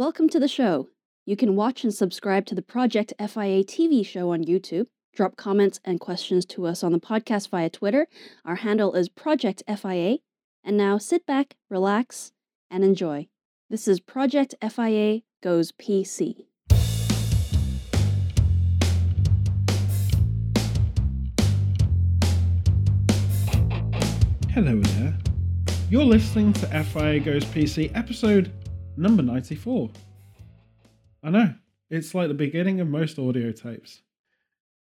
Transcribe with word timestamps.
Welcome 0.00 0.30
to 0.30 0.40
the 0.40 0.48
show. 0.48 0.88
You 1.26 1.36
can 1.36 1.56
watch 1.56 1.84
and 1.84 1.92
subscribe 1.92 2.46
to 2.46 2.54
the 2.54 2.62
Project 2.62 3.12
FIA 3.18 3.62
TV 3.62 4.02
show 4.02 4.32
on 4.32 4.42
YouTube. 4.42 4.86
Drop 5.14 5.36
comments 5.36 5.78
and 5.84 6.00
questions 6.00 6.46
to 6.46 6.66
us 6.66 6.82
on 6.82 6.92
the 6.92 6.98
podcast 6.98 7.50
via 7.50 7.68
Twitter. 7.68 8.08
Our 8.46 8.54
handle 8.54 8.94
is 8.94 9.10
Project 9.10 9.62
FIA. 9.68 10.16
And 10.64 10.78
now 10.78 10.96
sit 10.96 11.26
back, 11.26 11.56
relax, 11.68 12.32
and 12.70 12.82
enjoy. 12.82 13.28
This 13.68 13.86
is 13.86 14.00
Project 14.00 14.54
FIA 14.62 15.20
Goes 15.42 15.70
PC. 15.70 16.46
Hello 24.48 24.80
there. 24.80 25.18
You're 25.90 26.04
listening 26.04 26.54
to 26.54 26.84
FIA 26.84 27.20
Goes 27.20 27.44
PC 27.44 27.94
episode 27.94 28.50
number 28.96 29.22
94. 29.22 29.90
I 31.22 31.30
know, 31.30 31.54
it's 31.90 32.14
like 32.14 32.28
the 32.28 32.34
beginning 32.34 32.80
of 32.80 32.88
most 32.88 33.18
audio 33.18 33.52
tapes. 33.52 34.02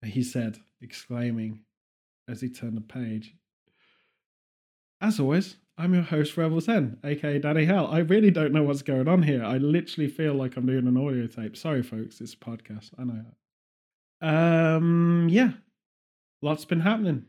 He 0.04 0.22
said, 0.22 0.58
exclaiming 0.80 1.60
as 2.28 2.40
he 2.40 2.48
turned 2.48 2.76
the 2.76 2.80
page. 2.80 3.34
As 5.00 5.20
always, 5.20 5.56
I'm 5.78 5.94
your 5.94 6.02
host, 6.02 6.36
Rebel 6.36 6.60
10, 6.60 6.98
aka 7.04 7.38
Danny 7.38 7.64
Hell. 7.64 7.86
I 7.86 7.98
really 7.98 8.30
don't 8.30 8.52
know 8.52 8.62
what's 8.62 8.82
going 8.82 9.08
on 9.08 9.22
here. 9.22 9.44
I 9.44 9.58
literally 9.58 10.08
feel 10.08 10.34
like 10.34 10.56
I'm 10.56 10.66
doing 10.66 10.86
an 10.86 10.96
audio 10.96 11.26
tape. 11.26 11.56
Sorry, 11.56 11.82
folks, 11.82 12.20
it's 12.20 12.34
a 12.34 12.36
podcast. 12.36 12.90
I 12.98 13.04
know. 13.04 13.24
Um, 14.20 15.28
yeah, 15.30 15.52
lots 16.40 16.64
been 16.64 16.80
happening 16.80 17.26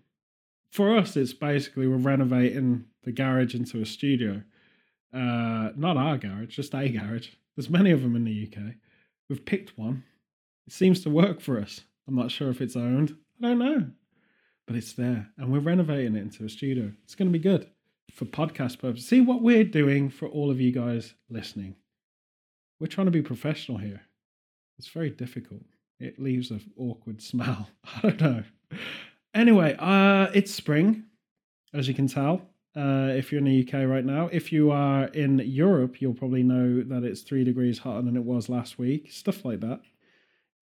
for 0.73 0.97
us, 0.97 1.15
it's 1.15 1.33
basically 1.33 1.85
we're 1.85 1.97
renovating 1.97 2.85
the 3.03 3.11
garage 3.11 3.53
into 3.53 3.79
a 3.79 3.85
studio. 3.85 4.41
Uh, 5.13 5.69
not 5.75 5.97
our 5.97 6.17
garage, 6.17 6.55
just 6.55 6.73
a 6.73 6.89
garage. 6.89 7.29
There's 7.55 7.69
many 7.69 7.91
of 7.91 8.01
them 8.01 8.15
in 8.15 8.23
the 8.23 8.49
UK. 8.51 8.73
We've 9.29 9.45
picked 9.45 9.77
one. 9.77 10.03
It 10.65 10.73
seems 10.73 11.01
to 11.01 11.09
work 11.09 11.39
for 11.39 11.59
us. 11.59 11.81
I'm 12.07 12.15
not 12.15 12.31
sure 12.31 12.49
if 12.49 12.61
it's 12.61 12.75
owned. 12.75 13.15
I 13.41 13.47
don't 13.47 13.59
know. 13.59 13.87
But 14.65 14.75
it's 14.75 14.93
there. 14.93 15.29
And 15.37 15.51
we're 15.51 15.59
renovating 15.59 16.15
it 16.15 16.21
into 16.21 16.45
a 16.45 16.49
studio. 16.49 16.91
It's 17.03 17.15
going 17.15 17.31
to 17.31 17.37
be 17.37 17.43
good 17.43 17.69
for 18.11 18.25
podcast 18.25 18.79
purposes. 18.79 19.07
See 19.07 19.21
what 19.21 19.41
we're 19.41 19.63
doing 19.63 20.09
for 20.09 20.27
all 20.27 20.49
of 20.49 20.61
you 20.61 20.71
guys 20.71 21.13
listening. 21.29 21.75
We're 22.79 22.87
trying 22.87 23.07
to 23.07 23.11
be 23.11 23.21
professional 23.21 23.77
here. 23.77 24.01
It's 24.77 24.87
very 24.87 25.09
difficult. 25.09 25.61
It 25.99 26.19
leaves 26.19 26.51
an 26.51 26.61
awkward 26.77 27.21
smell. 27.21 27.69
I 28.03 28.09
don't 28.09 28.21
know. 28.21 28.43
Anyway, 29.33 29.75
uh, 29.79 30.27
it's 30.33 30.53
spring, 30.53 31.03
as 31.73 31.87
you 31.87 31.93
can 31.93 32.07
tell. 32.07 32.49
Uh, 32.75 33.13
if 33.15 33.31
you're 33.31 33.39
in 33.39 33.45
the 33.45 33.67
UK 33.67 33.87
right 33.87 34.05
now, 34.05 34.29
if 34.31 34.51
you 34.51 34.71
are 34.71 35.05
in 35.05 35.39
Europe, 35.39 36.01
you'll 36.01 36.13
probably 36.13 36.41
know 36.41 36.81
that 36.81 37.03
it's 37.03 37.21
three 37.21 37.43
degrees 37.43 37.79
hotter 37.79 38.01
than 38.01 38.17
it 38.17 38.23
was 38.23 38.49
last 38.49 38.79
week. 38.79 39.11
Stuff 39.11 39.45
like 39.45 39.59
that. 39.59 39.81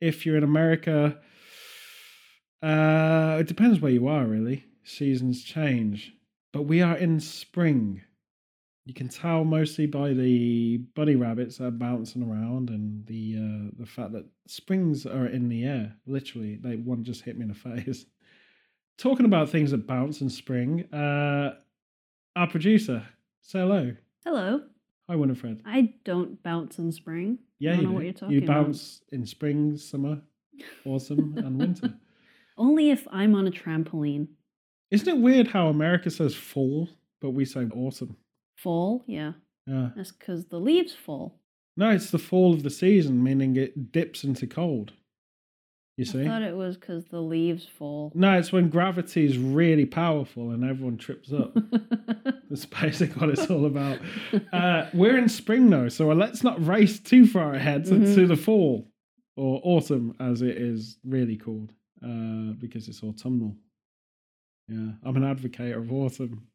If 0.02 0.26
you're 0.26 0.38
in 0.38 0.44
America, 0.44 1.18
uh, 2.62 3.38
it 3.40 3.48
depends 3.48 3.80
where 3.80 3.92
you 3.92 4.08
are, 4.08 4.26
really. 4.26 4.66
Seasons 4.84 5.44
change, 5.44 6.14
but 6.52 6.64
we 6.64 6.82
are 6.82 6.98
in 6.98 7.20
spring. 7.20 8.02
You 8.86 8.94
can 8.94 9.08
tell 9.08 9.46
mostly 9.46 9.86
by 9.86 10.14
the 10.14 10.80
bunny 10.96 11.16
rabbits 11.16 11.58
that 11.58 11.66
are 11.66 11.72
bouncing 11.72 12.24
around 12.24 12.70
and 12.70 13.06
the 13.06 13.38
uh, 13.38 13.72
the 13.78 13.86
fact 13.86 14.12
that 14.14 14.26
springs 14.48 15.06
are 15.06 15.28
in 15.28 15.48
the 15.50 15.64
air. 15.64 15.96
Literally, 16.08 16.56
they 16.56 16.76
one 16.76 17.04
just 17.04 17.22
hit 17.24 17.38
me 17.38 17.44
in 17.44 17.50
the 17.50 17.54
face 17.84 18.06
talking 19.02 19.26
about 19.26 19.50
things 19.50 19.72
that 19.72 19.88
bounce 19.88 20.22
in 20.22 20.30
spring, 20.30 20.84
uh, 20.94 21.56
our 22.36 22.48
producer, 22.48 23.04
say 23.42 23.60
hello. 23.60 23.96
Hello. 24.24 24.62
Hi, 25.10 25.16
Winifred. 25.16 25.62
I 25.66 25.94
don't 26.06 26.42
bounce 26.44 26.80
in 26.80 26.92
spring. 26.92 27.40
Yeah, 27.60 27.72
I 27.72 27.76
don't 27.76 27.82
you 27.82 27.88
know 27.88 27.90
do. 27.92 27.96
what 27.96 28.04
you're 28.06 28.14
talking 28.14 28.36
You 28.36 28.44
about. 28.44 28.66
bounce 28.66 29.02
in 29.12 29.26
spring, 29.26 29.78
summer, 29.78 30.22
autumn, 30.86 31.36
and 31.44 31.58
winter. 31.58 31.94
Only 32.58 32.92
if 32.92 33.08
I'm 33.12 33.36
on 33.36 33.48
a 33.48 33.52
trampoline. 33.52 34.28
Isn't 34.92 35.08
it 35.08 35.22
weird 35.22 35.48
how 35.48 35.68
America 35.68 36.10
says 36.10 36.36
fall, 36.36 36.90
but 37.22 37.32
we 37.32 37.46
say 37.46 37.66
autumn? 37.74 38.16
Fall, 38.56 39.04
yeah. 39.08 39.34
Yeah. 39.66 39.90
That's 39.96 40.12
because 40.12 40.46
the 40.46 40.60
leaves 40.60 40.94
fall. 40.94 41.40
No, 41.78 41.90
it's 41.90 42.12
the 42.12 42.20
fall 42.20 42.54
of 42.54 42.64
the 42.64 42.70
season, 42.70 43.24
meaning 43.24 43.56
it 43.56 43.92
dips 43.92 44.24
into 44.24 44.46
cold. 44.48 44.94
You 46.02 46.06
see? 46.06 46.24
I 46.24 46.28
thought 46.30 46.42
it 46.42 46.56
was 46.56 46.78
because 46.78 47.06
the 47.06 47.20
leaves 47.22 47.64
fall. 47.64 48.12
No, 48.16 48.36
it's 48.36 48.52
when 48.52 48.70
gravity 48.70 49.24
is 49.24 49.38
really 49.38 49.86
powerful 49.86 50.50
and 50.50 50.64
everyone 50.68 50.98
trips 50.98 51.32
up. 51.32 51.54
That's 52.50 52.66
basically 52.66 53.20
what 53.22 53.30
it's 53.30 53.48
all 53.52 53.68
about. 53.68 54.00
Uh, 54.52 54.88
we're 54.96 55.16
in 55.20 55.30
spring 55.30 55.70
though, 55.70 55.90
so 55.90 56.08
let's 56.08 56.44
not 56.44 56.66
race 56.66 57.00
too 57.00 57.28
far 57.28 57.54
ahead 57.54 57.86
to, 57.86 57.92
Mhm. 57.92 58.16
to 58.16 58.26
the 58.26 58.36
fall 58.36 58.88
or 59.38 59.62
autumn, 59.64 60.16
as 60.20 60.42
it 60.42 60.58
is 60.58 60.98
really 61.06 61.38
called, 61.38 61.72
uh, 62.04 62.54
because 62.58 62.88
it's 62.88 63.04
autumnal. 63.04 63.56
Yeah, 64.70 64.94
I'm 65.04 65.18
an 65.18 65.24
advocate 65.24 65.76
of 65.78 65.94
autumn. 65.94 66.48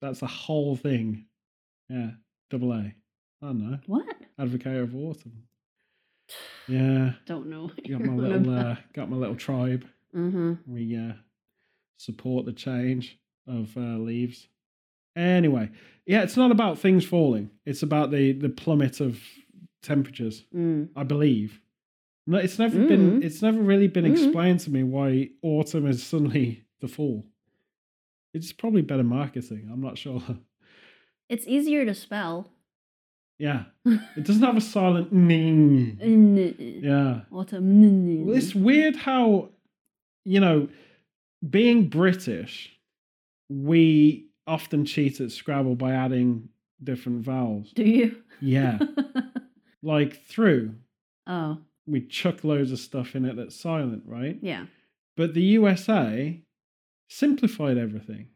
That's 0.00 0.18
the 0.18 0.26
whole 0.26 0.74
thing. 0.74 1.26
Yeah, 1.88 2.10
double 2.50 2.72
A. 2.72 2.78
I 2.80 2.94
don't 3.42 3.58
know. 3.70 3.78
what? 3.86 4.06
Advocate 4.40 4.80
of 4.80 4.96
autumn. 4.96 5.44
Yeah, 6.66 7.12
Don't 7.26 7.46
know. 7.48 7.70
got 7.88 8.00
my 8.00 8.14
little 8.14 8.54
uh, 8.54 8.76
got 8.92 9.10
my 9.10 9.16
little 9.16 9.36
tribe. 9.36 9.84
Mm-hmm. 10.14 10.54
We 10.66 10.96
uh, 10.96 11.12
support 11.98 12.46
the 12.46 12.52
change 12.52 13.18
of 13.46 13.76
uh, 13.76 13.80
leaves. 13.98 14.48
Anyway, 15.16 15.70
yeah, 16.06 16.22
it's 16.22 16.36
not 16.36 16.50
about 16.50 16.78
things 16.78 17.04
falling. 17.04 17.50
It's 17.66 17.82
about 17.82 18.10
the 18.10 18.32
the 18.32 18.48
plummet 18.50 19.00
of 19.00 19.18
temperatures. 19.82 20.44
Mm. 20.54 20.88
I 20.96 21.02
believe. 21.04 21.60
No, 22.26 22.36
it's 22.36 22.58
never 22.58 22.78
been. 22.86 23.20
Mm. 23.20 23.24
It's 23.24 23.40
never 23.40 23.60
really 23.60 23.88
been 23.88 24.04
Mm. 24.04 24.12
explained 24.12 24.60
to 24.60 24.70
me 24.70 24.82
why 24.82 25.30
autumn 25.42 25.86
is 25.86 26.02
suddenly 26.06 26.64
the 26.80 26.88
fall. 26.88 27.24
It's 28.34 28.52
probably 28.52 28.82
better 28.82 29.02
marketing. 29.02 29.70
I'm 29.72 29.80
not 29.80 29.96
sure. 29.98 30.22
It's 31.30 31.46
easier 31.46 31.84
to 31.84 31.92
spell. 31.94 32.50
Yeah, 33.38 33.64
it 33.84 34.24
doesn't 34.24 34.42
have 34.42 34.56
a 34.56 34.60
silent 34.60 35.12
ning. 35.12 35.98
yeah. 36.82 36.90
Yeah. 36.90 37.20
Autumn. 37.32 38.26
Well, 38.26 38.36
it's 38.36 38.54
weird 38.54 38.96
how, 38.96 39.50
you 40.24 40.40
know, 40.40 40.68
being 41.48 41.88
British, 41.88 42.76
we 43.48 44.26
often 44.46 44.84
cheat 44.84 45.20
at 45.20 45.30
Scrabble 45.30 45.76
by 45.76 45.92
adding 45.92 46.48
different 46.82 47.22
vowels. 47.24 47.72
Do 47.72 47.84
you? 47.84 48.22
Yeah. 48.40 48.78
like 49.82 50.24
through, 50.26 50.74
oh, 51.26 51.58
we 51.86 52.00
chuck 52.02 52.44
loads 52.44 52.72
of 52.72 52.78
stuff 52.78 53.14
in 53.14 53.24
it 53.24 53.36
that's 53.36 53.58
silent, 53.58 54.02
right? 54.06 54.38
yeah. 54.42 54.66
But 55.16 55.34
the 55.34 55.42
USA 55.42 56.40
simplified 57.08 57.76
everything, 57.76 58.28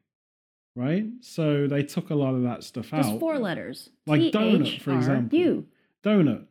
right? 0.75 1.05
So 1.21 1.67
they 1.67 1.83
took 1.83 2.11
a 2.11 2.15
lot 2.15 2.35
of 2.35 2.43
that 2.43 2.65
stuff 2.65 2.93
out. 2.93 2.99
Just 3.03 3.11
out. 3.15 3.21
four 3.21 3.39
letters. 3.39 3.91
Like 4.07 4.21
donut, 4.33 4.81
for 4.81 4.93
example. 4.95 5.39
You. 5.39 5.67
donut. 6.03 6.47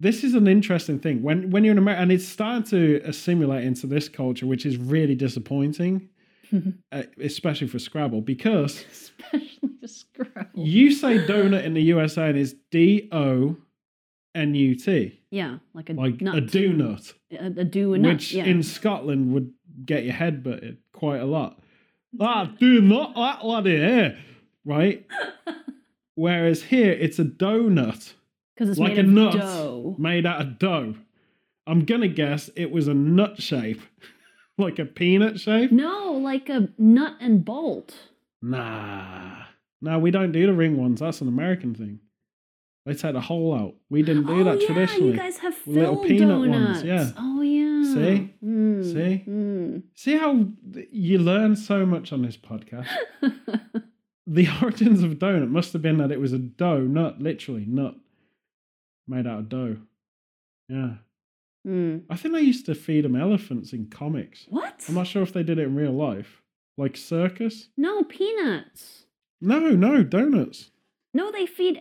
This 0.00 0.22
is 0.22 0.34
an 0.34 0.46
interesting 0.46 1.00
thing 1.00 1.22
when 1.22 1.50
when 1.50 1.64
you're 1.64 1.72
in 1.72 1.78
America, 1.78 2.02
and 2.02 2.12
it's 2.12 2.26
starting 2.26 2.62
to 2.70 3.00
assimilate 3.04 3.64
into 3.64 3.86
this 3.88 4.08
culture, 4.08 4.46
which 4.46 4.64
is 4.64 4.76
really 4.76 5.16
disappointing, 5.16 6.08
uh, 6.92 7.02
especially 7.20 7.66
for 7.66 7.80
Scrabble, 7.80 8.20
because 8.20 8.84
Especially 8.92 9.70
the 9.82 9.88
Scrabble. 9.88 10.50
you 10.54 10.92
say 10.92 11.18
donut 11.26 11.64
in 11.64 11.74
the 11.74 11.82
USA 11.82 12.28
and 12.28 12.38
it's 12.38 12.54
D 12.70 13.08
O 13.10 13.56
N 14.36 14.54
U 14.54 14.76
T, 14.76 15.20
yeah, 15.30 15.58
like 15.74 15.90
a 15.90 15.94
like 15.94 16.20
nut. 16.20 16.36
a 16.38 16.42
donut, 16.42 17.14
A, 17.32 17.46
a 17.46 17.64
do 17.64 17.94
a 17.94 17.98
nut. 17.98 18.12
which 18.12 18.32
yeah. 18.34 18.44
in 18.44 18.62
Scotland 18.62 19.32
would 19.32 19.52
get 19.84 20.04
your 20.04 20.14
head 20.14 20.44
butted 20.44 20.78
quite 20.92 21.20
a 21.20 21.24
lot. 21.26 21.58
Ah, 22.20 22.52
do 22.58 22.80
not 22.80 23.14
that 23.14 23.44
laddie 23.44 23.76
here, 23.76 24.18
right? 24.64 25.06
Whereas 26.14 26.62
here 26.62 26.92
it's 26.92 27.18
a 27.18 27.24
donut. 27.24 28.14
Because 28.54 28.70
it's 28.70 28.78
like 28.78 28.96
made 28.96 28.98
a 28.98 29.02
of 29.02 29.06
nut 29.08 29.32
dough. 29.34 29.96
made 29.98 30.26
out 30.26 30.40
of 30.40 30.58
dough. 30.58 30.94
I'm 31.66 31.84
gonna 31.84 32.08
guess 32.08 32.50
it 32.56 32.70
was 32.70 32.88
a 32.88 32.94
nut 32.94 33.40
shape, 33.40 33.80
like 34.58 34.78
a 34.78 34.84
peanut 34.84 35.38
shape. 35.38 35.70
No, 35.70 36.12
like 36.12 36.48
a 36.48 36.68
nut 36.78 37.16
and 37.20 37.44
bolt. 37.44 37.94
Nah, 38.42 39.44
no, 39.80 39.98
we 39.98 40.10
don't 40.10 40.32
do 40.32 40.46
the 40.46 40.52
ring 40.52 40.76
ones. 40.76 41.00
That's 41.00 41.20
an 41.20 41.28
American 41.28 41.74
thing. 41.74 42.00
They 42.88 42.94
take 42.94 43.12
the 43.12 43.20
hole 43.20 43.54
out. 43.54 43.74
We 43.90 44.02
didn't 44.02 44.24
do 44.26 44.40
oh, 44.40 44.44
that 44.44 44.60
yeah, 44.62 44.66
traditionally. 44.66 45.10
you 45.12 45.16
guys 45.18 45.36
have 45.38 45.54
little 45.66 45.98
peanut 45.98 46.28
donuts. 46.42 46.82
ones, 46.82 46.84
yeah. 46.84 47.10
Oh 47.18 47.42
yeah. 47.42 47.94
See? 47.94 48.34
Mm, 48.42 48.84
See? 48.84 49.24
mm. 49.28 49.82
See 49.94 50.16
how 50.16 50.46
you 50.90 51.18
learn 51.18 51.54
so 51.54 51.84
much 51.84 52.12
on 52.14 52.22
this 52.22 52.38
podcast. 52.38 52.88
the 54.26 54.48
origins 54.62 55.02
of 55.02 55.12
donut 55.18 55.50
must 55.50 55.74
have 55.74 55.82
been 55.82 55.98
that 55.98 56.10
it 56.10 56.18
was 56.18 56.32
a 56.32 56.38
dough 56.38 56.80
nut, 56.80 57.20
literally 57.20 57.66
nut, 57.66 57.94
made 59.06 59.26
out 59.26 59.40
of 59.40 59.48
dough. 59.50 59.76
Yeah, 60.68 60.94
Mm. 61.66 62.04
I 62.08 62.16
think 62.16 62.34
they 62.34 62.40
used 62.40 62.64
to 62.66 62.74
feed 62.74 63.04
them 63.04 63.16
elephants 63.16 63.72
in 63.74 63.88
comics. 63.90 64.46
What? 64.48 64.82
I'm 64.88 64.94
not 64.94 65.06
sure 65.06 65.22
if 65.22 65.32
they 65.34 65.42
did 65.42 65.58
it 65.58 65.64
in 65.64 65.74
real 65.74 65.92
life. 65.92 66.40
Like 66.78 66.96
circus? 66.96 67.68
No 67.76 68.04
peanuts. 68.04 69.04
No, 69.42 69.58
no, 69.58 70.02
donuts. 70.02 70.70
No, 71.12 71.30
they 71.32 71.44
feed 71.46 71.80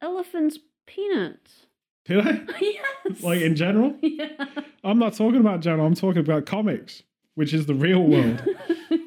elephants 0.00 0.58
peanuts. 0.86 1.66
Did 2.04 2.26
I? 2.26 2.40
yes. 2.60 3.22
Like 3.22 3.40
in 3.40 3.56
general? 3.56 3.96
yeah. 4.02 4.46
I'm 4.84 4.98
not 4.98 5.14
talking 5.14 5.40
about 5.40 5.60
general. 5.60 5.86
I'm 5.86 5.94
talking 5.94 6.20
about 6.20 6.46
comics, 6.46 7.02
which 7.34 7.52
is 7.52 7.66
the 7.66 7.74
real 7.74 8.02
world. 8.02 8.46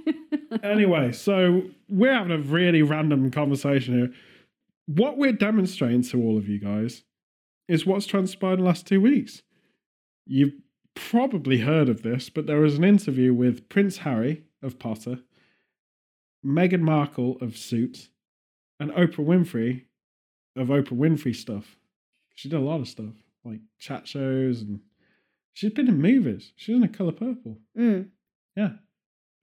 anyway, 0.64 1.12
so 1.12 1.64
we're 1.88 2.14
having 2.14 2.32
a 2.32 2.40
really 2.40 2.82
random 2.82 3.32
conversation 3.32 3.98
here. 3.98 4.14
What 4.88 5.18
we're 5.18 5.34
demonstrating 5.34 6.02
to 6.04 6.22
all 6.22 6.38
of 6.38 6.48
you 6.48 6.60
guys 6.60 7.04
is 7.68 7.86
what's 7.86 8.06
transpired 8.06 8.54
in 8.54 8.60
the 8.60 8.66
last 8.66 8.88
two 8.88 9.00
weeks. 9.00 9.44
You've 10.26 10.54
probably 10.96 11.60
heard 11.60 11.88
of 11.88 12.02
this, 12.02 12.30
but 12.30 12.48
there 12.48 12.60
was 12.60 12.78
an 12.78 12.84
interview 12.84 13.34
with 13.34 13.70
Prince 13.70 14.00
Harry 14.00 14.44
of 14.62 14.80
Potter, 14.80 15.20
Meghan 16.46 16.82
Markle 16.82 17.38
of 17.40 17.58
Suits, 17.58 18.10
and 18.80 18.92
Oprah 18.92 19.26
Winfrey 19.26 19.86
of 20.56 20.68
Oprah 20.68 20.92
Winfrey 20.98 21.36
stuff. 21.36 21.78
She 22.36 22.50
did 22.50 22.58
a 22.58 22.64
lot 22.64 22.80
of 22.82 22.88
stuff, 22.88 23.14
like 23.44 23.60
chat 23.80 24.08
shows, 24.08 24.62
and 24.62 24.80
she's 25.54 25.72
been 25.74 25.88
in 25.88 26.02
movies. 26.02 26.54
She's 26.56 26.76
in 26.76 26.84
A 26.84 26.88
Color 26.88 27.12
Purple. 27.14 27.58
Mm. 27.78 28.10
Yeah. 28.56 28.72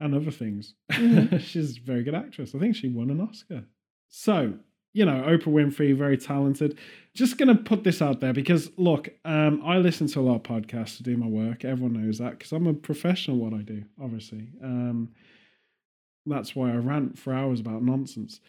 And 0.00 0.14
other 0.14 0.31
things. 0.31 0.75
Mhm. 0.93 1.41
She's 1.41 1.79
a 1.79 1.81
very 1.81 2.03
good 2.03 2.14
actress. 2.14 2.55
I 2.55 2.58
think 2.58 2.76
she 2.76 2.88
won 2.88 3.08
an 3.11 3.20
Oscar. 3.20 3.64
So, 4.08 4.53
you 4.93 5.06
know, 5.06 5.23
Oprah 5.23 5.44
Winfrey, 5.47 5.97
very 5.97 6.19
talented. 6.19 6.76
Just 7.14 7.38
going 7.38 7.49
to 7.49 7.62
put 7.62 7.82
this 7.82 8.02
out 8.02 8.20
there 8.20 8.35
because, 8.35 8.70
look, 8.76 9.09
um, 9.25 9.62
I 9.64 9.79
listen 9.79 10.06
to 10.09 10.20
a 10.20 10.23
lot 10.23 10.37
of 10.37 10.43
podcasts 10.43 10.99
to 10.99 11.02
do 11.02 11.17
my 11.17 11.26
work. 11.26 11.64
Everyone 11.64 11.94
knows 11.94 12.19
that 12.19 12.32
because 12.38 12.52
I'm 12.52 12.67
a 12.67 12.75
professional 12.75 13.38
at 13.38 13.43
what 13.52 13.59
I 13.59 13.62
do, 13.62 13.85
obviously. 14.02 14.49
Um, 14.62 15.11
that's 16.26 16.55
why 16.55 16.73
I 16.73 16.76
rant 16.76 17.19
for 17.19 17.32
hours 17.32 17.61
about 17.61 17.82
nonsense. 17.82 18.41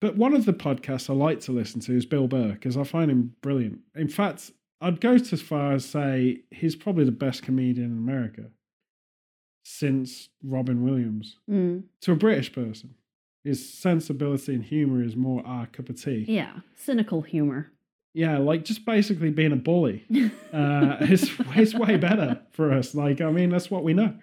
But 0.00 0.16
one 0.16 0.34
of 0.34 0.44
the 0.44 0.52
podcasts 0.52 1.10
I 1.10 1.12
like 1.14 1.40
to 1.40 1.52
listen 1.52 1.80
to 1.82 1.96
is 1.96 2.06
Bill 2.06 2.28
Burr 2.28 2.52
because 2.52 2.76
I 2.76 2.84
find 2.84 3.10
him 3.10 3.34
brilliant. 3.40 3.80
In 3.96 4.08
fact, 4.08 4.52
I'd 4.80 5.00
go 5.00 5.14
as 5.14 5.42
far 5.42 5.72
as 5.72 5.84
say 5.84 6.42
he's 6.50 6.76
probably 6.76 7.04
the 7.04 7.12
best 7.12 7.42
comedian 7.42 7.90
in 7.90 7.98
America 7.98 8.50
since 9.64 10.28
Robin 10.42 10.84
Williams. 10.84 11.36
Mm. 11.50 11.84
To 12.02 12.12
a 12.12 12.16
British 12.16 12.52
person, 12.52 12.94
his 13.44 13.72
sensibility 13.72 14.54
and 14.54 14.64
humor 14.64 15.02
is 15.02 15.16
more 15.16 15.44
our 15.46 15.66
cup 15.66 15.88
of 15.88 16.00
tea. 16.00 16.24
Yeah. 16.28 16.60
Cynical 16.76 17.22
humor. 17.22 17.72
Yeah, 18.14 18.38
like 18.38 18.64
just 18.64 18.84
basically 18.84 19.30
being 19.30 19.52
a 19.52 19.56
bully. 19.56 20.04
Uh, 20.50 20.96
is, 21.02 21.30
is 21.56 21.74
way 21.74 21.98
better 21.98 22.40
for 22.52 22.72
us. 22.72 22.94
Like, 22.94 23.20
I 23.20 23.30
mean, 23.30 23.50
that's 23.50 23.70
what 23.70 23.84
we 23.84 23.92
know. 23.92 24.14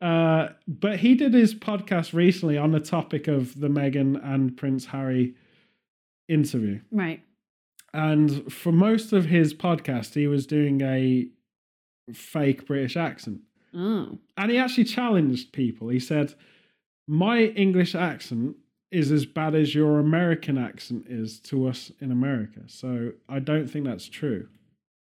Uh, 0.00 0.48
but 0.66 0.98
he 0.98 1.14
did 1.14 1.32
his 1.32 1.54
podcast 1.54 2.12
recently 2.12 2.58
on 2.58 2.72
the 2.72 2.80
topic 2.80 3.28
of 3.28 3.58
the 3.58 3.68
Meghan 3.68 4.20
and 4.22 4.56
Prince 4.56 4.86
Harry 4.86 5.34
interview. 6.28 6.80
right. 6.90 7.22
And 7.92 8.52
for 8.52 8.72
most 8.72 9.12
of 9.12 9.26
his 9.26 9.54
podcast, 9.54 10.14
he 10.14 10.26
was 10.26 10.48
doing 10.48 10.80
a 10.80 11.28
fake 12.12 12.66
British 12.66 12.96
accent. 12.96 13.42
Oh. 13.72 14.18
And 14.36 14.50
he 14.50 14.58
actually 14.58 14.84
challenged 14.84 15.52
people. 15.52 15.88
He 15.88 16.00
said, 16.00 16.34
My 17.06 17.42
English 17.42 17.94
accent 17.94 18.56
is 18.90 19.10
as 19.10 19.26
bad 19.26 19.54
as 19.54 19.74
your 19.74 19.98
American 19.98 20.58
accent 20.58 21.06
is 21.08 21.40
to 21.40 21.68
us 21.68 21.92
in 22.00 22.10
America. 22.10 22.60
So 22.66 23.12
I 23.28 23.38
don't 23.38 23.68
think 23.68 23.84
that's 23.84 24.08
true, 24.08 24.48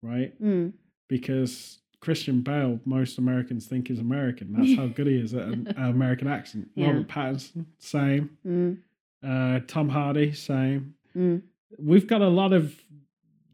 right? 0.03 0.41
Mm. 0.43 0.73
Because 1.09 1.81
Christian 2.01 2.43
Bale, 2.43 2.79
most 2.85 3.19
Americans 3.19 3.67
think 3.67 3.91
is 3.91 3.99
American. 3.99 4.53
That's 4.53 4.77
how 4.77 4.87
good 4.87 5.07
he 5.09 5.17
is 5.17 5.35
at 5.35 5.43
an 5.43 5.75
American 5.77 6.29
accent. 6.29 6.69
Yeah. 6.75 6.89
Robert 6.89 7.09
Pattinson, 7.09 7.67
same. 7.79 8.31
Mm. 8.47 8.79
Uh, 9.23 9.61
Tom 9.67 9.89
Hardy, 9.89 10.33
same. 10.33 10.95
Mm. 11.17 11.43
We've 11.79 12.07
got 12.07 12.23
a 12.23 12.29
lot 12.29 12.53
of 12.53 12.75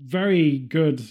very 0.00 0.58
good 0.58 1.02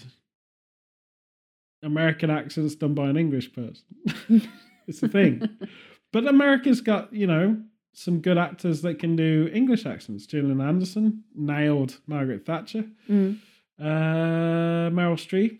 American 1.82 2.30
accents 2.30 2.76
done 2.76 2.94
by 2.94 3.08
an 3.08 3.16
English 3.16 3.52
person. 3.52 3.84
it's 4.86 5.02
a 5.02 5.08
thing. 5.08 5.48
but 6.12 6.26
America's 6.26 6.80
got, 6.80 7.12
you 7.12 7.26
know, 7.26 7.60
some 7.92 8.20
good 8.20 8.38
actors 8.38 8.82
that 8.82 8.98
can 8.98 9.16
do 9.16 9.50
English 9.52 9.86
accents. 9.86 10.26
Gillian 10.26 10.60
Anderson 10.60 11.24
nailed 11.34 11.98
Margaret 12.06 12.46
Thatcher. 12.46 12.84
Mm. 13.08 13.38
Uh, 13.78 14.90
Meryl 14.90 15.16
Streep 15.16 15.58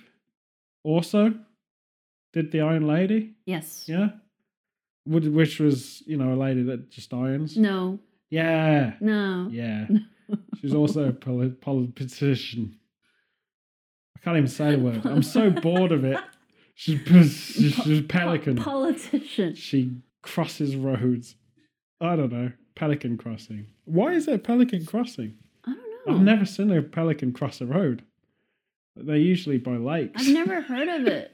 also 0.84 1.34
did 2.34 2.50
the 2.52 2.60
Iron 2.60 2.86
Lady. 2.86 3.32
Yes. 3.46 3.84
Yeah. 3.86 4.08
Would- 5.06 5.32
Which 5.32 5.60
was, 5.60 6.02
you 6.06 6.16
know, 6.18 6.34
a 6.34 6.36
lady 6.36 6.62
that 6.64 6.90
just 6.90 7.14
irons. 7.14 7.56
No. 7.56 7.98
Yeah. 8.28 8.94
No. 9.00 9.48
Yeah. 9.50 9.86
She's 10.60 10.74
also 10.74 11.08
a 11.08 11.12
poli- 11.12 11.50
politician. 11.50 12.76
I 14.16 14.20
can't 14.20 14.36
even 14.36 14.48
say 14.48 14.72
the 14.72 14.78
word. 14.78 15.06
I'm 15.06 15.22
so 15.22 15.50
bored 15.66 15.92
of 15.92 16.04
it. 16.04 16.18
She's, 16.74 17.00
she's, 17.06 17.74
she's 17.74 17.98
a 18.00 18.02
pelican. 18.02 18.56
Po- 18.56 18.64
politician. 18.64 19.54
She 19.54 19.92
crosses 20.22 20.74
roads. 20.74 21.36
I 22.00 22.16
don't 22.16 22.32
know. 22.32 22.50
Pelican 22.74 23.16
crossing. 23.16 23.66
Why 23.84 24.12
is 24.14 24.26
it 24.26 24.42
pelican 24.42 24.84
crossing? 24.84 25.36
I 25.64 25.70
don't 25.74 26.06
know. 26.08 26.14
I've 26.14 26.20
never 26.22 26.44
seen 26.44 26.72
a 26.72 26.82
pelican 26.82 27.32
cross 27.32 27.60
a 27.60 27.66
road. 27.66 28.02
They're 28.96 29.16
usually 29.16 29.58
by 29.58 29.76
lakes. 29.76 30.22
I've 30.26 30.32
never 30.34 30.60
heard 30.62 30.88
of 30.88 31.06
it 31.06 31.30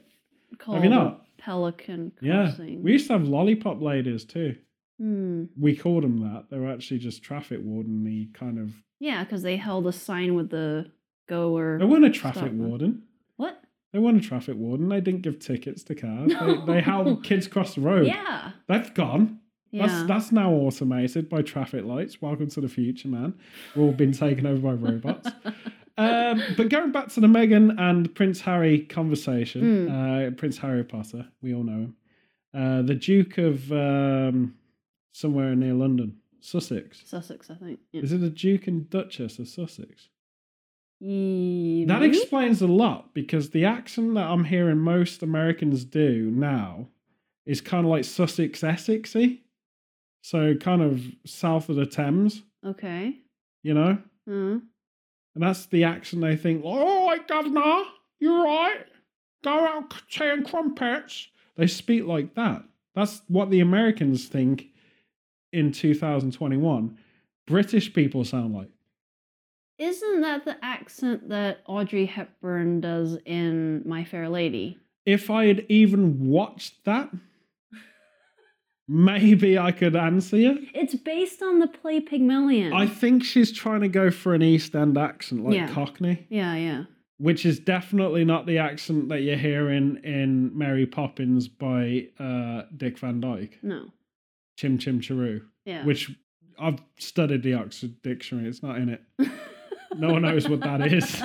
called 0.57 0.83
you 0.83 0.89
not? 0.89 1.25
pelican 1.37 2.11
Crossing. 2.19 2.73
Yeah. 2.73 2.79
We 2.79 2.93
used 2.93 3.07
to 3.07 3.13
have 3.13 3.27
lollipop 3.27 3.81
ladies 3.81 4.25
too. 4.25 4.55
Hmm. 4.99 5.45
We 5.59 5.75
called 5.75 6.03
them 6.03 6.21
that. 6.21 6.45
They 6.51 6.59
were 6.59 6.71
actually 6.71 6.99
just 6.99 7.23
traffic 7.23 7.59
warden 7.63 8.29
kind 8.33 8.59
of. 8.59 8.71
Yeah, 8.99 9.23
because 9.23 9.41
they 9.41 9.57
held 9.57 9.87
a 9.87 9.91
sign 9.91 10.35
with 10.35 10.51
the 10.51 10.91
go 11.27 11.57
or 11.57 11.79
They 11.79 11.85
weren't 11.85 12.05
a 12.05 12.11
traffic 12.11 12.51
warden. 12.53 13.03
What? 13.37 13.63
They 13.91 13.99
weren't 13.99 14.23
a 14.23 14.27
traffic 14.27 14.55
warden. 14.55 14.89
They 14.89 15.01
didn't 15.01 15.23
give 15.23 15.39
tickets 15.39 15.83
to 15.85 15.95
cars. 15.95 16.31
No. 16.31 16.65
They, 16.65 16.73
they 16.73 16.81
held 16.81 17.23
kids 17.23 17.47
cross 17.47 17.75
the 17.75 17.81
road. 17.81 18.05
Yeah. 18.05 18.51
That's 18.67 18.91
gone. 18.91 19.39
Yeah. 19.71 19.87
That's 19.87 20.07
that's 20.07 20.31
now 20.31 20.51
automated 20.51 21.29
by 21.29 21.41
traffic 21.41 21.85
lights. 21.85 22.21
Welcome 22.21 22.49
to 22.49 22.61
the 22.61 22.67
future, 22.67 23.07
man. 23.07 23.33
We've 23.75 23.85
all 23.85 23.93
been 23.93 24.11
taken 24.11 24.45
over 24.45 24.61
by 24.61 24.73
robots. 24.73 25.29
um, 26.01 26.43
but 26.57 26.69
going 26.69 26.91
back 26.91 27.09
to 27.09 27.19
the 27.19 27.27
Meghan 27.27 27.79
and 27.79 28.13
Prince 28.15 28.41
Harry 28.41 28.79
conversation, 28.79 29.89
uh, 29.89 30.31
Prince 30.37 30.57
Harry 30.59 30.83
Potter, 30.83 31.27
we 31.41 31.53
all 31.53 31.63
know 31.63 31.71
him. 31.87 31.95
Uh, 32.53 32.81
the 32.81 32.95
Duke 32.95 33.37
of 33.37 33.71
um, 33.71 34.55
somewhere 35.13 35.55
near 35.55 35.73
London, 35.73 36.17
Sussex. 36.41 37.01
Sussex, 37.05 37.49
I 37.49 37.55
think. 37.55 37.79
Yeah. 37.91 38.01
Is 38.01 38.11
it 38.11 38.19
the 38.21 38.29
Duke 38.29 38.67
and 38.67 38.89
Duchess 38.89 39.39
of 39.39 39.47
Sussex? 39.47 40.09
That 40.99 42.01
explains 42.03 42.61
a 42.61 42.67
lot 42.67 43.13
because 43.13 43.49
the 43.49 43.65
accent 43.65 44.13
that 44.15 44.27
I'm 44.29 44.43
hearing 44.43 44.77
most 44.77 45.23
Americans 45.23 45.83
do 45.83 46.29
now 46.29 46.87
is 47.45 47.59
kind 47.59 47.85
of 47.85 47.89
like 47.91 48.03
Sussex 48.05 48.61
Essexy. 48.61 49.39
So 50.21 50.53
kind 50.55 50.83
of 50.83 51.01
south 51.25 51.69
of 51.69 51.75
the 51.77 51.87
Thames, 51.87 52.43
Okay. 52.63 53.15
you 53.63 53.73
know? 53.73 53.97
Uh, 54.29 54.59
And 55.33 55.43
that's 55.43 55.65
the 55.67 55.83
accent 55.83 56.21
they 56.21 56.35
think, 56.35 56.63
all 56.63 57.07
right, 57.07 57.25
governor, 57.27 57.83
you're 58.19 58.43
right. 58.43 58.85
Go 59.43 59.51
out 59.65 59.93
tearing 60.11 60.43
crumpets. 60.43 61.27
They 61.55 61.67
speak 61.67 62.05
like 62.05 62.35
that. 62.35 62.63
That's 62.95 63.21
what 63.27 63.49
the 63.49 63.61
Americans 63.61 64.27
think 64.27 64.65
in 65.53 65.71
2021. 65.71 66.97
British 67.47 67.93
people 67.93 68.23
sound 68.23 68.53
like. 68.53 68.69
isn't 69.77 70.21
that 70.21 70.45
the 70.45 70.57
accent 70.63 71.29
that 71.29 71.61
Audrey 71.65 72.05
Hepburn 72.05 72.81
does 72.81 73.17
in 73.25 73.83
My 73.85 74.03
Fair 74.03 74.29
Lady? 74.29 74.77
if 75.05 75.31
I 75.31 75.45
had 75.47 75.65
even 75.67 76.29
watched 76.29 76.85
that, 76.85 77.09
maybe 78.87 79.57
I 79.57 79.71
could 79.71 79.95
answer 79.95 80.37
you. 80.37 80.67
It's 80.73 80.95
based 80.95 81.41
on 81.41 81.59
the 81.59 81.67
play 81.67 81.99
Pygmalion. 81.99 82.73
I 82.73 82.87
think 82.87 83.23
she's 83.23 83.51
trying 83.51 83.81
to 83.81 83.87
go 83.87 84.11
for 84.11 84.33
an 84.33 84.41
East 84.41 84.75
End 84.75 84.97
accent, 84.97 85.43
like 85.43 85.55
Yeah. 85.55 85.67
Cockney, 85.69 86.25
yeah, 86.29 86.55
yeah. 86.55 86.83
which 87.17 87.45
is 87.45 87.59
definitely 87.59 88.25
not 88.25 88.45
the 88.45 88.57
accent 88.57 89.09
that 89.09 89.21
you're 89.21 89.37
hearing 89.37 89.97
in 90.03 90.57
Mary 90.57 90.85
Poppins 90.85 91.47
by 91.47 92.07
uh, 92.19 92.63
Dick 92.75 92.97
Van 92.99 93.19
Dyke, 93.21 93.59
No. 93.63 93.85
Chim 94.57 94.77
Chim 94.77 94.99
Chiru, 95.01 95.41
Yeah. 95.65 95.85
which 95.85 96.11
I've 96.59 96.79
studied 96.99 97.43
the 97.43 97.53
Oxford 97.55 98.01
Dictionary. 98.03 98.47
It's 98.47 98.61
not 98.63 98.77
in 98.77 98.89
it. 98.89 99.01
No 99.97 100.13
one 100.13 100.21
knows 100.21 100.47
what 100.47 100.61
that 100.61 100.93
is. 100.93 101.21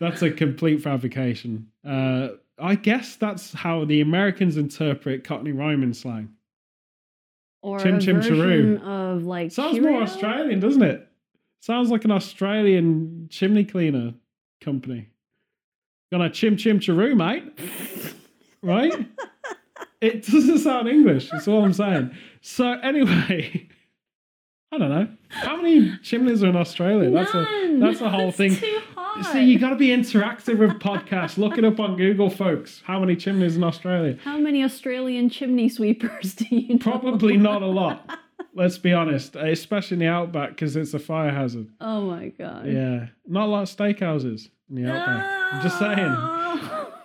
That's 0.00 0.20
a 0.22 0.32
complete 0.32 0.82
fabrication. 0.82 1.68
Uh, 1.86 2.30
I 2.58 2.74
guess 2.74 3.14
that's 3.14 3.52
how 3.52 3.84
the 3.84 4.00
Americans 4.00 4.56
interpret 4.56 5.22
Cockney 5.22 5.52
rhyming 5.52 5.92
slang. 5.92 6.30
Or 7.62 7.78
Chim 7.80 7.96
a 7.96 8.00
Chim 8.00 8.16
version 8.16 8.78
Chiroo. 8.78 8.82
of 8.82 9.24
like 9.24 9.52
Sounds 9.52 9.80
more 9.80 10.02
Australian, 10.02 10.60
doesn't 10.60 10.82
it? 10.82 11.08
Sounds 11.60 11.90
like 11.90 12.04
an 12.04 12.12
Australian 12.12 13.28
chimney 13.30 13.64
cleaner 13.64 14.14
company. 14.60 15.08
Gonna 16.12 16.30
chim 16.30 16.56
chim 16.56 16.80
chiroo, 16.80 17.16
mate. 17.16 17.44
Right? 18.62 18.92
it 20.00 20.24
doesn't 20.26 20.58
sound 20.58 20.88
English. 20.88 21.30
That's 21.30 21.48
all 21.48 21.64
I'm 21.64 21.72
saying. 21.72 22.12
So 22.40 22.72
anyway, 22.72 23.68
I 24.72 24.78
don't 24.78 24.90
know. 24.90 25.08
How 25.28 25.56
many 25.56 25.96
chimneys 26.02 26.42
are 26.42 26.48
in 26.48 26.56
Australia? 26.56 27.10
That's 27.10 27.34
a 27.34 27.76
that's 27.80 28.00
a 28.00 28.08
whole 28.08 28.28
It's 28.28 28.36
thing. 28.36 28.56
Hot. 29.22 29.32
See, 29.32 29.44
you 29.44 29.58
got 29.58 29.70
to 29.70 29.76
be 29.76 29.88
interactive 29.88 30.58
with 30.58 30.70
podcasts. 30.80 31.38
Look 31.38 31.58
it 31.58 31.64
up 31.64 31.80
on 31.80 31.96
Google, 31.96 32.30
folks. 32.30 32.82
How 32.84 33.00
many 33.00 33.16
chimneys 33.16 33.56
in 33.56 33.64
Australia? 33.64 34.18
How 34.24 34.38
many 34.38 34.62
Australian 34.64 35.28
chimney 35.30 35.68
sweepers 35.68 36.34
do 36.34 36.46
you 36.50 36.74
know? 36.74 36.78
Probably 36.78 37.36
not 37.36 37.62
a 37.62 37.66
lot. 37.66 38.08
Let's 38.54 38.78
be 38.78 38.92
honest, 38.92 39.36
especially 39.36 39.96
in 39.96 39.98
the 40.00 40.06
outback 40.06 40.50
because 40.50 40.74
it's 40.74 40.94
a 40.94 40.98
fire 40.98 41.30
hazard. 41.30 41.68
Oh 41.80 42.02
my 42.02 42.28
god. 42.28 42.66
Yeah, 42.66 43.06
not 43.26 43.44
a 43.44 43.50
lot 43.50 43.62
of 43.62 43.76
steakhouses 43.76 44.48
in 44.68 44.82
the 44.82 44.90
outback. 44.90 45.54
I'm 45.54 45.62
just 45.62 45.78
saying. 45.78 46.16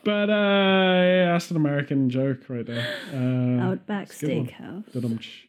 But 0.03 0.29
uh, 0.29 0.33
yeah, 0.33 1.31
that's 1.31 1.49
an 1.49 1.57
American 1.57 2.09
joke 2.09 2.49
right 2.49 2.65
there. 2.65 2.85
Uh, 3.13 3.71
Outback. 3.71 4.09
Steakhouse. 4.09 4.85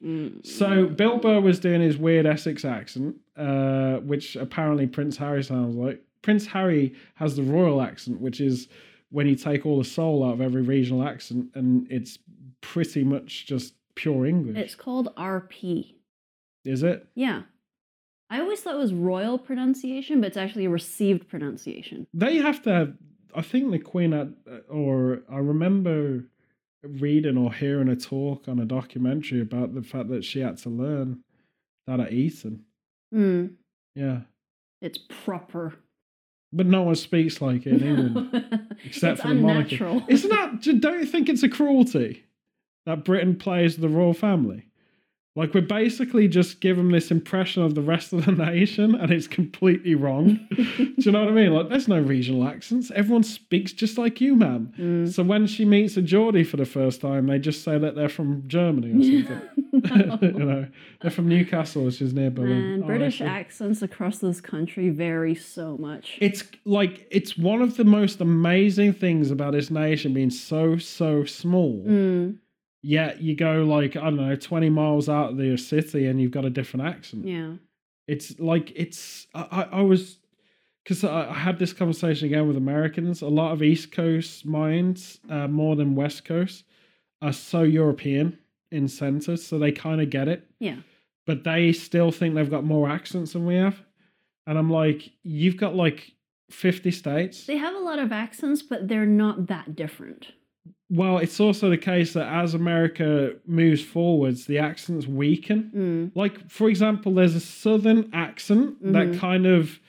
Mm. 0.03 0.47
So 0.47 0.87
Bill 0.87 1.17
Burr 1.19 1.41
was 1.41 1.59
doing 1.59 1.81
his 1.81 1.97
weird 1.97 2.27
Essex 2.27 2.65
accent, 2.65 3.17
uh, 3.37 3.97
which 3.97 4.37
apparently 4.37 4.87
Prince 4.87 5.17
Harry 5.17 5.43
sounds 5.43 5.75
like. 5.75 6.03
Prince 6.25 6.47
Harry 6.47 6.95
has 7.17 7.37
the 7.37 7.43
royal 7.43 7.83
accent, 7.83 8.19
which 8.19 8.41
is 8.41 8.67
when 9.11 9.27
you 9.27 9.37
take 9.37 9.67
all 9.67 9.77
the 9.77 9.85
soul 9.85 10.25
out 10.25 10.33
of 10.33 10.41
every 10.41 10.63
regional 10.63 11.07
accent, 11.07 11.51
and 11.55 11.87
it's 11.91 12.19
pretty 12.63 13.05
much 13.05 13.45
just 13.45 13.75
pure 13.95 14.25
English. 14.25 14.57
It's 14.57 14.75
called 14.75 15.15
RP. 15.17 15.97
is 16.65 16.83
it? 16.83 17.07
Yeah. 17.15 17.43
I 18.31 18.41
always 18.41 18.61
thought 18.63 18.75
it 18.75 18.79
was 18.79 18.95
royal 18.95 19.37
pronunciation, 19.37 20.23
but 20.23 20.29
it's 20.29 20.39
actually 20.39 20.65
a 20.65 20.71
received 20.71 21.29
pronunciation. 21.29 22.07
They 22.15 22.37
have 22.37 22.63
to 22.63 22.73
have. 22.73 22.95
I 23.35 23.43
think 23.43 23.71
the 23.71 23.79
Queen 23.79 24.13
had, 24.13 24.35
or 24.71 25.25
I 25.31 25.37
remember 25.37 26.25
reading 26.83 27.37
or 27.37 27.53
hearing 27.53 27.89
a 27.91 27.97
talk 27.97 28.49
on 28.49 28.59
a 28.61 28.65
documentary 28.65 29.43
about 29.43 29.75
the 29.75 29.83
fact 29.83 30.09
that 30.09 30.25
she 30.25 30.41
had 30.41 30.57
to 30.59 30.71
learn 30.71 31.21
that 31.87 32.01
at 32.01 32.13
Eton. 32.15 32.65
Hmm. 33.13 33.47
Yeah, 33.95 34.21
It's 34.81 34.99
proper. 34.99 35.75
But 36.55 36.67
no 36.67 36.83
one 36.83 36.95
speaks 36.95 37.41
like 37.41 37.67
it 37.67 37.83
in 37.83 37.99
England. 37.99 38.77
except 38.85 39.13
it's 39.15 39.23
for 39.23 39.29
the 39.29 39.35
monarchy. 39.35 39.77
unnatural. 39.77 40.05
Isn't 40.09 40.31
that? 40.31 40.81
Don't 40.81 41.01
you 41.01 41.07
think 41.07 41.29
it's 41.29 41.43
a 41.43 41.49
cruelty 41.49 42.25
that 42.87 43.05
Britain 43.05 43.37
plays 43.37 43.77
the 43.77 43.89
royal 43.89 44.15
family? 44.15 44.67
Like 45.37 45.53
we're 45.53 45.63
basically 45.63 46.29
just 46.29 46.61
giving 46.61 46.91
this 46.93 47.11
impression 47.11 47.65
of 47.65 47.75
the 47.75 47.83
rest 47.83 48.13
of 48.13 48.25
the 48.25 48.33
nation, 48.53 48.95
and 48.95 49.11
it's 49.11 49.27
completely 49.27 49.97
wrong. 49.97 50.39
Do 50.57 50.95
you 50.97 51.11
know 51.11 51.21
what 51.25 51.29
I 51.31 51.33
mean? 51.33 51.53
Like 51.53 51.69
there's 51.71 51.89
no 51.89 52.01
regional 52.01 52.47
accents. 52.47 52.93
Everyone 52.95 53.25
speaks 53.25 53.73
just 53.73 53.99
like 53.99 54.21
you, 54.21 54.37
man. 54.37 54.73
Mm. 54.79 55.13
So 55.13 55.25
when 55.25 55.49
she 55.49 55.65
meets 55.65 55.97
a 55.97 56.03
Geordie 56.03 56.45
for 56.45 56.57
the 56.57 56.65
first 56.65 57.01
time, 57.01 57.27
they 57.27 57.41
just 57.41 57.65
say 57.65 57.79
that 57.79 57.97
they're 57.97 58.09
from 58.09 58.45
Germany 58.47 58.91
or 58.91 59.25
something. 59.27 59.49
you 60.39 60.45
know, 60.45 60.67
they're 61.03 61.11
from 61.11 61.27
Newcastle, 61.29 61.85
which 61.85 62.01
is 62.01 62.15
near 62.15 62.31
Berlin. 62.31 62.71
Man, 62.71 62.83
Oh, 62.85 62.87
British 62.87 63.19
see. 63.19 63.25
accents 63.25 63.83
across 63.83 64.19
this 64.19 64.41
country 64.41 64.89
vary 64.91 65.35
so 65.35 65.77
much. 65.79 66.17
It's 66.21 66.45
like 66.65 67.09
it's 67.11 67.37
one 67.37 67.61
of 67.61 67.77
the 67.77 67.85
most 67.85 68.21
amazing 68.21 68.93
things 68.93 69.33
about 69.33 69.53
this 69.53 69.69
nation 69.69 70.15
being 70.15 70.31
so 70.31 70.79
so 70.79 71.25
small. 71.25 71.83
Mm, 71.85 72.37
Yet 72.87 73.23
you 73.23 73.35
go 73.35 73.65
like 73.65 73.97
I 73.97 74.05
don't 74.05 74.17
know, 74.17 74.37
twenty 74.37 74.69
miles 74.69 75.09
out 75.09 75.31
of 75.31 75.37
the 75.39 75.57
city, 75.57 76.07
and 76.07 76.21
you've 76.21 76.33
got 76.33 76.45
a 76.45 76.51
different 76.51 76.87
accent. 76.87 77.27
yeah. 77.27 77.55
It's 78.07 78.39
like 78.39 78.73
it's 78.77 79.27
I 79.35 79.69
I, 79.73 79.81
was 79.81 80.19
because 80.83 81.03
I, 81.03 81.31
I 81.31 81.33
had 81.33 81.59
this 81.59 81.73
conversation 81.73 82.27
again 82.27 82.47
with 82.47 82.59
Americans. 82.59 83.23
A 83.23 83.27
lot 83.27 83.53
of 83.53 83.63
East 83.63 83.91
Coast 83.91 84.45
minds, 84.45 85.19
uh, 85.31 85.49
more 85.49 85.77
than 85.77 85.95
West 85.95 86.27
Coast, 86.27 86.65
are 87.23 87.33
so 87.33 87.63
European 87.63 88.39
in 88.71 88.87
census, 88.87 89.47
so 89.47 89.59
they 89.59 89.73
kind 89.73 90.03
of 90.03 90.11
get 90.11 90.29
it. 90.29 90.47
Yeah. 90.59 90.77
But 91.25 91.45
they 91.45 91.73
still 91.73 92.11
think 92.13 92.35
they've 92.35 92.51
got 92.51 92.65
more 92.65 92.91
accents 92.91 93.33
than 93.33 93.47
we 93.47 93.55
have, 93.55 93.81
and 94.47 94.59
I'm 94.59 94.69
like, 94.69 95.11
you've 95.23 95.57
got 95.57 95.75
like 95.75 96.13
fifty 96.51 96.91
states. 96.91 97.47
They 97.47 97.57
have 97.57 97.75
a 97.75 97.79
lot 97.79 97.99
of 97.99 98.13
accents, 98.13 98.61
but 98.61 98.89
they're 98.89 99.07
not 99.07 99.47
that 99.47 99.75
different. 99.75 100.33
Well, 100.95 101.19
it's 101.19 101.41
also 101.41 101.71
the 101.71 101.77
case 101.79 102.13
that 102.13 102.27
as 102.33 102.55
America 102.55 103.35
moves 103.47 103.83
forwards, 103.83 104.47
the 104.47 104.59
accents 104.59 105.07
weaken. 105.09 105.71
Mm, 105.75 106.17
Like, 106.17 106.49
for 106.49 106.69
example, 106.69 107.13
there's 107.15 107.35
a 107.35 107.41
southern 107.41 108.09
accent 108.13 108.77
that 108.93 109.09
Mhm. 109.09 109.19
kind 109.19 109.45
of, 109.47 109.81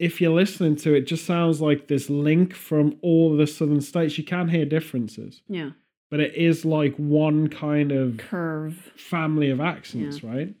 if 0.00 0.20
you're 0.20 0.32
listening 0.34 0.74
to 0.76 0.92
it, 0.94 1.06
just 1.06 1.24
sounds 1.24 1.60
like 1.60 1.86
this 1.86 2.10
link 2.10 2.52
from 2.52 2.96
all 3.00 3.36
the 3.36 3.46
southern 3.46 3.80
states. 3.80 4.18
You 4.18 4.24
can 4.24 4.48
hear 4.48 4.64
differences, 4.64 5.42
yeah. 5.48 5.70
but 6.10 6.18
it 6.18 6.34
is 6.34 6.64
like 6.64 6.96
one 6.96 7.46
kind 7.48 7.92
of 7.92 8.16
Curve. 8.16 8.74
family 8.96 9.50
of 9.50 9.60
accents, 9.60 10.24
right? 10.24 10.52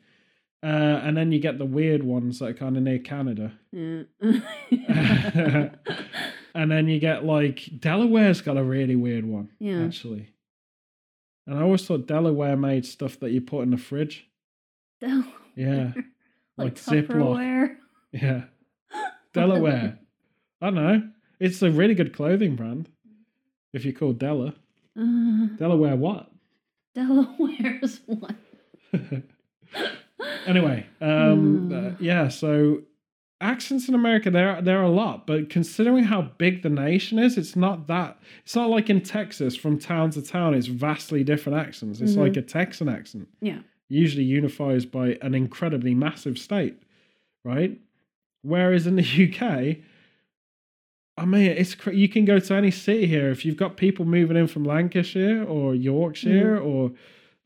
Uh, 0.62 1.00
and 1.04 1.16
then 1.16 1.30
you 1.32 1.38
get 1.40 1.58
the 1.58 1.66
weird 1.66 2.02
ones 2.04 2.38
that 2.38 2.46
are 2.48 2.54
kind 2.54 2.76
of 2.76 2.82
near 2.84 2.98
Canada. 3.00 3.52
Yeah. 3.72 4.04
and 6.54 6.70
then 6.70 6.88
you 6.88 6.98
get 7.00 7.24
like 7.24 7.68
Delaware's 7.80 8.40
got 8.40 8.56
a 8.56 8.62
really 8.64 8.96
weird 8.96 9.24
one, 9.24 9.50
Yeah. 9.58 9.82
actually. 9.84 10.28
And 11.46 11.58
I 11.58 11.62
always 11.62 11.84
thought 11.86 12.06
Delaware 12.06 12.56
made 12.56 12.86
stuff 12.86 13.18
that 13.20 13.30
you 13.30 13.40
put 13.42 13.62
in 13.62 13.70
the 13.70 13.76
fridge. 13.76 14.26
Delaware. 15.00 15.24
Yeah, 15.56 15.92
Like, 16.56 16.56
like 16.56 16.74
Ziploc. 16.76 17.76
Yeah. 18.12 18.44
Delaware. 19.32 19.98
I 20.62 20.66
don't 20.66 20.74
know. 20.76 21.02
It's 21.40 21.60
a 21.62 21.70
really 21.70 21.94
good 21.94 22.14
clothing 22.14 22.54
brand. 22.56 22.88
If 23.72 23.84
you 23.84 23.92
call 23.92 24.12
Della. 24.12 24.54
Uh, 24.96 25.46
Delaware 25.58 25.96
what? 25.96 26.30
Delaware's 26.94 28.00
what? 28.06 28.36
anyway, 30.46 30.86
um, 31.00 31.68
Hmm. 31.68 31.72
uh, 31.86 31.90
yeah, 31.98 32.28
so 32.28 32.82
accents 33.44 33.88
in 33.88 33.94
America 33.94 34.30
there 34.30 34.60
there 34.62 34.78
are 34.80 34.84
a 34.84 34.88
lot, 34.90 35.26
but 35.26 35.50
considering 35.50 36.04
how 36.04 36.22
big 36.38 36.62
the 36.62 36.70
nation 36.70 37.18
is, 37.18 37.36
it's 37.38 37.54
not 37.54 37.86
that 37.88 38.18
it's 38.44 38.56
not 38.56 38.70
like 38.70 38.88
in 38.90 39.00
Texas 39.02 39.54
from 39.54 39.78
town 39.78 40.10
to 40.10 40.22
town, 40.22 40.54
it's 40.54 40.66
vastly 40.66 41.22
different 41.22 41.58
accents. 41.58 42.00
It's 42.00 42.14
Mhm. 42.16 42.18
like 42.24 42.36
a 42.36 42.42
Texan 42.42 42.88
accent. 42.88 43.28
Yeah. 43.40 43.60
Usually 43.88 44.24
unifies 44.24 44.86
by 44.86 45.18
an 45.20 45.34
incredibly 45.34 45.94
massive 45.94 46.38
state, 46.38 46.76
right? 47.44 47.78
Whereas 48.42 48.86
in 48.86 48.96
the 48.96 49.02
UK, 49.26 49.82
I 51.16 51.24
mean, 51.26 51.50
it's 51.50 51.76
you 51.92 52.08
can 52.08 52.24
go 52.24 52.38
to 52.38 52.54
any 52.54 52.70
city 52.70 53.06
here 53.06 53.30
if 53.30 53.44
you've 53.44 53.56
got 53.56 53.76
people 53.76 54.04
moving 54.04 54.36
in 54.36 54.46
from 54.48 54.64
Lancashire 54.64 55.44
or 55.44 55.74
Yorkshire 55.74 56.58
or 56.58 56.92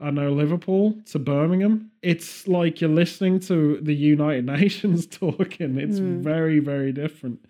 I 0.00 0.10
know 0.10 0.30
Liverpool 0.32 0.96
to 1.06 1.18
Birmingham. 1.18 1.90
It's 2.02 2.46
like 2.46 2.80
you're 2.80 2.90
listening 2.90 3.40
to 3.40 3.78
the 3.82 3.94
United 3.94 4.46
Nations 4.60 5.06
talking. 5.06 5.76
It's 5.78 5.98
Mm. 6.00 6.22
very 6.22 6.60
very 6.60 6.92
different 6.92 7.44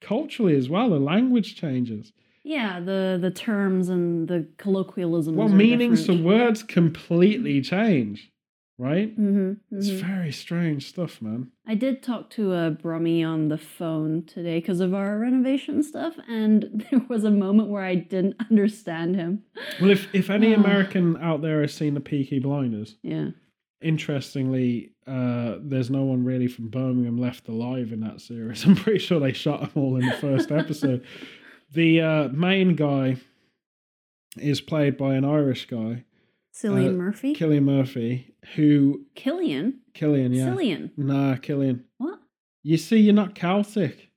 culturally 0.00 0.54
as 0.56 0.68
well. 0.68 0.90
The 0.90 0.98
language 1.00 1.56
changes. 1.56 2.12
Yeah, 2.42 2.78
the 2.80 3.18
the 3.20 3.30
terms 3.30 3.88
and 3.88 4.28
the 4.28 4.46
colloquialisms. 4.58 5.34
Well, 5.36 5.48
meanings 5.48 6.00
of 6.00 6.16
different. 6.18 6.24
words 6.26 6.62
completely 6.62 7.62
change, 7.62 8.30
right? 8.78 9.16
Mhm, 9.18 9.58
It's 9.70 9.88
mhm. 9.90 10.00
very 10.00 10.32
strange 10.32 10.88
stuff, 10.88 11.22
man. 11.22 11.50
I 11.66 11.74
did 11.74 12.02
talk 12.02 12.30
to 12.30 12.52
a 12.52 12.70
Brummie 12.72 13.24
on 13.24 13.48
the 13.48 13.58
phone 13.58 14.24
today 14.24 14.58
because 14.60 14.80
of 14.80 14.92
our 14.94 15.18
renovation 15.18 15.82
stuff, 15.82 16.14
and 16.28 16.84
there 16.90 17.00
was 17.08 17.24
a 17.24 17.30
moment 17.30 17.68
where 17.70 17.84
I 17.84 17.94
didn't 17.94 18.36
understand 18.50 19.14
him. 19.16 19.42
Well, 19.80 19.90
if 19.90 20.12
if 20.14 20.28
any 20.30 20.54
Ah. 20.54 20.58
American 20.60 21.16
out 21.18 21.40
there 21.42 21.60
has 21.60 21.72
seen 21.72 21.94
the 21.94 22.00
Peaky 22.00 22.38
Blinders, 22.40 22.96
Yeah. 23.02 23.30
interestingly, 23.80 24.92
uh, 25.06 25.56
there's 25.60 25.90
no 25.90 26.04
one 26.04 26.24
really 26.24 26.48
from 26.48 26.68
Birmingham 26.68 27.16
left 27.18 27.48
alive 27.48 27.92
in 27.92 28.00
that 28.00 28.20
series. 28.20 28.64
I'm 28.66 28.74
pretty 28.76 28.98
sure 28.98 29.20
they 29.20 29.32
shot 29.32 29.60
them 29.60 29.70
all 29.82 29.96
in 29.96 30.06
the 30.06 30.16
first 30.16 30.50
episode. 30.50 31.04
The 31.72 32.00
uh, 32.02 32.28
main 32.28 32.76
guy 32.76 33.16
is 34.38 34.60
played 34.60 34.96
by 34.96 35.14
an 35.16 35.24
Irish 35.24 35.66
guy, 35.66 36.04
Cillian 36.54 36.90
Uh, 36.90 36.92
Murphy? 36.92 37.34
Killian 37.34 37.64
Murphy, 37.64 38.34
who 38.54 39.04
Killian? 39.14 39.80
Killian, 39.92 40.32
yeah, 40.32 40.46
Cillian. 40.48 40.90
nah, 40.96 41.36
Killian. 41.36 41.84
What? 41.98 42.20
You 42.62 42.76
see, 42.76 42.98
you're 42.98 43.14
not 43.14 43.34
Celtic. 43.34 44.10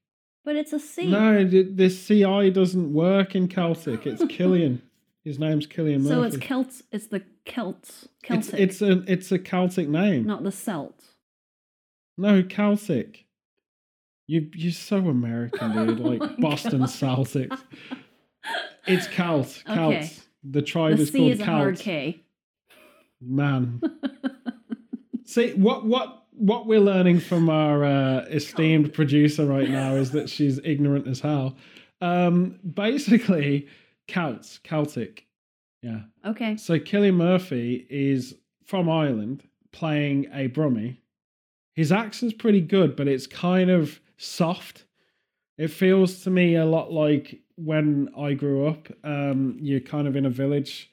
But 0.45 0.55
it's 0.55 0.71
a 0.71 0.79
C. 0.79 1.07
No, 1.11 1.43
this 1.45 2.07
CI 2.07 2.51
doesn't 2.51 2.93
work 2.93 3.35
in 3.35 3.47
Celtic. 3.47 4.05
It's 4.07 4.23
Killian. 4.29 4.81
His 5.25 5.39
name's 5.39 5.65
Killian 5.67 6.03
Murphy. 6.03 6.15
so 6.15 6.23
it's 6.23 6.37
Celts. 6.37 6.83
It's 6.91 7.07
the 7.07 7.21
Celts. 7.45 8.07
It's 8.23 8.47
Celtic. 8.49 8.59
it's 8.59 8.81
a 8.81 9.03
it's 9.11 9.31
a 9.33 9.39
Celtic 9.39 9.89
name. 9.89 10.25
not 10.25 10.43
the 10.43 10.51
Celt. 10.51 11.03
No, 12.17 12.41
Celtic. 12.43 13.25
You 14.27 14.49
you're 14.53 14.71
so 14.71 14.97
American, 15.09 15.73
dude. 15.87 15.99
Oh 16.05 16.09
Like 16.09 16.19
my 16.21 16.35
Boston 16.39 16.79
God. 16.79 16.89
Celtics. 16.89 17.59
It's 18.85 19.07
Celt. 19.07 19.47
Celts. 19.65 19.67
Okay. 19.67 20.09
The 20.49 20.61
tribe 20.61 20.95
The 20.95 21.03
is 21.03 21.11
C 21.11 21.17
called 21.17 21.31
is 21.31 21.39
a 21.41 21.45
hard 21.45 21.75
Celt. 21.75 21.83
K. 21.83 22.23
Man. 23.21 23.81
See 25.25 25.53
what 25.53 25.85
what 25.85 26.23
what 26.31 26.67
we're 26.67 26.79
learning 26.79 27.19
from 27.19 27.49
our 27.49 27.83
uh, 27.83 28.19
esteemed 28.29 28.93
producer 28.93 29.45
right 29.45 29.69
now 29.69 29.95
is 29.95 30.11
that 30.11 30.29
she's 30.29 30.59
ignorant 30.63 31.07
as 31.07 31.19
hell. 31.19 31.57
Um, 31.99 32.59
basically, 32.73 33.67
Celts, 34.07 34.59
Celtic. 34.59 35.25
Yeah. 35.81 36.01
okay. 36.25 36.57
So 36.57 36.79
Cillian 36.79 37.15
Murphy 37.15 37.85
is 37.89 38.35
from 38.65 38.89
Ireland 38.89 39.43
playing 39.71 40.27
a 40.33 40.47
Brummie. 40.49 40.97
His 41.73 41.91
accent's 41.91 42.33
pretty 42.33 42.61
good, 42.61 42.95
but 42.95 43.07
it's 43.07 43.27
kind 43.27 43.69
of 43.69 43.99
soft. 44.17 44.85
It 45.57 45.69
feels 45.69 46.23
to 46.23 46.29
me 46.29 46.55
a 46.55 46.65
lot 46.65 46.91
like 46.91 47.41
when 47.55 48.09
I 48.17 48.33
grew 48.33 48.67
up. 48.67 48.87
Um, 49.03 49.57
you're 49.61 49.79
kind 49.79 50.07
of 50.07 50.15
in 50.15 50.25
a 50.25 50.29
village, 50.29 50.91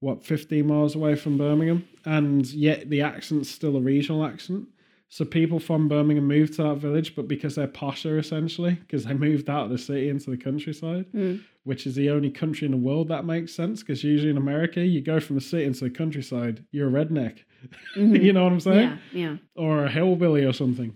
what, 0.00 0.24
15 0.24 0.66
miles 0.66 0.94
away 0.94 1.14
from 1.16 1.36
Birmingham, 1.38 1.86
and 2.04 2.46
yet 2.46 2.88
the 2.90 3.00
accent's 3.02 3.50
still 3.50 3.76
a 3.76 3.80
regional 3.80 4.24
accent. 4.24 4.68
So 5.10 5.24
people 5.24 5.58
from 5.58 5.88
Birmingham 5.88 6.26
moved 6.28 6.54
to 6.54 6.64
that 6.64 6.76
village, 6.76 7.16
but 7.16 7.26
because 7.28 7.54
they're 7.54 7.66
posher 7.66 8.18
essentially, 8.18 8.74
because 8.74 9.04
they 9.04 9.14
moved 9.14 9.48
out 9.48 9.64
of 9.64 9.70
the 9.70 9.78
city 9.78 10.08
into 10.10 10.30
the 10.30 10.36
countryside, 10.36 11.06
Mm. 11.14 11.40
which 11.64 11.86
is 11.86 11.94
the 11.94 12.10
only 12.10 12.30
country 12.30 12.66
in 12.66 12.72
the 12.72 12.76
world 12.76 13.08
that 13.08 13.24
makes 13.24 13.54
sense. 13.54 13.80
Because 13.82 14.04
usually 14.04 14.30
in 14.30 14.36
America, 14.36 14.84
you 14.84 15.00
go 15.00 15.18
from 15.18 15.36
the 15.36 15.40
city 15.40 15.64
into 15.64 15.84
the 15.84 15.90
countryside, 15.90 16.62
you're 16.72 16.88
a 16.88 16.92
redneck. 17.04 17.38
Mhm. 17.96 18.22
you 18.22 18.32
know 18.34 18.44
what 18.44 18.52
I'm 18.52 18.60
saying? 18.60 18.98
Yeah, 19.12 19.20
yeah. 19.30 19.36
Or 19.56 19.84
a 19.86 19.90
hillbilly 19.90 20.44
or 20.44 20.52
something. 20.52 20.92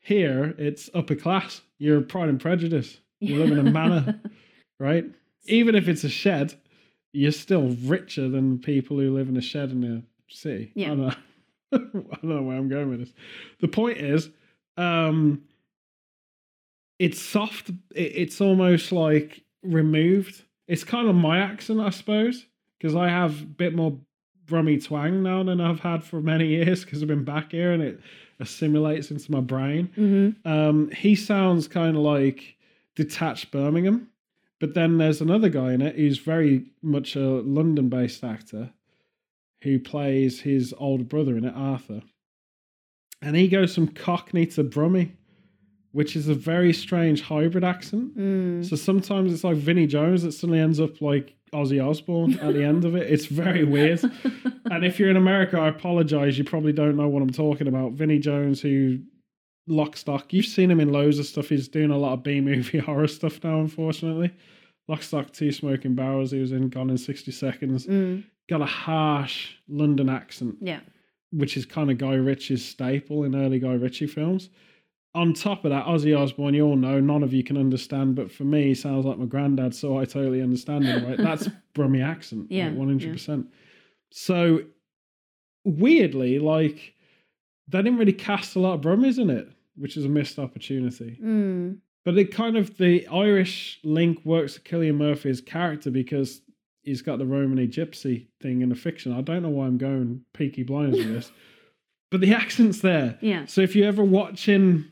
Here, 0.00 0.54
it's 0.58 0.88
upper 0.94 1.16
class. 1.16 1.60
You're 1.78 2.00
Pride 2.00 2.28
and 2.28 2.40
Prejudice. 2.40 3.00
You 3.20 3.36
live 3.36 3.50
in 3.50 3.66
a 3.66 3.70
manor, 3.70 4.20
right? 4.78 5.04
Even 5.46 5.74
if 5.74 5.88
it's 5.88 6.04
a 6.04 6.08
shed, 6.08 6.54
you're 7.16 7.32
still 7.32 7.68
richer 7.84 8.28
than 8.28 8.58
people 8.58 8.98
who 8.98 9.14
live 9.14 9.28
in 9.28 9.36
a 9.36 9.40
shed 9.40 9.70
in 9.70 9.80
the 9.80 10.02
city. 10.28 10.70
Yeah. 10.74 10.90
I 11.72 11.78
don't 11.78 11.94
know, 11.94 12.06
I 12.12 12.16
don't 12.16 12.24
know 12.24 12.42
where 12.42 12.56
I'm 12.56 12.68
going 12.68 12.90
with 12.90 13.00
this. 13.00 13.12
The 13.60 13.68
point 13.68 13.98
is, 13.98 14.28
um, 14.76 15.42
it's 16.98 17.20
soft. 17.20 17.70
It, 17.94 18.12
it's 18.14 18.40
almost 18.40 18.92
like 18.92 19.42
removed. 19.62 20.44
It's 20.68 20.84
kind 20.84 21.08
of 21.08 21.14
my 21.14 21.38
accent, 21.38 21.80
I 21.80 21.90
suppose, 21.90 22.44
because 22.78 22.94
I 22.94 23.08
have 23.08 23.40
a 23.40 23.46
bit 23.46 23.74
more 23.74 23.98
Brummy 24.44 24.78
twang 24.78 25.22
now 25.22 25.42
than 25.42 25.60
I've 25.60 25.80
had 25.80 26.04
for 26.04 26.20
many 26.20 26.46
years 26.56 26.84
because 26.84 27.00
I've 27.00 27.08
been 27.08 27.24
back 27.24 27.52
here 27.52 27.72
and 27.72 27.82
it 27.82 28.00
assimilates 28.40 29.10
into 29.10 29.32
my 29.32 29.40
brain. 29.40 29.88
Mm-hmm. 29.96 30.48
Um, 30.48 30.90
he 30.90 31.14
sounds 31.14 31.66
kind 31.66 31.96
of 31.96 32.02
like 32.02 32.56
detached 32.94 33.50
Birmingham, 33.50 34.08
but 34.60 34.74
then 34.74 34.98
there's 34.98 35.20
another 35.20 35.48
guy 35.48 35.72
in 35.72 35.82
it 35.82 35.96
who's 35.96 36.18
very 36.18 36.66
much 36.82 37.16
a 37.16 37.20
London-based 37.20 38.24
actor 38.24 38.72
who 39.62 39.78
plays 39.78 40.40
his 40.40 40.74
older 40.78 41.04
brother 41.04 41.36
in 41.36 41.44
it, 41.44 41.54
Arthur, 41.54 42.02
and 43.22 43.36
he 43.36 43.48
goes 43.48 43.74
from 43.74 43.88
Cockney 43.88 44.46
to 44.46 44.62
Brummy, 44.62 45.12
which 45.92 46.14
is 46.16 46.28
a 46.28 46.34
very 46.34 46.72
strange 46.72 47.22
hybrid 47.22 47.64
accent. 47.64 48.16
Mm. 48.16 48.68
So 48.68 48.76
sometimes 48.76 49.32
it's 49.32 49.44
like 49.44 49.56
Vinnie 49.56 49.86
Jones 49.86 50.22
that 50.22 50.32
suddenly 50.32 50.60
ends 50.60 50.78
up 50.78 51.00
like 51.00 51.34
Ozzy 51.52 51.84
Osbourne 51.84 52.38
at 52.40 52.54
the 52.54 52.62
end 52.62 52.84
of 52.84 52.94
it. 52.94 53.10
It's 53.10 53.26
very 53.26 53.64
weird. 53.64 54.00
And 54.70 54.84
if 54.84 54.98
you're 54.98 55.10
in 55.10 55.16
America, 55.16 55.58
I 55.58 55.68
apologize. 55.68 56.36
You 56.36 56.44
probably 56.44 56.72
don't 56.72 56.96
know 56.96 57.06
what 57.08 57.22
I'm 57.22 57.30
talking 57.30 57.68
about. 57.68 57.92
Vinnie 57.92 58.18
Jones, 58.18 58.60
who 58.60 58.98
Lock 59.68 59.96
Stock, 59.96 60.32
you've 60.32 60.46
seen 60.46 60.70
him 60.70 60.80
in 60.80 60.92
loads 60.92 61.18
of 61.18 61.26
stuff. 61.26 61.48
He's 61.48 61.68
doing 61.68 61.90
a 61.90 61.98
lot 61.98 62.12
of 62.14 62.22
B 62.22 62.40
movie 62.40 62.78
horror 62.88 63.08
stuff 63.08 63.42
now, 63.42 63.60
unfortunately. 63.60 64.32
Lock 64.88 65.02
Stock, 65.02 65.32
Two 65.32 65.50
Smoking 65.50 65.94
Barrels, 65.96 66.30
he 66.30 66.38
was 66.40 66.52
in 66.52 66.68
Gone 66.68 66.90
in 66.90 66.98
60 66.98 67.32
Seconds. 67.32 67.86
Mm. 67.86 68.24
Got 68.48 68.60
a 68.62 68.66
harsh 68.66 69.54
London 69.68 70.08
accent, 70.08 70.56
Yeah. 70.60 70.80
which 71.32 71.56
is 71.56 71.66
kind 71.66 71.90
of 71.90 71.98
Guy 71.98 72.14
Ritchie's 72.14 72.64
staple 72.64 73.24
in 73.24 73.34
early 73.34 73.58
Guy 73.58 73.72
Ritchie 73.74 74.06
films. 74.06 74.50
On 75.16 75.32
top 75.32 75.64
of 75.64 75.70
that, 75.70 75.86
Ozzy 75.86 76.16
Osbourne, 76.16 76.54
you 76.54 76.64
all 76.64 76.76
know, 76.76 77.00
none 77.00 77.22
of 77.24 77.32
you 77.32 77.42
can 77.42 77.56
understand, 77.56 78.14
but 78.14 78.30
for 78.30 78.44
me, 78.44 78.64
he 78.66 78.74
sounds 78.74 79.04
like 79.06 79.18
my 79.18 79.24
granddad, 79.24 79.74
so 79.74 79.98
I 79.98 80.04
totally 80.04 80.42
understand 80.42 80.84
him, 80.84 81.04
right? 81.06 81.16
That's 81.18 81.48
Brummy 81.74 82.02
accent, 82.02 82.46
Yeah, 82.52 82.66
like 82.68 82.76
100%. 82.76 83.46
So, 84.12 84.60
weirdly, 85.64 86.38
like, 86.38 86.94
they 87.68 87.78
didn't 87.82 87.98
really 87.98 88.12
cast 88.12 88.56
a 88.56 88.60
lot 88.60 88.74
of 88.74 88.80
Brummies 88.82 89.18
in 89.18 89.30
it, 89.30 89.48
which 89.76 89.96
is 89.96 90.04
a 90.04 90.08
missed 90.08 90.38
opportunity. 90.38 91.18
Mm. 91.22 91.78
But 92.04 92.16
it 92.18 92.32
kind 92.32 92.56
of, 92.56 92.76
the 92.78 93.06
Irish 93.08 93.80
link 93.82 94.20
works 94.24 94.54
to 94.54 94.60
Cillian 94.60 94.94
Murphy's 94.96 95.40
character 95.40 95.90
because 95.90 96.40
he's 96.82 97.02
got 97.02 97.18
the 97.18 97.26
Romany 97.26 97.66
gypsy 97.66 98.26
thing 98.40 98.62
in 98.62 98.68
the 98.68 98.74
fiction. 98.76 99.12
I 99.12 99.20
don't 99.22 99.42
know 99.42 99.48
why 99.48 99.66
I'm 99.66 99.76
going 99.78 100.24
Peaky 100.32 100.62
Blinders 100.62 100.98
with 101.04 101.12
this, 101.14 101.32
but 102.12 102.20
the 102.20 102.32
accent's 102.32 102.80
there. 102.80 103.18
Yeah. 103.20 103.46
So 103.46 103.60
if 103.60 103.74
you're 103.74 103.88
ever 103.88 104.04
watching, 104.04 104.84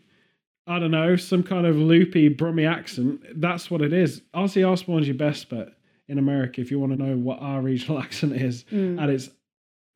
I 0.67 0.81
don't 0.81 0.91
know, 0.91 1.15
some 1.15 1.45
kind 1.45 1.67
of 1.67 1.77
loopy 1.77 2.29
Brummy 2.31 2.67
accent, 2.67 3.21
that's 3.41 3.71
what 3.71 3.81
it 3.81 3.93
is. 3.93 4.23
Ozzy 4.35 4.69
Osbourne's 4.69 5.07
your 5.07 5.17
best 5.17 5.49
bet 5.49 5.69
in 6.09 6.19
America 6.19 6.61
if 6.61 6.71
you 6.73 6.81
want 6.81 6.97
to 6.99 7.03
know 7.03 7.17
what 7.17 7.39
our 7.41 7.61
regional 7.63 7.99
accent 8.03 8.33
is. 8.35 8.65
Mm. 8.73 9.01
At 9.01 9.09
its 9.09 9.31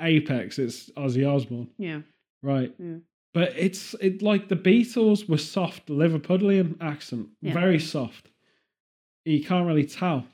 apex, 0.00 0.58
it's 0.60 0.88
Ozzy 0.90 1.28
Osbourne, 1.28 1.68
Yeah. 1.78 2.02
right? 2.42 2.72
Yeah. 2.78 2.98
But 3.34 3.52
it's 3.56 3.94
it 4.00 4.22
like 4.22 4.48
the 4.48 4.56
Beatles 4.56 5.28
were 5.28 5.38
soft 5.38 5.86
Liverpudlian 5.88 6.76
accent, 6.80 7.28
Yeah. 7.42 7.52
very 7.52 7.78
soft. 7.78 8.30
You 9.24 9.44
can't 9.44 9.66
really 9.66 9.84
tell. 9.84 10.24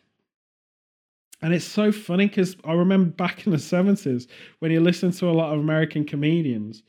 And 1.42 1.52
it's 1.52 1.64
so 1.64 1.92
funny 1.92 2.26
because 2.28 2.57
I 2.64 2.72
remember 2.72 3.11
back 3.11 3.44
in 3.46 3.52
the 3.52 3.59
70s 3.59 4.26
when 4.61 4.70
you 4.70 4.80
listen 4.80 5.11
to 5.11 5.28
a 5.28 5.33
lot 5.33 5.52
of 5.52 5.61
American 5.61 6.04
comedians 6.04 6.83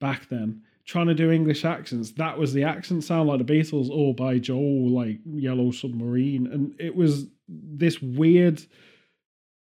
back 0.00 0.28
then 0.28 0.62
trying 0.86 1.08
to 1.08 1.14
do 1.14 1.30
English 1.30 1.66
accents, 1.66 2.12
that 2.12 2.38
was 2.38 2.54
the 2.54 2.62
accent 2.64 3.04
sound 3.04 3.28
like 3.28 3.44
the 3.44 3.52
Beatles 3.52 3.90
or 3.90 4.14
by 4.14 4.38
Joel, 4.38 4.88
like 4.88 5.18
Yellow 5.26 5.70
Submarine. 5.72 6.46
And 6.46 6.74
it 6.80 6.96
was 6.96 7.26
this 7.46 8.00
weird 8.00 8.62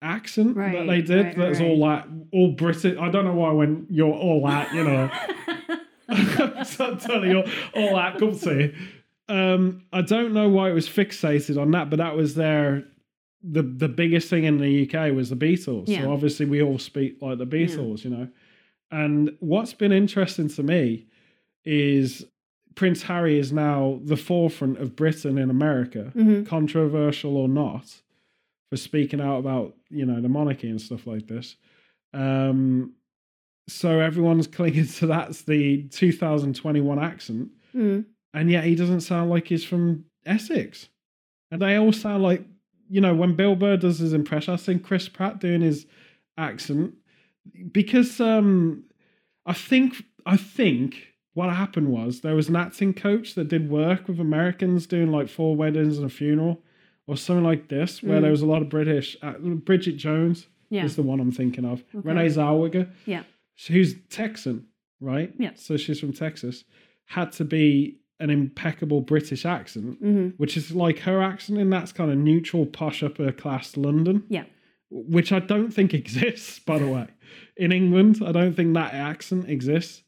accent 0.01 0.55
that 0.55 0.85
they 0.87 1.01
did 1.01 1.25
right, 1.27 1.37
that's 1.37 1.59
right. 1.61 1.69
all 1.69 1.77
like 1.77 2.03
all 2.33 2.51
British. 2.51 2.97
I 2.97 3.09
don't 3.09 3.23
know 3.23 3.35
why 3.35 3.51
when 3.53 3.87
you're 3.89 4.11
all 4.11 4.45
that, 4.47 4.73
you 4.73 4.83
know. 4.83 5.09
so 6.65 6.95
totally 6.95 7.35
all, 7.35 7.43
all 7.75 7.95
that 7.95 8.17
gutsy. 8.17 8.75
Um, 9.29 9.83
I 9.93 10.01
don't 10.01 10.33
know 10.33 10.49
why 10.49 10.69
it 10.69 10.73
was 10.73 10.87
fixated 10.87 11.59
on 11.61 11.71
that, 11.71 11.89
but 11.89 11.97
that 11.97 12.15
was 12.15 12.35
their 12.35 12.83
the 13.41 13.61
the 13.63 13.89
biggest 13.89 14.29
thing 14.29 14.43
in 14.45 14.57
the 14.57 14.83
UK 14.89 15.13
was 15.13 15.29
the 15.29 15.35
Beatles. 15.35 15.87
Yeah. 15.87 16.01
So 16.01 16.11
obviously 16.13 16.45
we 16.45 16.61
all 16.61 16.79
speak 16.79 17.21
like 17.21 17.37
the 17.37 17.45
Beatles, 17.47 18.03
you 18.03 18.09
know. 18.09 18.27
And 18.91 19.35
what's 19.39 19.73
been 19.73 19.91
interesting 19.91 20.49
to 20.49 20.63
me 20.63 21.07
is 21.65 22.25
Prince 22.75 23.03
Harry 23.03 23.39
is 23.39 23.51
now 23.51 23.99
the 24.03 24.17
forefront 24.17 24.77
of 24.79 24.95
Britain 24.95 25.37
in 25.37 25.49
America, 25.49 26.11
Mhm. 26.15 26.45
controversial 26.45 27.37
or 27.37 27.47
not, 27.47 28.01
for 28.69 28.77
speaking 28.77 29.21
out 29.21 29.37
about 29.39 29.75
you 29.89 30.05
know 30.05 30.21
the 30.21 30.29
monarchy 30.29 30.69
and 30.69 30.81
stuff 30.81 31.05
like 31.07 31.27
this. 31.27 31.55
Um, 32.13 32.93
so 33.67 33.99
everyone's 33.99 34.47
clinging 34.47 34.87
to 34.87 35.07
that's 35.07 35.43
the 35.43 35.83
2021 35.89 36.99
accent, 36.99 37.49
Mm. 37.75 38.05
and 38.33 38.51
yet 38.51 38.63
he 38.65 38.75
doesn't 38.75 39.01
sound 39.01 39.29
like 39.29 39.47
he's 39.47 39.63
from 39.63 40.05
Essex. 40.25 40.89
And 41.51 41.61
they 41.61 41.75
all 41.77 41.91
sound 41.93 42.23
like, 42.23 42.43
you 42.89 43.01
know, 43.01 43.15
when 43.15 43.35
Bill 43.35 43.55
Burr 43.55 43.77
does 43.77 43.99
his 43.99 44.13
impression, 44.13 44.53
I've 44.53 44.59
seen 44.61 44.79
Chris 44.79 45.07
Pratt 45.09 45.39
doing 45.39 45.61
his 45.61 45.85
accent 46.37 46.93
because 47.71 48.19
um, 48.19 48.83
I 49.45 49.53
think 49.53 50.03
I 50.25 50.37
think 50.37 50.95
what 51.33 51.49
happened 51.53 51.89
was 51.89 52.21
there 52.21 52.35
was 52.35 52.47
an 52.49 52.55
acting 52.55 52.93
coach 52.93 53.33
that 53.35 53.47
did 53.47 53.69
work 53.69 54.07
with 54.07 54.19
Americans 54.19 54.85
doing 54.87 55.11
like 55.11 55.27
four 55.29 55.55
weddings 55.55 55.97
and 55.97 56.05
a 56.05 56.09
funeral 56.09 56.61
or 57.07 57.17
something 57.17 57.43
like 57.43 57.67
this, 57.69 58.01
where 58.01 58.19
Mm. 58.19 58.21
there 58.21 58.31
was 58.31 58.41
a 58.41 58.45
lot 58.45 58.61
of 58.61 58.69
British. 58.69 59.17
Uh, 59.21 59.33
Bridget 59.39 59.97
Jones 59.97 60.47
Yeah. 60.69 60.85
is 60.85 60.95
the 60.95 61.01
one 61.03 61.19
I'm 61.19 61.31
thinking 61.31 61.65
of. 61.65 61.83
Okay. 61.93 62.07
Renee 62.07 62.27
Zellweger 62.27 62.87
Yeah. 63.05 63.23
Who's 63.67 63.95
Texan, 64.09 64.67
right? 64.99 65.33
Yeah. 65.37 65.51
So 65.55 65.77
she's 65.77 65.99
from 65.99 66.13
Texas, 66.13 66.63
had 67.05 67.31
to 67.33 67.45
be 67.45 67.99
an 68.19 68.29
impeccable 68.29 69.01
British 69.01 69.45
accent, 69.45 69.97
hmm 69.99 70.27
which 70.37 70.55
is 70.55 70.71
like 70.73 70.99
her 70.99 71.21
accent 71.21 71.59
in 71.59 71.69
that's 71.69 71.91
kind 71.91 72.11
of 72.11 72.17
neutral, 72.17 72.65
posh, 72.65 73.03
upper 73.03 73.31
class 73.31 73.75
London. 73.77 74.23
Yeah. 74.29 74.45
Which 74.89 75.31
I 75.31 75.39
don't 75.39 75.71
think 75.73 75.93
exists, 76.01 76.59
by 76.59 76.77
the 76.79 76.87
way. 76.87 77.07
In 77.57 77.71
England, 77.71 78.21
I 78.25 78.31
don't 78.31 78.55
think 78.55 78.73
that 78.75 78.93
accent 78.93 79.49
exists, 79.49 80.03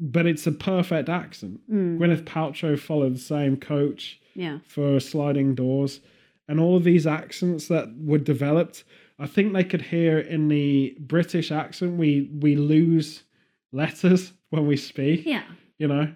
but 0.00 0.26
it's 0.26 0.46
a 0.46 0.52
perfect 0.52 1.08
accent. 1.08 1.60
Mm. 1.70 1.98
Gwyneth 1.98 2.24
Paltrow 2.24 2.78
followed 2.78 3.14
the 3.16 3.18
same 3.20 3.56
coach 3.56 4.20
Yeah. 4.34 4.58
for 4.64 5.00
sliding 5.00 5.54
doors 5.56 6.00
and 6.46 6.58
all 6.60 6.76
of 6.76 6.84
these 6.84 7.06
accents 7.06 7.68
that 7.68 7.88
were 8.00 8.18
developed 8.18 8.84
i 9.18 9.26
think 9.26 9.52
they 9.52 9.64
could 9.64 9.82
hear 9.82 10.18
in 10.18 10.48
the 10.48 10.96
british 11.00 11.50
accent 11.52 11.96
we 11.96 12.30
we 12.40 12.56
lose 12.56 13.24
letters 13.72 14.32
when 14.50 14.66
we 14.66 14.76
speak 14.76 15.24
Yeah. 15.26 15.42
you 15.78 15.88
know 15.88 16.12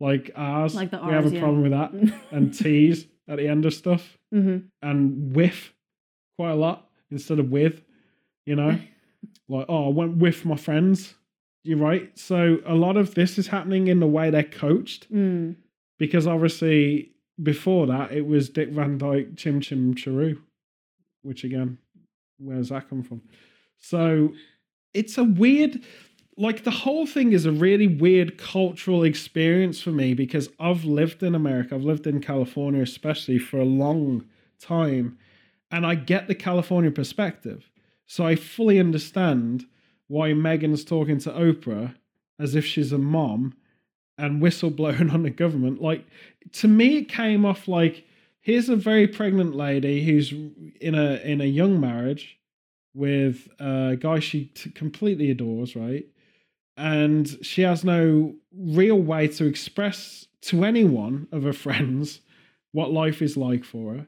like 0.00 0.30
ours 0.36 0.74
Like 0.74 0.90
the 0.90 0.98
R's. 0.98 1.06
we 1.08 1.12
have 1.14 1.26
a 1.26 1.34
yeah. 1.34 1.40
problem 1.40 1.62
with 1.62 1.72
that 1.72 1.92
and 2.30 2.52
t's 2.52 3.06
at 3.28 3.38
the 3.38 3.48
end 3.48 3.64
of 3.66 3.74
stuff 3.74 4.18
hmm 4.32 4.58
and 4.82 5.34
with 5.34 5.72
quite 6.38 6.50
a 6.52 6.56
lot 6.56 6.88
instead 7.10 7.38
of 7.38 7.50
with 7.50 7.82
you 8.44 8.56
know 8.56 8.78
like 9.48 9.66
oh 9.68 9.86
i 9.86 9.92
went 9.92 10.16
with 10.18 10.44
my 10.44 10.56
friends 10.56 11.14
you're 11.64 11.78
right 11.78 12.16
so 12.18 12.58
a 12.66 12.74
lot 12.74 12.96
of 12.96 13.14
this 13.14 13.38
is 13.38 13.46
happening 13.48 13.86
in 13.88 14.00
the 14.00 14.06
way 14.06 14.30
they're 14.30 14.42
coached 14.42 15.10
Mm. 15.12 15.56
because 15.98 16.26
obviously 16.26 17.12
before 17.42 17.86
that 17.88 18.12
it 18.12 18.26
was 18.26 18.48
Dick 18.48 18.70
Van 18.70 18.96
Dyke 18.98 19.36
Chim 19.36 19.60
Chim 19.60 19.94
Charu, 19.94 20.38
which 21.22 21.44
again, 21.44 21.76
where's 22.38 22.68
that 22.70 22.88
come 22.88 23.02
from? 23.02 23.22
So 23.78 24.32
it's 24.94 25.18
a 25.18 25.24
weird. 25.24 25.82
like 26.36 26.64
the 26.64 26.70
whole 26.70 27.06
thing 27.06 27.32
is 27.32 27.46
a 27.46 27.52
really 27.52 27.86
weird 27.86 28.38
cultural 28.38 29.02
experience 29.04 29.80
for 29.80 29.90
me 29.90 30.14
because 30.14 30.48
I've 30.58 30.84
lived 30.84 31.22
in 31.22 31.34
America, 31.34 31.74
I've 31.74 31.82
lived 31.82 32.06
in 32.06 32.20
California 32.20 32.82
especially 32.82 33.38
for 33.38 33.58
a 33.58 33.64
long 33.64 34.24
time, 34.60 35.18
and 35.70 35.86
I 35.86 35.94
get 35.94 36.28
the 36.28 36.34
California 36.34 36.90
perspective. 36.90 37.70
So 38.06 38.24
I 38.24 38.36
fully 38.36 38.78
understand 38.78 39.66
why 40.08 40.30
Meghan's 40.30 40.84
talking 40.84 41.18
to 41.18 41.30
Oprah 41.30 41.94
as 42.38 42.54
if 42.54 42.64
she's 42.64 42.92
a 42.92 42.98
mom 42.98 43.54
and 44.18 44.42
whistleblowing 44.42 45.12
on 45.14 45.22
the 45.22 45.30
government. 45.30 45.80
Like 45.80 46.06
to 46.52 46.68
me, 46.68 46.98
it 46.98 47.08
came 47.08 47.44
off 47.44 47.68
like 47.68 48.04
here's 48.46 48.68
a 48.68 48.76
very 48.76 49.06
pregnant 49.06 49.54
lady 49.54 50.04
who's 50.04 50.32
in 50.80 50.94
a 50.94 51.20
in 51.24 51.40
a 51.40 51.46
young 51.46 51.80
marriage 51.80 52.38
with 52.94 53.48
a 53.58 53.96
guy 54.00 54.18
she 54.18 54.46
t- 54.46 54.70
completely 54.70 55.30
adores, 55.30 55.76
right? 55.76 56.06
and 56.76 57.38
she 57.42 57.62
has 57.62 57.84
no 57.84 58.34
real 58.52 58.98
way 58.98 59.28
to 59.28 59.46
express 59.46 60.26
to 60.42 60.64
anyone 60.64 61.26
of 61.32 61.42
her 61.42 61.52
friends 61.52 62.20
what 62.72 62.92
life 62.92 63.22
is 63.22 63.36
like 63.36 63.64
for 63.64 63.94
her. 63.94 64.06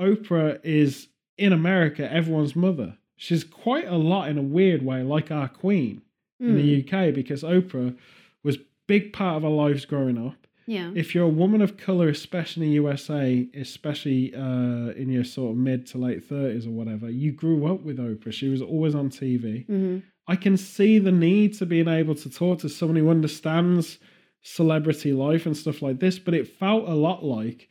Oprah 0.00 0.58
is 0.64 1.08
in 1.36 1.52
America 1.52 2.10
everyone's 2.12 2.56
mother. 2.56 2.96
She's 3.16 3.44
quite 3.44 3.86
a 3.86 3.96
lot 3.96 4.28
in 4.28 4.38
a 4.38 4.42
weird 4.42 4.84
way, 4.84 5.02
like 5.02 5.30
our 5.30 5.48
queen 5.48 6.02
mm. 6.42 6.48
in 6.48 6.56
the 6.56 6.82
hmm. 6.82 6.94
UK, 6.94 7.14
because 7.14 7.42
Oprah 7.42 7.96
was 8.44 8.58
big 8.86 9.12
part 9.12 9.36
of 9.36 9.44
our 9.44 9.50
lives 9.50 9.84
growing 9.84 10.18
up. 10.18 10.46
Yeah. 10.68 10.90
If 10.94 11.14
you're 11.14 11.24
a 11.24 11.28
woman 11.28 11.62
of 11.62 11.76
color, 11.76 12.08
especially 12.08 12.66
in 12.66 12.68
the 12.70 12.74
USA, 12.74 13.48
especially 13.54 14.34
uh, 14.34 14.92
in 14.92 15.08
your 15.10 15.24
sort 15.24 15.52
of 15.52 15.56
mid 15.56 15.86
to 15.88 15.98
late 15.98 16.24
thirties 16.24 16.66
or 16.66 16.70
whatever, 16.70 17.08
you 17.10 17.32
grew 17.32 17.66
up 17.72 17.82
with 17.82 17.98
Oprah. 17.98 18.32
She 18.32 18.48
was 18.48 18.62
always 18.62 18.94
on 18.94 19.08
TV. 19.08 19.66
Mm-hmm. 19.66 19.98
I 20.26 20.36
can 20.36 20.56
see 20.56 20.98
the 20.98 21.10
need 21.10 21.54
to 21.54 21.66
being 21.66 21.88
able 21.88 22.14
to 22.16 22.28
talk 22.28 22.58
to 22.60 22.68
someone 22.68 22.96
who 22.96 23.08
understands 23.08 23.98
celebrity 24.42 25.12
life 25.12 25.46
and 25.46 25.56
stuff 25.56 25.80
like 25.80 26.00
this, 26.00 26.18
but 26.18 26.34
it 26.34 26.46
felt 26.46 26.86
a 26.86 26.94
lot 26.94 27.24
like 27.24 27.68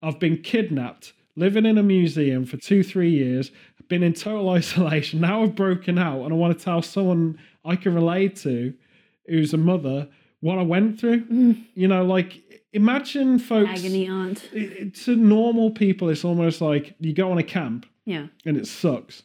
I've 0.00 0.20
been 0.20 0.40
kidnapped, 0.40 1.12
living 1.34 1.66
in 1.66 1.76
a 1.76 1.82
museum 1.82 2.46
for 2.46 2.56
two, 2.56 2.84
three 2.84 3.10
years, 3.10 3.50
been 3.88 4.02
in 4.02 4.12
total 4.12 4.48
isolation. 4.60 5.20
Now 5.20 5.42
I've 5.42 5.54
broken 5.54 5.98
out 5.98 6.22
and 6.22 6.32
I 6.32 6.36
want 6.36 6.56
to 6.56 6.64
tell 6.64 6.82
someone 6.82 7.38
I 7.64 7.76
can 7.76 7.94
relate 7.94 8.36
to 8.36 8.74
who's 9.26 9.52
a 9.52 9.58
mother 9.58 10.08
what 10.40 10.58
I 10.58 10.62
went 10.62 11.00
through. 11.00 11.24
Mm. 11.26 11.64
You 11.74 11.88
know, 11.88 12.04
like 12.04 12.42
imagine 12.72 13.38
folks 13.38 13.70
agony 13.70 14.06
aunt. 14.06 14.48
to 15.04 15.16
normal 15.16 15.70
people, 15.70 16.08
it's 16.08 16.24
almost 16.24 16.60
like 16.60 16.94
you 17.00 17.12
go 17.12 17.30
on 17.30 17.38
a 17.38 17.42
camp. 17.42 17.86
Yeah. 18.04 18.26
And 18.46 18.56
it 18.56 18.66
sucks. 18.66 19.22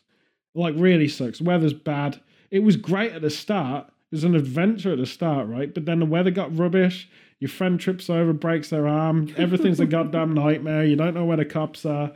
Like 0.55 0.75
really 0.77 1.07
sucks. 1.07 1.41
Weather's 1.41 1.73
bad 1.73 2.19
it 2.53 2.61
was 2.61 2.77
great 2.77 3.13
at 3.13 3.23
the 3.23 3.31
start. 3.31 3.87
It 3.87 4.15
was 4.15 4.23
an 4.23 4.35
adventure 4.35 4.91
at 4.91 4.99
the 4.99 5.07
start, 5.07 5.47
right? 5.47 5.73
But 5.73 5.85
then 5.85 5.99
the 5.99 6.05
weather 6.05 6.29
got 6.29 6.55
rubbish. 6.55 7.09
Your 7.39 7.49
friend 7.49 7.79
trips 7.79 8.11
over, 8.11 8.31
breaks 8.31 8.69
their 8.69 8.87
arm. 8.87 9.33
Everything's 9.37 9.79
a 9.79 9.85
goddamn 9.87 10.35
nightmare. 10.35 10.85
You 10.85 10.95
don't 10.95 11.15
know 11.15 11.25
where 11.25 11.35
the 11.35 11.45
cops 11.45 11.83
are. 11.83 12.11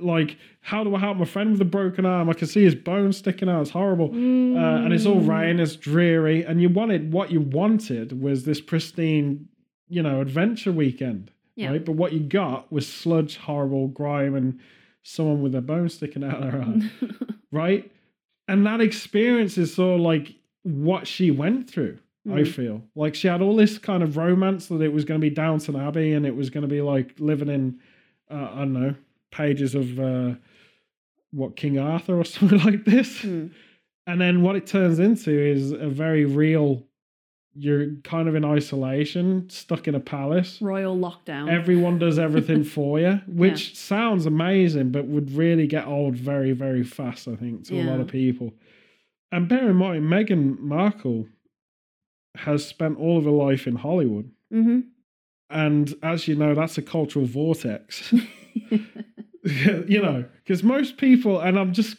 Like, 0.00 0.36
how 0.60 0.84
do 0.84 0.94
I 0.94 0.98
help 1.00 1.16
my 1.18 1.24
friend 1.24 1.52
with 1.52 1.60
a 1.60 1.64
broken 1.64 2.04
arm? 2.04 2.28
I 2.28 2.34
can 2.34 2.46
see 2.46 2.64
his 2.64 2.74
bone 2.74 3.12
sticking 3.12 3.48
out. 3.48 3.62
It's 3.62 3.70
horrible. 3.70 4.10
Mm. 4.10 4.56
Uh, 4.56 4.84
and 4.84 4.92
it's 4.92 5.06
all 5.06 5.20
rain. 5.20 5.60
It's 5.60 5.76
dreary. 5.76 6.44
And 6.44 6.60
you 6.60 6.68
wanted 6.68 7.12
what 7.12 7.30
you 7.30 7.40
wanted 7.40 8.20
was 8.20 8.44
this 8.44 8.60
pristine, 8.60 9.48
you 9.88 10.02
know, 10.02 10.20
adventure 10.20 10.72
weekend. 10.72 11.30
Yeah. 11.56 11.70
Right. 11.70 11.84
But 11.84 11.92
what 11.92 12.12
you 12.12 12.20
got 12.20 12.70
was 12.70 12.86
sludge, 12.86 13.36
horrible 13.36 13.88
grime, 13.88 14.34
and 14.34 14.60
someone 15.02 15.42
with 15.42 15.52
their 15.52 15.60
bone 15.60 15.88
sticking 15.88 16.22
out 16.22 16.42
of 16.42 16.52
their 16.52 16.60
arm. 16.60 16.90
right 17.52 17.90
and 18.48 18.66
that 18.66 18.80
experience 18.80 19.58
is 19.58 19.74
sort 19.74 20.00
of 20.00 20.00
like 20.00 20.34
what 20.62 21.06
she 21.06 21.30
went 21.30 21.70
through. 21.70 21.98
Mm. 22.26 22.40
I 22.40 22.50
feel 22.50 22.82
like 22.96 23.14
she 23.14 23.28
had 23.28 23.42
all 23.42 23.54
this 23.54 23.78
kind 23.78 24.02
of 24.02 24.16
romance 24.16 24.66
that 24.68 24.80
it 24.80 24.92
was 24.92 25.04
going 25.04 25.20
to 25.20 25.24
be 25.24 25.32
Downton 25.32 25.76
Abbey 25.76 26.14
and 26.14 26.26
it 26.26 26.34
was 26.34 26.50
going 26.50 26.62
to 26.62 26.68
be 26.68 26.80
like 26.80 27.14
living 27.18 27.48
in, 27.48 27.78
uh, 28.30 28.48
I 28.52 28.58
don't 28.60 28.72
know, 28.72 28.94
pages 29.30 29.74
of 29.74 29.98
uh, 29.98 30.34
what 31.32 31.56
King 31.56 31.78
Arthur 31.78 32.18
or 32.18 32.24
something 32.24 32.58
like 32.60 32.84
this. 32.84 33.20
Mm. 33.20 33.52
And 34.06 34.20
then 34.20 34.42
what 34.42 34.56
it 34.56 34.66
turns 34.66 34.98
into 34.98 35.30
is 35.30 35.72
a 35.72 35.88
very 35.88 36.24
real 36.24 36.84
you're 37.54 37.96
kind 38.04 38.28
of 38.28 38.36
in 38.36 38.44
isolation, 38.44 39.50
stuck 39.50 39.88
in 39.88 39.94
a 39.96 40.00
palace. 40.00 40.62
Royal 40.62 40.96
lockdown. 40.96 41.50
Everyone 41.50 41.98
does 41.98 42.18
everything 42.18 42.62
for 42.62 43.00
you, 43.00 43.20
which 43.26 43.70
yeah. 43.70 43.74
sounds 43.74 44.26
amazing, 44.26 44.92
but 44.92 45.06
would 45.06 45.32
really 45.32 45.66
get 45.66 45.86
old 45.86 46.14
very, 46.14 46.52
very 46.52 46.84
fast, 46.84 47.26
I 47.26 47.34
think, 47.34 47.64
to 47.64 47.74
yeah. 47.74 47.82
a 47.82 47.86
lot 47.90 48.00
of 48.00 48.06
people. 48.06 48.54
And 49.32 49.48
bear 49.48 49.68
in 49.70 49.76
mind, 49.76 50.04
Meghan 50.04 50.58
Markle 50.60 51.26
has 52.36 52.64
spent 52.64 52.98
all 52.98 53.18
of 53.18 53.24
her 53.24 53.30
life 53.30 53.66
in 53.66 53.74
Hollywood. 53.74 54.30
Mm-hmm. 54.52 54.80
And 55.50 55.94
as 56.02 56.28
you 56.28 56.36
know, 56.36 56.54
that's 56.54 56.78
a 56.78 56.82
cultural 56.82 57.26
vortex. 57.26 58.14
you 59.88 60.02
know, 60.02 60.24
because 60.44 60.62
most 60.62 60.96
people, 60.96 61.40
and 61.40 61.58
I'm 61.58 61.72
just, 61.72 61.96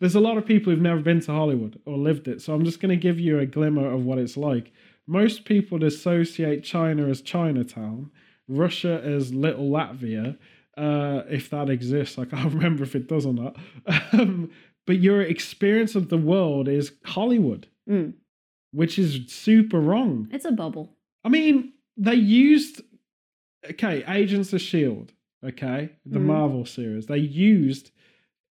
there's 0.00 0.14
a 0.14 0.20
lot 0.20 0.38
of 0.38 0.46
people 0.46 0.72
who've 0.72 0.82
never 0.82 1.00
been 1.00 1.20
to 1.20 1.32
Hollywood 1.32 1.80
or 1.84 1.96
lived 1.98 2.28
it. 2.28 2.40
So 2.40 2.54
I'm 2.54 2.64
just 2.64 2.80
going 2.80 2.90
to 2.90 2.96
give 2.96 3.20
you 3.20 3.38
a 3.38 3.46
glimmer 3.46 3.90
of 3.90 4.04
what 4.04 4.18
it's 4.18 4.36
like. 4.36 4.72
Most 5.06 5.44
people 5.44 5.84
associate 5.84 6.64
China 6.64 7.08
as 7.08 7.20
Chinatown, 7.20 8.10
Russia 8.48 9.00
as 9.04 9.34
Little 9.34 9.68
Latvia, 9.70 10.38
uh, 10.76 11.22
if 11.28 11.50
that 11.50 11.68
exists. 11.68 12.18
I 12.18 12.24
can't 12.24 12.52
remember 12.54 12.82
if 12.84 12.94
it 12.94 13.08
does 13.08 13.26
or 13.26 13.34
not. 13.34 13.56
Um, 14.12 14.50
but 14.86 14.98
your 14.98 15.22
experience 15.22 15.94
of 15.94 16.08
the 16.08 16.18
world 16.18 16.66
is 16.68 16.92
Hollywood, 17.04 17.68
mm. 17.88 18.14
which 18.72 18.98
is 18.98 19.20
super 19.28 19.80
wrong. 19.80 20.28
It's 20.32 20.44
a 20.46 20.52
bubble. 20.52 20.96
I 21.24 21.28
mean, 21.28 21.74
they 21.96 22.14
used 22.14 22.82
okay, 23.68 24.04
Agents 24.08 24.52
of 24.52 24.60
Shield, 24.60 25.12
okay, 25.44 25.90
the 26.06 26.18
mm. 26.18 26.24
Marvel 26.24 26.64
series. 26.64 27.06
They 27.06 27.18
used 27.18 27.90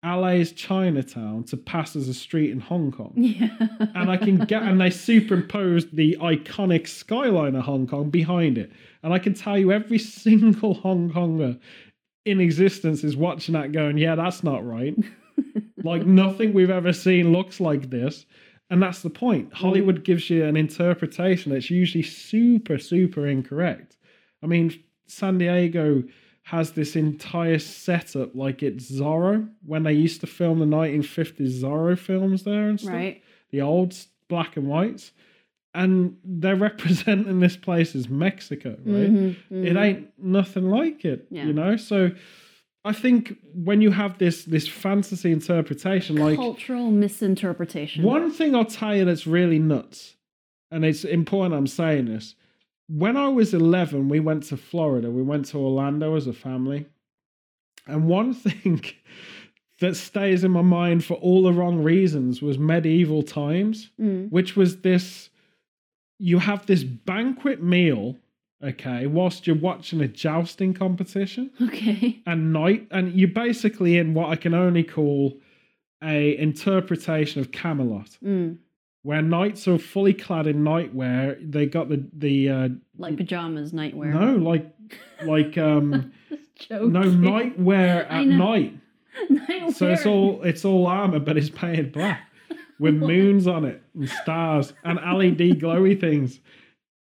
LA's 0.03 0.51
Chinatown 0.51 1.45
to 1.45 1.55
pass 1.55 1.95
as 1.95 2.09
a 2.09 2.13
street 2.13 2.51
in 2.51 2.59
Hong 2.59 2.91
Kong. 2.91 3.13
Yeah. 3.17 3.55
and 3.95 4.11
I 4.11 4.17
can 4.17 4.37
get 4.39 4.63
and 4.63 4.79
they 4.79 4.89
superimposed 4.89 5.95
the 5.95 6.17
iconic 6.19 6.87
skyline 6.87 7.55
of 7.55 7.63
Hong 7.63 7.87
Kong 7.87 8.09
behind 8.09 8.57
it. 8.57 8.71
And 9.01 9.13
I 9.13 9.19
can 9.19 9.33
tell 9.33 9.57
you 9.57 9.71
every 9.71 9.97
single 9.99 10.73
Hong 10.73 11.11
Konger 11.11 11.59
in 12.25 12.39
existence 12.39 13.03
is 13.03 13.15
watching 13.15 13.53
that 13.53 13.71
going, 13.71 13.97
yeah, 13.97 14.15
that's 14.15 14.43
not 14.43 14.65
right. 14.65 14.95
like 15.83 16.05
nothing 16.05 16.53
we've 16.53 16.69
ever 16.69 16.93
seen 16.93 17.31
looks 17.31 17.59
like 17.59 17.89
this. 17.89 18.25
And 18.69 18.81
that's 18.81 19.01
the 19.01 19.09
point. 19.09 19.51
Mm. 19.51 19.53
Hollywood 19.53 20.03
gives 20.03 20.29
you 20.29 20.43
an 20.43 20.57
interpretation 20.57 21.53
that's 21.53 21.69
usually 21.69 22.03
super, 22.03 22.77
super 22.77 23.27
incorrect. 23.27 23.97
I 24.41 24.47
mean, 24.47 24.83
San 25.07 25.37
Diego 25.37 26.03
has 26.43 26.71
this 26.71 26.95
entire 26.95 27.59
setup 27.59 28.35
like 28.35 28.61
it's 28.61 28.91
Zorro 28.91 29.49
when 29.65 29.83
they 29.83 29.93
used 29.93 30.21
to 30.21 30.27
film 30.27 30.59
the 30.59 30.65
1950s 30.65 31.61
Zorro 31.61 31.97
films 31.97 32.43
there 32.43 32.67
and 32.69 32.79
stuff. 32.79 32.93
Right. 32.93 33.23
The 33.51 33.61
old 33.61 33.95
black 34.27 34.57
and 34.57 34.67
whites. 34.67 35.13
And 35.73 36.17
they're 36.23 36.55
representing 36.69 37.39
this 37.39 37.57
place 37.57 37.95
as 37.95 38.09
Mexico, 38.09 38.71
right? 38.71 39.11
Mm-hmm, 39.11 39.55
mm-hmm. 39.55 39.65
It 39.65 39.75
ain't 39.77 40.09
nothing 40.19 40.69
like 40.69 41.05
it, 41.05 41.27
yeah. 41.31 41.45
you 41.45 41.53
know? 41.53 41.77
So 41.77 42.11
I 42.85 42.91
think 42.91 43.37
when 43.53 43.81
you 43.81 43.91
have 43.91 44.17
this 44.17 44.43
this 44.43 44.67
fantasy 44.67 45.31
interpretation, 45.31 46.17
like 46.17 46.35
cultural 46.35 46.91
misinterpretation. 46.91 48.03
One 48.03 48.29
thing 48.29 48.55
I'll 48.55 48.65
tell 48.65 48.95
you 48.95 49.05
that's 49.05 49.25
really 49.25 49.59
nuts, 49.59 50.17
and 50.69 50.83
it's 50.83 51.05
important 51.05 51.55
I'm 51.55 51.67
saying 51.67 52.05
this, 52.05 52.35
when 52.93 53.17
I 53.17 53.27
was 53.27 53.53
11, 53.55 54.07
we 54.07 54.19
went 54.19 54.43
to 54.43 54.57
Florida. 54.57 55.09
We 55.09 55.23
went 55.23 55.47
to 55.47 55.57
Orlando 55.57 56.15
as 56.15 56.27
a 56.27 56.33
family. 56.33 56.85
And 57.87 58.07
one 58.07 58.33
thing 58.33 58.83
that 59.79 59.95
stays 59.95 60.43
in 60.43 60.51
my 60.51 60.61
mind 60.61 61.03
for 61.03 61.15
all 61.15 61.43
the 61.43 61.53
wrong 61.53 61.81
reasons 61.81 62.41
was 62.41 62.59
medieval 62.59 63.23
times, 63.23 63.89
mm. 63.99 64.29
which 64.31 64.55
was 64.55 64.81
this 64.81 65.29
you 66.19 66.39
have 66.39 66.65
this 66.67 66.83
banquet 66.83 67.61
meal, 67.61 68.15
okay, 68.63 69.07
whilst 69.07 69.45
you're 69.45 69.55
watching 69.57 69.99
a 69.99 70.07
jousting 70.07 70.73
competition. 70.73 71.51
Okay. 71.61 72.21
And 72.25 72.53
night 72.53 72.87
and 72.91 73.11
you're 73.13 73.27
basically 73.27 73.97
in 73.97 74.13
what 74.13 74.29
I 74.29 74.35
can 74.35 74.53
only 74.53 74.83
call 74.83 75.39
a 76.03 76.37
interpretation 76.37 77.41
of 77.41 77.51
Camelot. 77.51 78.17
Mm 78.23 78.57
where 79.03 79.21
knights 79.21 79.67
are 79.67 79.77
fully 79.77 80.13
clad 80.13 80.47
in 80.47 80.63
nightwear. 80.63 81.37
They 81.51 81.65
got 81.65 81.89
the 81.89 82.03
the 82.13 82.49
uh, 82.49 82.69
like 82.97 83.17
pajamas 83.17 83.71
nightwear. 83.71 84.13
No, 84.13 84.35
like 84.35 84.73
like 85.23 85.57
um 85.57 86.11
no 86.69 87.03
nightwear 87.03 88.09
at 88.09 88.25
night. 88.25 88.73
nightwear. 89.29 89.73
So 89.73 89.89
it's 89.89 90.05
all 90.05 90.41
it's 90.43 90.65
all 90.65 90.87
armor, 90.87 91.19
but 91.19 91.37
it's 91.37 91.49
painted 91.49 91.91
black 91.91 92.29
with 92.79 92.95
moons 92.95 93.45
on 93.45 93.65
it 93.65 93.81
and 93.93 94.09
stars 94.09 94.73
and 94.83 94.95
LED 94.95 95.59
glowy 95.59 95.99
things. 95.99 96.39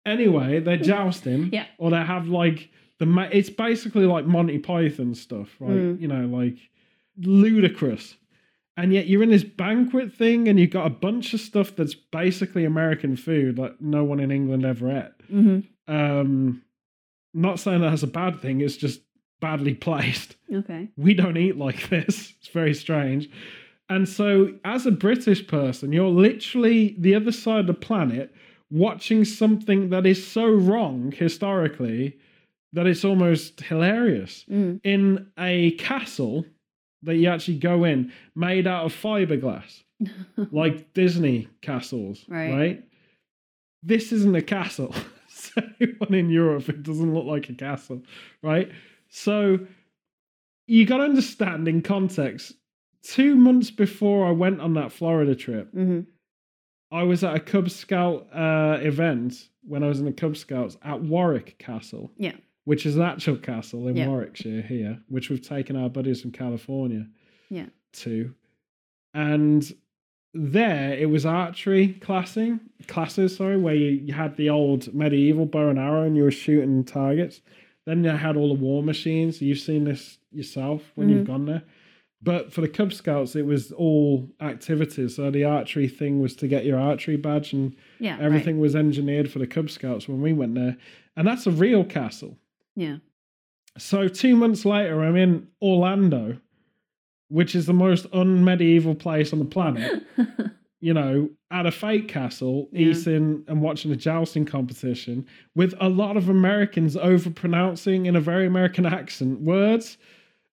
Anyway, 0.06 0.60
they're 0.60 0.78
jousting. 0.78 1.50
Yeah. 1.52 1.66
Or 1.78 1.90
they 1.92 1.98
have 1.98 2.28
like 2.28 2.70
the 3.00 3.30
it's 3.32 3.50
basically 3.50 4.06
like 4.06 4.26
Monty 4.26 4.60
Python 4.60 5.16
stuff, 5.16 5.50
right? 5.60 5.72
Mm. 5.72 6.02
You 6.02 6.08
know, 6.08 6.26
like 6.26 6.58
ludicrous 7.18 8.16
and 8.80 8.94
yet 8.94 9.08
you're 9.08 9.24
in 9.24 9.30
this 9.30 9.44
banquet 9.44 10.14
thing 10.14 10.48
and 10.48 10.58
you've 10.60 10.70
got 10.70 10.88
a 10.88 10.90
bunch 10.90 11.34
of 11.34 11.42
stuff 11.42 11.76
that's 11.76 11.94
basically 11.96 12.64
American 12.64 13.18
food, 13.18 13.60
like 13.60 13.80
no 13.82 14.04
one 14.06 14.20
in 14.22 14.32
England 14.32 14.66
ever 14.66 14.90
ate. 14.90 15.28
hmm 15.30 15.60
Um, 15.88 16.64
not 17.34 17.60
saying 17.60 17.82
that 17.82 17.90
that's 17.90 18.04
a 18.04 18.08
bad 18.08 18.40
thing, 18.40 18.62
it's 18.62 18.78
just 18.78 19.02
badly 19.42 19.74
placed. 19.74 20.38
Okay. 20.54 20.88
We 20.96 21.14
don't 21.14 21.38
eat 21.38 21.58
like 21.58 21.90
this. 21.90 22.34
It's 22.40 22.48
very 22.48 22.74
strange. 22.74 23.30
And 23.90 24.08
so, 24.08 24.54
as 24.64 24.86
a 24.86 24.92
British 24.92 25.46
person, 25.48 25.92
you're 25.92 26.08
literally 26.10 26.96
the 27.00 27.16
other 27.16 27.32
side 27.32 27.62
of 27.62 27.68
the 27.68 27.74
planet 27.74 28.34
watching 28.72 29.26
something 29.26 29.90
that 29.90 30.06
is 30.06 30.26
so 30.26 30.46
wrong 30.48 31.12
historically 31.12 32.18
that 32.74 32.88
it's 32.88 33.04
almost 33.04 33.62
hilarious. 33.62 34.46
Mm. 34.50 34.80
In 34.84 35.28
a 35.38 35.72
castle 35.72 36.46
that 37.04 37.16
you 37.16 37.28
actually 37.30 37.58
go 37.60 37.84
in, 37.84 38.12
made 38.36 38.68
out 38.68 38.86
of 38.86 38.94
fiberglass, 38.94 39.84
like 40.52 40.94
Disney 40.94 41.48
castles, 41.62 42.26
Right. 42.28 42.52
right? 42.54 42.84
This 43.84 44.12
isn't 44.12 44.36
a 44.36 44.42
castle. 44.42 44.94
so 45.30 45.62
anyone 45.80 46.14
in 46.14 46.30
Europe, 46.30 46.68
it 46.70 46.84
doesn't 46.84 47.14
look 47.14 47.26
like 47.26 47.50
a 47.50 47.54
castle, 47.54 48.02
right? 48.44 48.70
So 49.10 49.60
you 50.68 50.86
got 50.86 50.98
to 50.98 51.04
understand 51.04 51.68
in 51.68 51.82
context. 51.82 52.54
Two 53.02 53.36
months 53.36 53.72
before 53.72 54.28
I 54.28 54.32
went 54.32 54.60
on 54.60 54.74
that 54.74 54.92
Florida 54.92 55.36
trip, 55.36 55.72
hmm 55.72 56.02
I 56.92 57.04
was 57.04 57.24
at 57.24 57.36
a 57.36 57.40
Cub 57.40 57.70
Scout 57.70 58.28
uh, 58.34 58.80
event 58.82 59.48
when 59.64 59.84
I 59.84 59.88
was 59.88 60.00
in 60.00 60.06
the 60.06 60.12
Cub 60.12 60.36
Scouts 60.36 60.76
at 60.82 61.00
Warwick 61.00 61.58
Castle, 61.60 62.12
Yeah. 62.18 62.36
Which 62.70 62.86
is 62.86 62.96
an 62.98 63.02
actual 63.02 63.36
castle 63.36 63.88
in 63.88 63.96
Yeah. 63.96 64.08
Warwickshire 64.08 64.62
here, 64.62 65.00
which 65.08 65.32
we've 65.32 65.42
taken 65.42 65.76
our 65.76 65.90
buddies 65.90 66.22
from 66.22 66.32
California 66.32 67.08
Yeah. 67.50 67.66
to. 67.94 68.36
And 69.16 69.74
there 70.36 70.94
it 70.94 71.10
was 71.10 71.26
archery 71.26 71.94
classing 71.94 72.60
classes, 72.86 73.36
sorry, 73.36 73.58
where 73.58 73.74
you, 73.74 73.90
you 74.06 74.14
had 74.14 74.38
the 74.38 74.50
old 74.52 74.94
medieval 74.94 75.48
bow 75.48 75.70
and 75.70 75.80
arrow 75.80 76.04
and 76.04 76.16
you 76.16 76.22
were 76.22 76.30
shooting 76.46 76.84
targets. 76.84 77.42
Then 77.88 78.04
you 78.04 78.12
had 78.12 78.38
all 78.38 78.50
the 78.56 78.62
war 78.64 78.84
machines. 78.84 79.42
You've 79.42 79.58
seen 79.58 79.84
this 79.86 80.20
yourself 80.32 80.92
when 80.94 81.10
you've 81.10 81.24
Mhm. 81.24 81.28
gone 81.34 81.46
there. 81.48 81.64
But 82.22 82.54
for 82.54 82.62
the 82.62 82.68
Cub 82.68 82.94
Scouts, 82.94 83.36
it 83.36 83.48
was 83.48 83.72
all 83.72 84.30
activities. 84.42 85.16
So 85.16 85.32
the 85.32 85.46
archery 85.46 85.88
thing 85.88 86.20
was 86.22 86.36
to 86.36 86.48
get 86.48 86.66
your 86.66 86.78
archery 86.78 87.18
badge, 87.18 87.52
and 87.52 87.76
Yeah. 88.00 88.12
right. 88.18 88.22
everything 88.22 88.60
was 88.60 88.76
engineered 88.76 89.32
for 89.32 89.40
the 89.40 89.48
Cub 89.48 89.72
Scouts 89.72 90.08
when 90.08 90.22
we 90.22 90.34
went 90.34 90.54
there. 90.54 90.78
And 91.18 91.26
that's 91.26 91.48
a 91.48 91.52
real 91.52 91.84
castle. 91.84 92.38
Yeah. 92.76 92.98
So 93.78 94.08
two 94.08 94.36
months 94.36 94.66
later, 94.66 95.04
I'm 95.04 95.16
in 95.16 95.48
Orlando, 95.62 96.38
which 97.30 97.56
is 97.56 97.66
the 97.66 97.74
most 97.74 98.06
unmedieval 98.12 98.96
place 98.96 99.32
on 99.34 99.40
the 99.40 99.46
planet. 99.46 100.04
you 100.82 100.94
know, 100.94 101.30
at 101.52 101.66
a 101.66 101.72
fake 101.72 102.08
castle, 102.08 102.70
Yeah. 102.72 102.88
eating 102.90 103.44
and 103.48 103.62
watching 103.62 103.92
a 103.92 103.96
jousting 103.96 104.46
competition 104.46 105.26
with 105.56 105.74
a 105.80 105.90
lot 105.90 106.18
of 106.18 106.30
Americans 106.30 106.96
overpronouncing 106.96 108.06
in 108.06 108.16
a 108.16 108.22
very 108.22 108.46
American 108.48 108.86
accent 108.86 109.42
words 109.42 109.98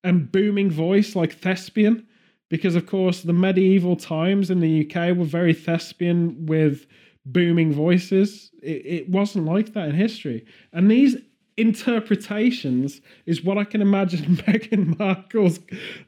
and 0.04 0.30
booming 0.30 0.70
voice 0.70 1.16
like 1.16 1.32
thespian. 1.32 2.06
Because, 2.48 2.76
of 2.76 2.86
course, 2.86 3.22
the 3.22 3.32
medieval 3.32 3.96
times 3.96 4.50
in 4.50 4.60
the 4.60 4.86
UK 4.88 5.16
were 5.16 5.24
very 5.24 5.52
thespian 5.52 6.46
with 6.46 6.86
booming 7.24 7.72
voices. 7.72 8.52
It, 8.62 8.86
it 8.86 9.08
wasn't 9.08 9.46
like 9.46 9.72
that 9.72 9.88
in 9.88 9.96
history. 9.96 10.46
And 10.72 10.88
these 10.88 11.16
interpretations 11.56 13.00
is 13.24 13.42
what 13.42 13.58
I 13.58 13.64
can 13.64 13.80
imagine 13.80 14.36
Meghan 14.36 14.96
Markle's 14.98 15.60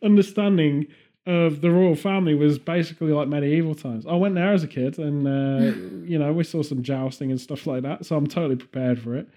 understanding 0.02 0.86
of 1.26 1.60
the 1.60 1.70
royal 1.70 1.94
family 1.94 2.34
was 2.34 2.58
basically 2.58 3.12
like 3.12 3.28
medieval 3.28 3.74
times. 3.74 4.06
I 4.06 4.14
went 4.14 4.34
there 4.34 4.52
as 4.52 4.64
a 4.64 4.68
kid, 4.68 4.98
and 4.98 5.26
uh, 5.28 5.76
you 6.06 6.18
know 6.18 6.32
we 6.32 6.44
saw 6.44 6.62
some 6.62 6.82
jousting 6.82 7.30
and 7.30 7.40
stuff 7.40 7.66
like 7.66 7.82
that, 7.82 8.06
so 8.06 8.16
I'm 8.16 8.26
totally 8.26 8.56
prepared 8.56 8.98
for 9.00 9.14
it. 9.14 9.28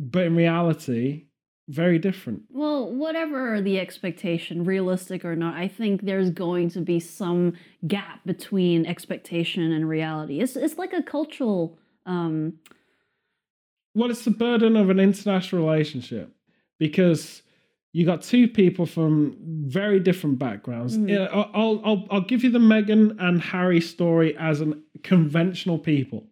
But 0.00 0.24
in 0.26 0.36
reality, 0.36 1.26
very 1.68 1.98
different. 1.98 2.44
Well, 2.48 2.90
whatever 2.90 3.60
the 3.60 3.78
expectation, 3.78 4.64
realistic 4.64 5.24
or 5.24 5.36
not, 5.36 5.54
I 5.54 5.68
think 5.68 6.02
there's 6.02 6.30
going 6.30 6.70
to 6.70 6.80
be 6.80 6.98
some 6.98 7.52
gap 7.86 8.24
between 8.24 8.86
expectation 8.86 9.70
and 9.70 9.86
reality. 9.86 10.40
It's 10.40 10.56
it's 10.56 10.78
like 10.78 10.94
a 10.94 11.02
cultural 11.02 11.78
um 12.06 12.54
Well, 13.98 14.10
it's 14.10 14.24
the 14.24 14.30
burden 14.30 14.76
of 14.76 14.90
an 14.90 15.00
international 15.00 15.66
relationship 15.66 16.32
because 16.78 17.42
you 17.92 18.06
got 18.06 18.22
two 18.22 18.46
people 18.46 18.86
from 18.86 19.36
very 19.66 19.98
different 19.98 20.38
backgrounds. 20.38 20.96
I- 20.96 21.26
I'll, 21.26 21.80
I'll 21.84 22.06
I'll 22.10 22.20
give 22.20 22.44
you 22.44 22.50
the 22.50 22.58
Meghan 22.60 23.16
and 23.18 23.40
Harry 23.40 23.80
story 23.80 24.36
as 24.36 24.60
an 24.60 24.82
conventional 25.02 25.78
people, 25.78 26.26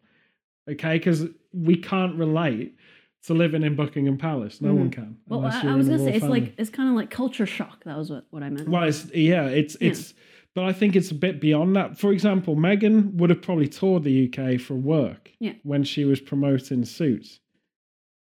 okay? 0.70 0.94
Because 0.98 1.24
we 1.52 1.76
can't 1.76 2.14
relate 2.16 2.76
to 3.24 3.34
living 3.34 3.64
in 3.64 3.74
Buckingham 3.74 4.16
Palace. 4.18 4.60
No 4.60 4.72
Mhm. 4.72 4.78
one 4.78 4.90
can. 4.90 5.16
well 5.26 5.44
I, 5.44 5.62
I 5.72 5.74
was 5.74 5.88
gonna 5.88 5.98
say 5.98 6.10
it's 6.14 6.20
family. 6.20 6.40
like 6.42 6.54
it's 6.58 6.70
kind 6.70 6.88
of 6.88 6.94
like 6.94 7.10
culture 7.10 7.46
shock. 7.46 7.82
That 7.84 7.96
was 7.98 8.10
what, 8.10 8.26
what 8.30 8.42
I 8.44 8.50
meant. 8.50 8.68
Well, 8.68 8.84
it's 8.84 9.12
yeah, 9.12 9.46
it's 9.46 9.76
Yeah. 9.80 9.88
it's. 9.90 10.14
But 10.54 10.64
I 10.64 10.72
think 10.72 10.96
it's 10.96 11.10
a 11.10 11.14
bit 11.14 11.38
beyond 11.40 11.76
that. 11.76 11.98
For 11.98 12.12
example, 12.12 12.56
Meghan 12.56 13.12
would 13.14 13.28
have 13.28 13.42
probably 13.42 13.68
toured 13.68 14.04
the 14.04 14.24
UK 14.32 14.56
for 14.58 14.72
work 14.74 15.30
Yeah. 15.40 15.52
when 15.64 15.84
she 15.84 16.04
was 16.06 16.18
promoting 16.20 16.84
suits. 16.86 17.40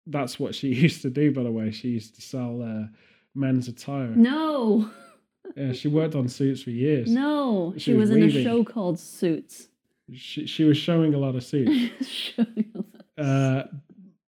That's 0.10 0.40
what 0.40 0.56
she 0.56 0.68
used 0.84 1.02
to 1.04 1.10
do, 1.10 1.32
by 1.32 1.44
the 1.44 1.52
way. 1.52 1.72
She 1.72 1.90
used 1.90 2.16
to 2.16 2.22
sell 2.22 2.62
uh, 2.62 2.88
men's 3.36 3.68
attire. 3.68 4.08
No, 4.16 4.90
Yeah, 5.56 5.72
she 5.74 5.88
worked 5.88 6.14
on 6.16 6.28
suits 6.28 6.62
for 6.64 6.72
years. 6.72 7.10
no, 7.10 7.74
she, 7.78 7.80
She 7.80 7.94
was, 7.94 8.10
was 8.10 8.18
in 8.18 8.24
a 8.24 8.44
show 8.44 8.64
called 8.66 9.00
Suits. 9.00 9.70
She, 10.14 10.46
she 10.46 10.64
was 10.66 10.78
showing 10.78 11.14
a 11.14 11.18
lot 11.18 11.36
of 11.36 11.44
suits. 11.44 12.08
Showing 12.36 12.66
a 12.76 13.22
lot. 13.22 13.28
uh, 13.28 13.64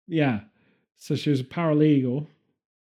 yeah. 0.08 0.40
So 0.96 1.14
she 1.14 1.30
was 1.30 1.40
a 1.40 1.44
paralegal, 1.44 2.26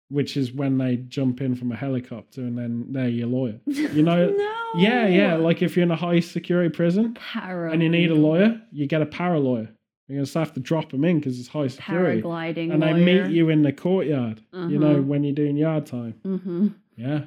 which 0.10 0.38
is 0.38 0.52
when 0.52 0.78
they 0.78 0.98
jump 0.98 1.42
in 1.42 1.56
from 1.56 1.72
a 1.72 1.76
helicopter 1.76 2.42
and 2.42 2.58
then 2.58 2.86
they're 2.90 3.08
your 3.10 3.28
lawyer. 3.28 3.60
You 3.66 4.02
know, 4.04 4.30
no. 4.30 4.56
Yeah, 4.76 5.08
yeah. 5.08 5.36
Like 5.36 5.62
if 5.62 5.76
you're 5.76 5.84
in 5.84 5.92
a 5.92 5.96
high 5.96 6.20
security 6.20 6.70
prison, 6.70 7.14
para 7.16 7.72
and 7.72 7.82
you 7.84 7.90
need 7.90 8.12
a 8.12 8.16
lawyer, 8.16 8.62
you 8.72 8.86
get 8.88 9.02
a 9.02 9.06
para 9.08 9.40
lawyer. 9.40 9.70
You're 10.10 10.26
gonna 10.26 10.40
have 10.46 10.54
to 10.56 10.60
drop 10.60 10.92
them 10.92 11.06
in 11.06 11.20
because 11.20 11.40
it's 11.40 11.48
high 11.48 11.68
security, 11.68 12.22
paragliding 12.24 12.74
and 12.74 12.82
they 12.82 12.94
lawyer. 12.94 13.28
meet 13.28 13.32
you 13.36 13.50
in 13.50 13.62
the 13.62 13.72
courtyard. 13.72 14.42
You 14.54 14.80
know 14.80 14.92
Uh-huh. 14.94 15.02
when 15.04 15.24
you're 15.24 15.36
doing 15.36 15.56
yard 15.56 15.86
time. 15.86 16.16
Mm-hmm. 16.26 16.68
Yeah, 16.98 17.22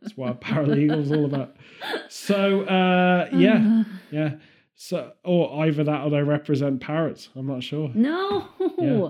that's 0.00 0.16
what 0.16 0.30
a 0.30 0.34
paralegal's 0.34 1.10
all 1.12 1.24
about. 1.26 1.56
So 2.08 2.62
uh, 2.62 3.28
yeah, 3.32 3.82
yeah. 4.10 4.34
So 4.76 5.12
or 5.24 5.66
either 5.66 5.82
that 5.84 6.04
or 6.04 6.10
they 6.10 6.22
represent 6.22 6.80
parrots. 6.80 7.28
I'm 7.36 7.46
not 7.46 7.62
sure, 7.62 7.90
No. 7.94 8.48
Yeah. 8.78 9.08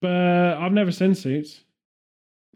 but 0.00 0.58
I've 0.58 0.72
never 0.72 0.92
seen 0.92 1.14
suits. 1.14 1.62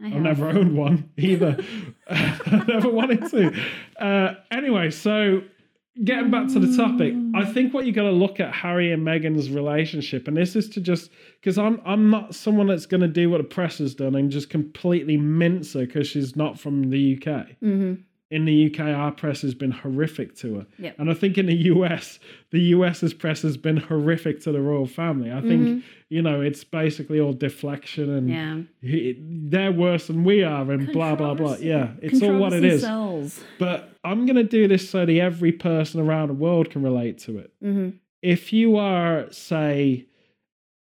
I 0.03 0.07
I've 0.07 0.13
have. 0.13 0.23
never 0.23 0.49
owned 0.51 0.77
one 0.77 1.11
either. 1.17 1.57
I 2.11 2.65
never 2.69 2.89
wanted 2.91 3.29
to. 3.31 3.59
Uh, 3.99 4.35
anyway, 4.51 4.91
so 4.91 5.43
getting 6.05 6.31
back 6.31 6.49
to 6.49 6.59
the 6.59 6.77
topic, 6.77 7.15
I 7.35 7.45
think 7.45 7.75
what 7.75 7.87
you 7.87 7.93
got 7.93 8.03
to 8.05 8.11
look 8.13 8.41
at 8.41 8.55
Harry 8.55 8.93
and 8.93 9.07
Meghan's 9.07 9.51
relationship, 9.51 10.29
and 10.29 10.37
this 10.37 10.57
is 10.57 10.69
to 10.71 10.81
just 10.81 11.11
because 11.41 11.59
I'm 11.59 11.81
I'm 11.85 12.11
not 12.11 12.35
someone 12.35 12.67
that's 12.69 12.87
going 12.87 13.01
to 13.01 13.09
do 13.09 13.31
what 13.31 13.39
the 13.39 13.45
press 13.45 13.79
has 13.79 13.95
done 13.95 14.15
and 14.15 14.31
just 14.31 14.51
completely 14.51 15.17
mince 15.17 15.73
her 15.75 15.87
because 15.87 16.07
she's 16.09 16.37
not 16.37 16.59
from 16.59 16.91
the 16.91 17.15
UK. 17.17 17.57
Mhm. 17.63 18.03
In 18.31 18.45
the 18.45 18.67
UK, 18.67 18.81
our 18.81 19.11
press 19.11 19.41
has 19.41 19.55
been 19.55 19.71
horrific 19.71 20.37
to 20.37 20.57
her, 20.57 20.67
Yep. 20.79 20.97
and 20.99 21.11
I 21.11 21.15
think 21.15 21.39
in 21.39 21.47
the 21.47 21.57
US, 21.73 22.19
the 22.51 22.61
US's 22.77 23.15
press 23.15 23.41
has 23.41 23.57
been 23.57 23.79
horrific 23.79 24.41
to 24.43 24.53
the 24.53 24.61
royal 24.61 24.85
family. 24.85 25.33
I 25.33 25.41
think 25.41 25.63
Mhm. 25.67 25.83
you 26.11 26.21
know 26.21 26.43
it's 26.43 26.63
basically 26.63 27.19
all 27.21 27.33
deflection 27.33 28.11
and 28.11 28.29
Yeah. 28.29 28.61
he- 28.83 29.17
they're 29.21 29.73
worse 29.73 30.09
than 30.09 30.25
we 30.25 30.43
are 30.43 30.71
and 30.71 30.93
blah 30.93 31.15
blah 31.15 31.33
blah 31.35 31.57
yeah 31.59 31.93
it's 32.03 32.23
all 32.23 32.39
what 32.39 32.53
it 32.53 32.65
is. 32.65 32.83
Sells. 32.83 33.43
but 33.59 33.95
i'm 34.05 34.25
going 34.27 34.37
to 34.37 34.45
do 34.59 34.67
this 34.69 34.89
so 34.89 35.05
that 35.07 35.17
every 35.19 35.53
person 35.53 36.01
around 36.01 36.29
the 36.29 36.35
world 36.35 36.69
can 36.71 36.83
relate 36.83 37.17
to 37.19 37.39
it 37.39 37.51
hmm 37.63 37.89
if 38.23 38.53
you 38.53 38.77
are 38.77 39.27
say 39.31 40.05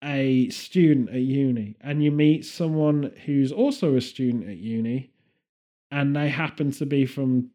a 0.02 0.48
student 0.50 1.08
at 1.10 1.20
uni 1.20 1.76
and 1.82 2.02
you 2.02 2.10
meet 2.10 2.44
someone 2.44 3.10
who's 3.26 3.52
also 3.52 3.96
a 3.96 4.00
student 4.00 4.48
at 4.48 4.56
uni 4.58 5.10
and 5.90 6.14
they 6.14 6.28
happen 6.28 6.70
to 6.72 6.86
be 6.86 7.06
from 7.06 7.50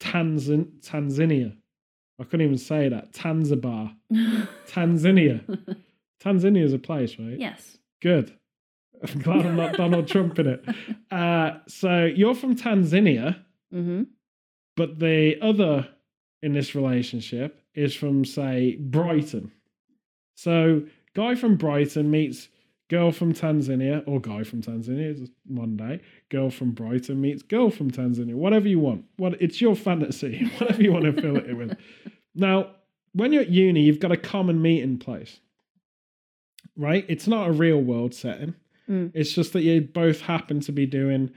Tanzan- 0.00 0.80
tanzania 0.80 1.56
i 2.20 2.24
couldn't 2.24 2.46
even 2.46 2.58
say 2.58 2.88
that 2.88 3.12
tanzibar 3.12 3.94
tanzania 4.68 5.40
tanzania 6.22 6.62
is 6.64 6.72
a 6.72 6.78
place 6.78 7.18
right 7.18 7.38
yes. 7.38 7.78
Good. 8.00 8.32
I'm 9.02 9.18
glad 9.22 9.44
I'm 9.46 9.56
not 9.56 9.76
Donald 9.76 10.06
Trump 10.06 10.38
in 10.38 10.46
it. 10.46 10.64
Uh, 11.10 11.58
so 11.66 12.04
you're 12.04 12.34
from 12.34 12.54
Tanzania, 12.56 13.42
hmm 13.72 14.02
but 14.76 15.00
the 15.00 15.36
other 15.42 15.88
in 16.42 16.52
this 16.52 16.76
relationship 16.76 17.60
is 17.74 17.96
from, 17.96 18.24
say, 18.24 18.76
Brighton. 18.76 19.50
So 20.36 20.82
guy 21.16 21.34
from 21.34 21.56
Brighton 21.56 22.08
meets 22.12 22.48
girl 22.88 23.12
from 23.12 23.32
Tanzania 23.32 24.02
or 24.06 24.20
guy 24.20 24.42
from 24.44 24.62
Tanzania 24.62 25.20
it's 25.20 25.30
one 25.46 25.76
day. 25.76 26.00
Girl 26.30 26.50
from 26.50 26.72
Brighton 26.72 27.20
meets 27.20 27.42
girl 27.42 27.70
from 27.70 27.90
Tanzania. 27.90 28.34
Whatever 28.34 28.68
you 28.68 28.80
want. 28.80 29.04
What 29.16 29.40
it's 29.40 29.60
your 29.60 29.76
fantasy. 29.76 30.44
Whatever 30.58 30.82
you 30.82 30.92
want 30.92 31.04
to 31.04 31.12
fill 31.12 31.36
it 31.36 31.54
with. 31.54 31.76
Now, 32.34 32.70
when 33.12 33.32
you're 33.32 33.42
at 33.42 33.50
uni, 33.50 33.82
you've 33.82 34.00
got 34.00 34.12
a 34.12 34.16
common 34.16 34.62
meeting 34.62 34.98
place, 34.98 35.40
right? 36.76 37.04
It's 37.08 37.26
not 37.26 37.48
a 37.48 37.52
real 37.52 37.80
world 37.80 38.14
setting. 38.14 38.54
Mm. 38.88 39.10
It's 39.14 39.32
just 39.32 39.52
that 39.52 39.62
you 39.62 39.80
both 39.80 40.20
happen 40.20 40.60
to 40.60 40.72
be 40.72 40.86
doing 40.86 41.30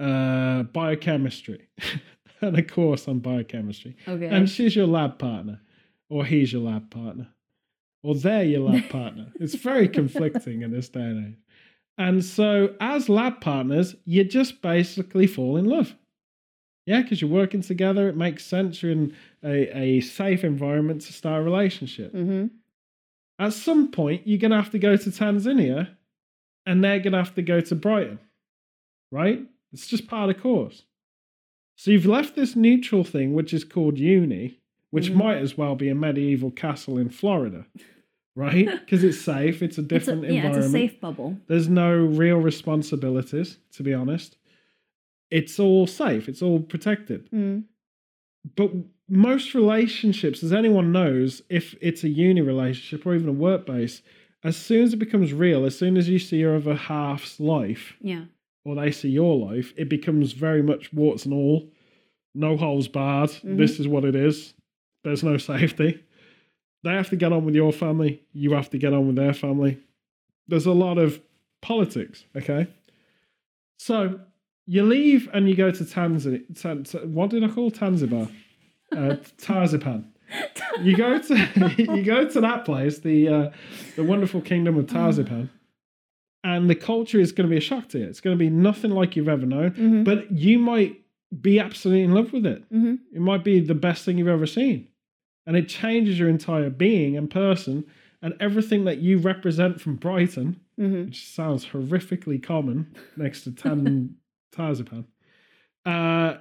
uh, 0.00 0.62
biochemistry 0.64 1.68
and 2.40 2.56
a 2.56 2.62
course 2.62 3.08
on 3.08 3.18
biochemistry. 3.18 3.96
Okay. 4.06 4.26
And 4.26 4.48
she's 4.48 4.76
your 4.76 4.86
lab 4.86 5.18
partner, 5.18 5.60
or 6.08 6.24
he's 6.24 6.52
your 6.52 6.62
lab 6.62 6.90
partner, 6.90 7.28
or 8.06 8.14
they're 8.14 8.44
your 8.44 8.60
lab 8.60 8.88
partner. 8.88 9.32
It's 9.40 9.54
very 9.54 9.88
conflicting 9.88 10.62
in 10.62 10.70
this 10.70 10.88
day 10.88 11.00
and 11.00 11.28
age. 11.28 11.38
And 11.98 12.24
so, 12.24 12.74
as 12.80 13.08
lab 13.08 13.40
partners, 13.40 13.96
you 14.04 14.22
just 14.24 14.60
basically 14.62 15.26
fall 15.26 15.56
in 15.56 15.64
love. 15.64 15.94
Yeah, 16.86 17.02
because 17.02 17.20
you're 17.20 17.30
working 17.30 17.62
together. 17.62 18.08
It 18.08 18.16
makes 18.16 18.44
sense. 18.44 18.82
You're 18.82 18.92
in 18.92 19.16
a, 19.42 19.76
a 19.76 20.00
safe 20.00 20.44
environment 20.44 21.00
to 21.02 21.12
start 21.12 21.40
a 21.40 21.44
relationship. 21.44 22.12
mm-hmm. 22.14 22.46
At 23.38 23.52
some 23.52 23.90
point, 23.90 24.26
you're 24.26 24.38
going 24.38 24.52
to 24.52 24.56
have 24.56 24.70
to 24.70 24.78
go 24.78 24.96
to 24.96 25.10
Tanzania 25.10 25.88
and 26.64 26.82
they're 26.82 27.00
going 27.00 27.12
to 27.12 27.18
have 27.18 27.34
to 27.34 27.42
go 27.42 27.60
to 27.60 27.74
Brighton, 27.74 28.18
right? 29.12 29.40
It's 29.72 29.86
just 29.86 30.06
part 30.06 30.30
of 30.30 30.36
the 30.36 30.42
course. 30.42 30.84
So 31.76 31.90
you've 31.90 32.06
left 32.06 32.34
this 32.34 32.56
neutral 32.56 33.04
thing, 33.04 33.34
which 33.34 33.52
is 33.52 33.62
called 33.64 33.98
uni, 33.98 34.58
which 34.90 35.10
Mhm. 35.10 35.16
might 35.16 35.36
as 35.38 35.58
well 35.58 35.74
be 35.76 35.88
a 35.90 35.94
medieval 35.94 36.50
castle 36.50 36.96
in 36.96 37.10
Florida, 37.10 37.66
right? 38.36 38.68
Because 38.80 39.02
it's 39.02 39.20
safe, 39.20 39.62
it's 39.62 39.78
a 39.78 39.80
It's 39.80 39.92
a, 39.92 40.14
different 40.14 40.32
yeah, 40.32 40.46
it's 40.48 40.66
a 40.66 40.70
safe 40.70 41.00
bubble. 41.00 41.36
There's 41.48 41.68
no 41.68 41.92
real 41.96 42.36
responsibilities, 42.38 43.58
to 43.72 43.82
be 43.82 43.92
honest. 43.92 44.36
It's 45.30 45.58
all 45.58 45.86
safe, 45.88 46.28
it's 46.28 46.42
all 46.42 46.60
protected. 46.60 47.28
Mm. 47.32 47.64
But 48.56 48.70
most 49.08 49.54
relationships, 49.54 50.42
as 50.44 50.52
anyone 50.52 50.92
knows, 50.92 51.42
if 51.48 51.74
it's 51.80 52.04
a 52.04 52.08
uni 52.08 52.40
relationship 52.42 53.04
or 53.06 53.14
even 53.14 53.28
a 53.28 53.32
work 53.32 53.66
base, 53.66 54.02
as 54.44 54.56
soon 54.56 54.84
as 54.84 54.92
it 54.92 54.98
becomes 54.98 55.32
real, 55.32 55.64
as 55.64 55.76
soon 55.76 55.96
as 55.96 56.08
you 56.08 56.18
see 56.20 56.36
your 56.36 56.54
other 56.56 56.74
half's 56.76 57.40
life 57.40 57.94
Yeah. 58.00 58.26
or 58.64 58.76
they 58.76 58.92
see 58.92 59.08
your 59.08 59.36
life, 59.36 59.72
it 59.76 59.88
becomes 59.88 60.32
very 60.32 60.62
much 60.62 60.92
warts 60.92 61.24
and 61.24 61.34
all, 61.34 61.72
no 62.34 62.56
holes 62.56 62.86
barred. 62.86 63.30
Mhm. 63.30 63.56
This 63.56 63.80
is 63.80 63.88
what 63.88 64.04
it 64.04 64.14
is. 64.14 64.54
There's 65.02 65.24
no 65.24 65.36
safety. 65.52 66.00
They 66.86 66.92
have 66.92 67.10
to 67.10 67.16
get 67.16 67.32
on 67.32 67.44
with 67.44 67.56
your 67.56 67.72
family. 67.72 68.22
You 68.32 68.52
have 68.52 68.70
to 68.70 68.78
get 68.78 68.92
on 68.92 69.08
with 69.08 69.16
their 69.16 69.34
family. 69.34 69.78
There's 70.46 70.66
a 70.66 70.72
lot 70.72 70.98
of 70.98 71.20
politics. 71.60 72.24
Okay. 72.36 72.68
So 73.76 74.20
you 74.66 74.84
leave 74.84 75.28
and 75.34 75.48
you 75.48 75.56
go 75.56 75.72
to 75.72 75.82
Tanzania. 75.82 76.44
Tan- 76.56 76.84
Tan- 76.84 77.12
what 77.12 77.30
did 77.30 77.42
I 77.42 77.48
call 77.48 77.72
Tanzibar? 77.72 78.30
Uh, 78.92 78.96
Tarzipan. 79.36 80.04
You 80.80 80.96
go 80.96 81.18
to 81.18 81.74
you 81.96 82.04
go 82.04 82.28
to 82.28 82.40
that 82.40 82.64
place, 82.64 83.00
the 83.00 83.28
uh, 83.28 83.50
the 83.96 84.04
wonderful 84.04 84.40
kingdom 84.40 84.78
of 84.78 84.86
Tarzipan, 84.86 85.50
and 86.44 86.70
the 86.70 86.76
culture 86.76 87.18
is 87.18 87.32
going 87.32 87.48
to 87.48 87.52
be 87.52 87.58
a 87.58 87.60
shock 87.60 87.88
to 87.90 87.98
you. 87.98 88.06
It's 88.06 88.20
going 88.20 88.38
to 88.38 88.38
be 88.38 88.50
nothing 88.50 88.92
like 88.92 89.16
you've 89.16 89.28
ever 89.28 89.44
known. 89.44 89.72
Mm-hmm. 89.72 90.04
But 90.04 90.30
you 90.30 90.60
might 90.60 91.00
be 91.40 91.58
absolutely 91.58 92.04
in 92.04 92.12
love 92.14 92.32
with 92.32 92.46
it. 92.46 92.62
mm-hmm. 92.72 92.94
It 93.12 93.20
might 93.20 93.42
be 93.42 93.58
the 93.58 93.74
best 93.74 94.04
thing 94.04 94.18
you've 94.18 94.28
ever 94.28 94.46
seen. 94.46 94.86
And 95.46 95.56
it 95.56 95.68
changes 95.68 96.18
your 96.18 96.28
entire 96.28 96.70
being 96.70 97.16
and 97.16 97.30
person 97.30 97.84
and 98.22 98.34
everything 98.40 98.84
that 98.86 98.98
you 98.98 99.18
represent 99.18 99.80
from 99.80 99.96
Brighton, 99.96 100.60
Mm-hmm. 100.78 101.06
which 101.06 101.26
sounds 101.32 101.64
horrifically 101.64 102.42
common 102.42 102.94
next 103.16 103.44
to 103.44 103.50
Tan 103.52 104.16
Tarzipan. 104.54 105.06
Uh, 105.86 106.34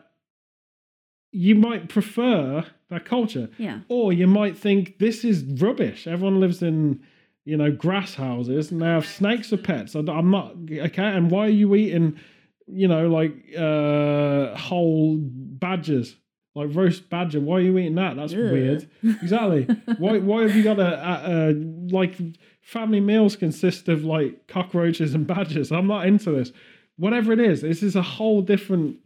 you 1.31 1.55
might 1.55 1.87
prefer 1.87 2.65
that 2.89 3.05
culture. 3.05 3.49
Yeah. 3.57 3.79
Or 3.87 4.11
you 4.11 4.27
might 4.27 4.57
think 4.57 4.99
this 4.99 5.23
is 5.23 5.43
rubbish. 5.61 6.05
Everyone 6.07 6.41
lives 6.41 6.61
in, 6.61 7.01
you 7.45 7.55
know, 7.57 7.71
grass 7.71 8.15
houses 8.15 8.71
and 8.71 8.81
they 8.81 8.85
have 8.87 9.05
snakes 9.05 9.49
for 9.51 9.57
pets. 9.57 9.95
I'm 9.95 10.31
not 10.31 10.55
okay. 10.69 11.03
And 11.03 11.31
why 11.31 11.45
are 11.45 11.49
you 11.49 11.73
eating, 11.75 12.19
you 12.67 12.87
know, 12.89 13.07
like 13.07 13.33
uh 13.57 14.55
whole 14.57 15.17
badgers, 15.17 16.15
like 16.55 16.69
roast 16.73 17.09
badger? 17.09 17.39
Why 17.39 17.57
are 17.57 17.61
you 17.61 17.77
eating 17.77 17.95
that? 17.95 18.15
That's 18.15 18.33
Ugh. 18.33 18.39
weird. 18.39 18.89
Exactly. 19.21 19.63
why? 19.97 20.17
Why 20.19 20.43
have 20.43 20.55
you 20.55 20.63
got 20.63 20.79
a, 20.79 20.91
a, 21.09 21.49
a 21.51 21.53
like 21.93 22.15
family 22.61 22.99
meals 22.99 23.35
consist 23.35 23.87
of 23.89 24.03
like 24.03 24.47
cockroaches 24.47 25.13
and 25.13 25.27
badgers? 25.27 25.71
I'm 25.71 25.87
not 25.87 26.07
into 26.07 26.31
this. 26.31 26.51
Whatever 26.97 27.33
it 27.33 27.39
is, 27.39 27.61
this 27.61 27.83
is 27.83 27.95
a 27.95 28.01
whole 28.01 28.41
different, 28.41 28.97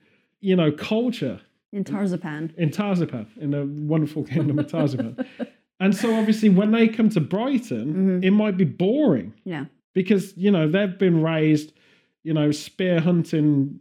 you 0.41 0.55
know, 0.55 0.71
culture 0.71 1.41
In 1.73 1.83
Tarzapan. 1.83 2.55
in 2.55 2.69
Tarzapan, 2.69 3.25
in 3.37 3.51
the 3.51 3.65
wonderful 3.65 4.23
kingdom 4.23 4.59
of 4.59 4.67
Tarzapan. 4.67 5.25
and 5.79 5.95
so 5.95 6.13
obviously 6.15 6.49
when 6.49 6.69
they 6.71 6.87
come 6.87 7.09
to 7.09 7.19
Brighton, 7.19 8.21
Mhm. 8.21 8.23
it 8.23 8.31
might 8.31 8.57
be 8.57 8.63
boring 8.65 9.33
Yeah. 9.43 9.65
because, 9.95 10.37
you 10.37 10.51
know, 10.51 10.69
they've 10.69 10.99
been 10.99 11.23
raised, 11.23 11.73
you 12.23 12.33
know, 12.33 12.51
spear 12.51 12.99
hunting 12.99 13.79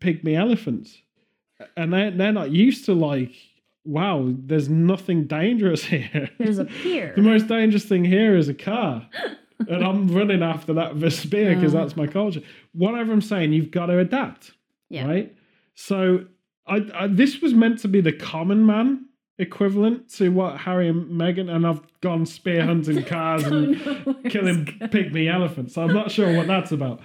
pygmy 0.00 0.34
elephants. 0.36 1.00
And 1.76 1.92
they 1.92 2.10
they're 2.10 2.32
not 2.32 2.50
used 2.50 2.84
to 2.86 2.94
like, 2.94 3.32
wow, 3.84 4.26
there's 4.28 4.68
nothing 4.68 5.26
dangerous 5.26 5.84
here. 5.94 6.30
There's 6.38 6.58
a 6.58 6.64
pier. 6.64 7.12
the 7.16 7.22
most 7.22 7.48
dangerous 7.48 7.84
thing 7.84 8.04
here 8.04 8.36
is 8.36 8.48
a 8.48 8.54
car. 8.54 9.08
and 9.68 9.84
I'm 9.84 10.08
running 10.08 10.42
after 10.42 10.72
that 10.74 10.94
with 10.94 11.04
a 11.04 11.10
spear 11.10 11.54
because 11.54 11.72
that's 11.72 11.96
my 11.96 12.06
culture. 12.06 12.42
Whatever 12.72 13.12
I'm 13.12 13.22
saying, 13.22 13.52
you've 13.52 13.70
got 13.70 13.86
to 13.86 13.98
adapt 13.98 14.52
yeah. 14.88 15.06
right? 15.06 15.36
So 15.74 16.26
I, 16.66 16.86
I 16.94 17.06
this 17.06 17.40
was 17.40 17.54
meant 17.54 17.78
to 17.80 17.88
be 17.88 18.00
the 18.00 18.12
common 18.12 18.64
man 18.64 19.06
equivalent 19.38 20.12
to 20.14 20.30
what 20.30 20.58
Harry 20.58 20.88
and 20.88 21.08
Meghan, 21.10 21.48
and 21.54 21.66
I've 21.66 21.80
gone 22.00 22.26
spear 22.26 22.64
hunting 22.64 23.04
cars 23.04 23.44
and 23.44 23.76
killing 24.30 24.66
pygmy 24.66 25.32
elephants. 25.32 25.74
So 25.74 25.82
I'm 25.82 25.94
not 25.94 26.10
sure 26.10 26.36
what 26.36 26.48
that's 26.48 26.72
about. 26.72 27.00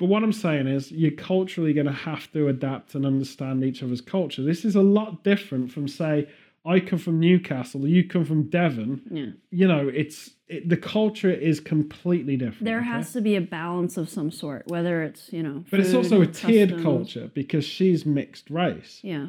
But 0.00 0.06
what 0.06 0.24
I'm 0.24 0.32
saying 0.32 0.66
is, 0.66 0.90
you're 0.90 1.10
culturally 1.10 1.74
going 1.74 1.86
to 1.86 1.92
have 1.92 2.32
to 2.32 2.48
adapt 2.48 2.94
and 2.94 3.04
understand 3.04 3.62
each 3.62 3.82
other's 3.82 4.00
culture. 4.00 4.42
This 4.42 4.64
is 4.64 4.74
a 4.74 4.80
lot 4.80 5.22
different 5.22 5.70
from, 5.70 5.86
say, 5.86 6.26
I 6.64 6.80
come 6.80 6.98
from 6.98 7.20
Newcastle, 7.20 7.86
you 7.86 8.08
come 8.08 8.24
from 8.24 8.44
Devon. 8.48 9.02
Yeah. 9.10 9.26
You 9.50 9.68
know, 9.68 9.88
it's 9.88 10.30
it, 10.48 10.68
the 10.68 10.76
culture 10.76 11.30
is 11.30 11.60
completely 11.60 12.36
different. 12.36 12.64
There 12.64 12.78
okay? 12.78 12.86
has 12.86 13.12
to 13.12 13.20
be 13.20 13.36
a 13.36 13.40
balance 13.42 13.98
of 13.98 14.08
some 14.08 14.30
sort, 14.30 14.66
whether 14.68 15.02
it's, 15.02 15.32
you 15.32 15.42
know, 15.42 15.64
but 15.70 15.80
it's 15.80 15.94
also 15.94 16.22
a 16.22 16.26
tiered 16.26 16.82
culture 16.82 17.30
because 17.34 17.64
she's 17.64 18.06
mixed 18.06 18.50
race. 18.50 19.00
Yeah. 19.02 19.28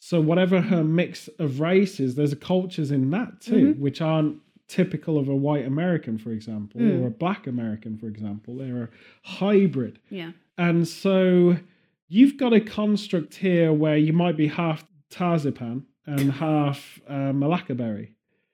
So 0.00 0.20
whatever 0.20 0.60
her 0.60 0.84
mix 0.84 1.28
of 1.38 1.60
races, 1.60 2.14
there's 2.14 2.34
cultures 2.34 2.90
in 2.90 3.10
that 3.10 3.40
too, 3.40 3.72
mm-hmm. 3.72 3.82
which 3.82 4.00
aren't 4.00 4.38
typical 4.70 5.18
of 5.18 5.28
a 5.28 5.34
white 5.34 5.66
American, 5.66 6.16
for 6.18 6.30
example, 6.30 6.80
Mm. 6.80 7.02
or 7.02 7.06
a 7.08 7.10
black 7.10 7.46
American, 7.46 7.98
for 7.98 8.06
example. 8.06 8.56
They're 8.56 8.84
a 8.84 8.88
hybrid. 9.24 9.98
Yeah. 10.10 10.32
And 10.56 10.86
so 10.86 11.56
you've 12.08 12.36
got 12.36 12.52
a 12.52 12.60
construct 12.60 13.34
here 13.34 13.72
where 13.72 13.96
you 13.96 14.12
might 14.12 14.36
be 14.36 14.46
half 14.46 14.86
Tarzipan 15.10 15.82
and 16.06 16.30
half 16.46 17.00
uh, 17.08 17.32
Malaccaberry, 17.32 18.08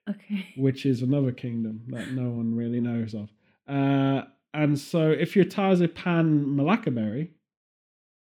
Okay. 0.09 0.45
which 0.57 0.85
is 0.85 1.01
another 1.01 1.31
kingdom 1.31 1.81
that 1.89 2.11
no 2.13 2.29
one 2.29 2.55
really 2.55 2.79
knows 2.81 3.13
of. 3.13 3.29
Uh, 3.67 4.23
and 4.53 4.79
so 4.79 5.11
if 5.11 5.35
you're 5.35 5.45
Tarzipan 5.45 6.45
Malaccaberry, 6.45 7.29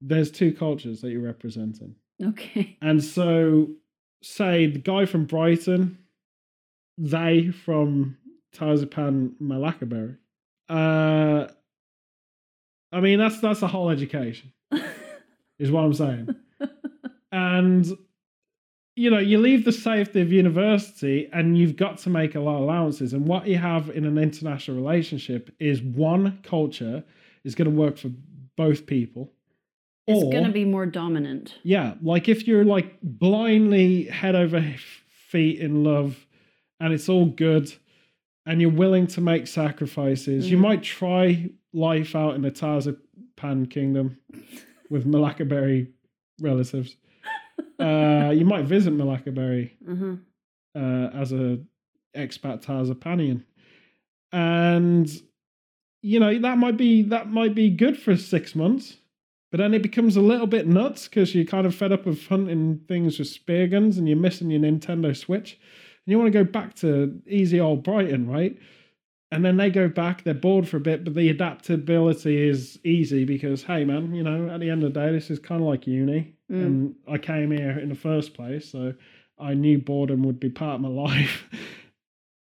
there's 0.02 0.30
two 0.32 0.54
cultures 0.54 1.02
that 1.02 1.12
you're 1.12 1.22
representing. 1.22 1.96
Okay. 2.24 2.78
And 2.82 3.04
so, 3.04 3.70
say 4.22 4.68
the 4.68 4.80
guy 4.80 5.06
from 5.06 5.26
Brighton, 5.26 5.98
they 7.02 7.50
from 7.50 8.16
Tarzipan 8.56 9.34
Malaccaberry. 9.42 10.18
Uh, 10.70 11.48
I 12.92 13.00
mean, 13.00 13.18
that's 13.18 13.42
that's 13.42 13.62
a 13.62 13.68
whole 13.68 13.90
education, 13.90 14.54
is 15.60 15.72
what 15.72 15.82
I'm 15.84 15.94
saying. 15.94 16.36
and 17.32 17.92
you 18.96 19.10
know, 19.10 19.20
you 19.20 19.40
leave 19.40 19.66
the 19.66 19.72
safety 19.72 20.22
of 20.22 20.32
university, 20.32 21.28
and 21.34 21.58
you've 21.58 21.76
got 21.76 21.98
to 22.00 22.10
make 22.10 22.36
a 22.36 22.40
lot 22.40 22.58
of 22.58 22.62
allowances. 22.62 23.14
And 23.14 23.26
what 23.28 23.48
you 23.48 23.58
have 23.58 23.90
in 23.90 24.06
an 24.06 24.18
international 24.18 24.78
relationship 24.78 25.54
is 25.60 25.82
one 25.82 26.40
culture 26.44 27.04
is 27.44 27.56
going 27.56 27.72
to 27.72 27.76
work 27.76 27.98
for 27.98 28.12
both 28.56 28.86
people. 28.86 29.32
It's 30.06 30.24
going 30.24 30.44
to 30.44 30.52
be 30.52 30.66
more 30.66 30.86
dominant. 30.86 31.56
yeah, 31.64 31.96
like 32.02 32.28
if 32.30 32.48
you're 32.48 32.66
like 32.66 33.00
blindly 33.02 34.04
head 34.06 34.36
over 34.36 34.64
feet 35.30 35.60
in 35.60 35.84
love 35.84 36.28
and 36.82 36.94
it's 36.94 37.08
all 37.08 37.26
good 37.28 37.74
and 38.46 38.60
you're 38.60 38.72
willing 38.72 39.06
to 39.08 39.22
make 39.22 39.46
sacrifices, 39.48 40.50
you 40.52 40.58
Mhm. 40.58 40.62
might 40.62 40.84
try 40.84 41.50
life 41.74 42.16
out 42.16 42.36
in 42.36 42.42
the 42.42 42.52
Tarzapan 42.52 43.70
kingdom 43.70 44.18
with 44.90 45.06
Malaccaberry 45.06 45.88
relatives. 46.42 46.98
Uh, 47.80 48.32
you 48.36 48.46
might 48.46 48.66
visit 48.66 48.94
Malaccaberry 48.94 49.72
Uh-huh. 49.90 50.16
uh, 50.76 51.10
as 51.22 51.32
a 51.32 51.60
expat 52.16 52.64
Tarzapanian. 52.64 53.44
And 54.32 55.12
you 56.04 56.20
know 56.20 56.38
that 56.40 56.58
might 56.58 56.78
be 56.78 57.02
that 57.04 57.30
might 57.32 57.56
be 57.56 57.70
good 57.70 57.98
for 57.98 58.16
six 58.16 58.56
months, 58.56 58.98
but 59.52 59.58
then 59.58 59.74
it 59.74 59.82
becomes 59.82 60.16
a 60.16 60.22
little 60.22 60.48
bit 60.48 60.68
nuts 60.68 61.08
because 61.08 61.34
you're 61.36 61.46
kind 61.46 61.66
of 61.68 61.74
fed 61.76 61.92
up 61.92 62.06
of 62.06 62.26
hunting 62.28 62.82
things 62.88 63.18
with 63.20 63.28
spear 63.30 63.68
guns 63.68 63.98
and 63.98 64.08
you're 64.08 64.18
missing 64.18 64.50
your 64.52 64.62
Nintendo 64.62 65.16
Switch, 65.16 65.60
you 66.06 66.18
want 66.18 66.32
to 66.32 66.44
go 66.44 66.50
back 66.50 66.76
to 66.76 67.22
easy 67.28 67.60
old 67.60 67.84
Brighton, 67.84 68.30
right? 68.30 68.58
And 69.32 69.46
then 69.46 69.56
they 69.56 69.70
go 69.70 69.88
back, 69.88 70.24
they're 70.24 70.34
bored 70.34 70.68
for 70.68 70.78
a 70.78 70.82
bit, 70.82 71.06
but 71.06 71.16
the 71.16 71.30
adaptability 71.30 72.50
is 72.50 72.80
easy 72.84 73.24
because, 73.24 73.64
hey, 73.64 73.86
man, 73.86 74.14
you 74.14 74.24
know, 74.24 74.50
at 74.50 74.60
the 74.60 74.70
end 74.70 74.84
of 74.84 74.94
the 74.94 75.00
day, 75.00 75.12
this 75.12 75.30
is 75.30 75.40
kind 75.40 75.62
of 75.62 75.68
like 75.68 75.88
uni. 75.88 76.36
Mm. 76.52 76.66
And 76.66 76.96
I 77.08 77.18
came 77.18 77.52
here 77.52 77.80
in 77.80 77.88
the 77.88 77.96
first 77.96 78.34
place, 78.34 78.70
so 78.70 78.94
I 79.40 79.54
knew 79.54 79.78
boredom 79.78 80.24
would 80.24 80.40
be 80.40 80.50
part 80.50 80.76
of 80.76 80.82
my 80.82 80.90
life. 80.90 81.48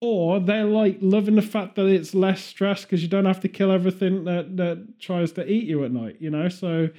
or 0.01 0.41
they're 0.41 0.65
like 0.65 0.97
loving 0.99 1.35
the 1.35 1.41
fact 1.41 1.75
that 1.75 1.85
it's 1.85 2.13
less 2.13 2.43
stress 2.43 2.83
because 2.83 3.01
you 3.01 3.07
don't 3.07 3.25
have 3.25 3.39
to 3.39 3.47
kill 3.47 3.71
everything 3.71 4.25
that, 4.25 4.57
that 4.57 4.99
tries 4.99 5.31
to 5.33 5.49
eat 5.49 5.63
you 5.63 5.85
at 5.85 5.91
night, 5.91 6.17
you 6.19 6.29
know? 6.29 6.49
So 6.49 6.89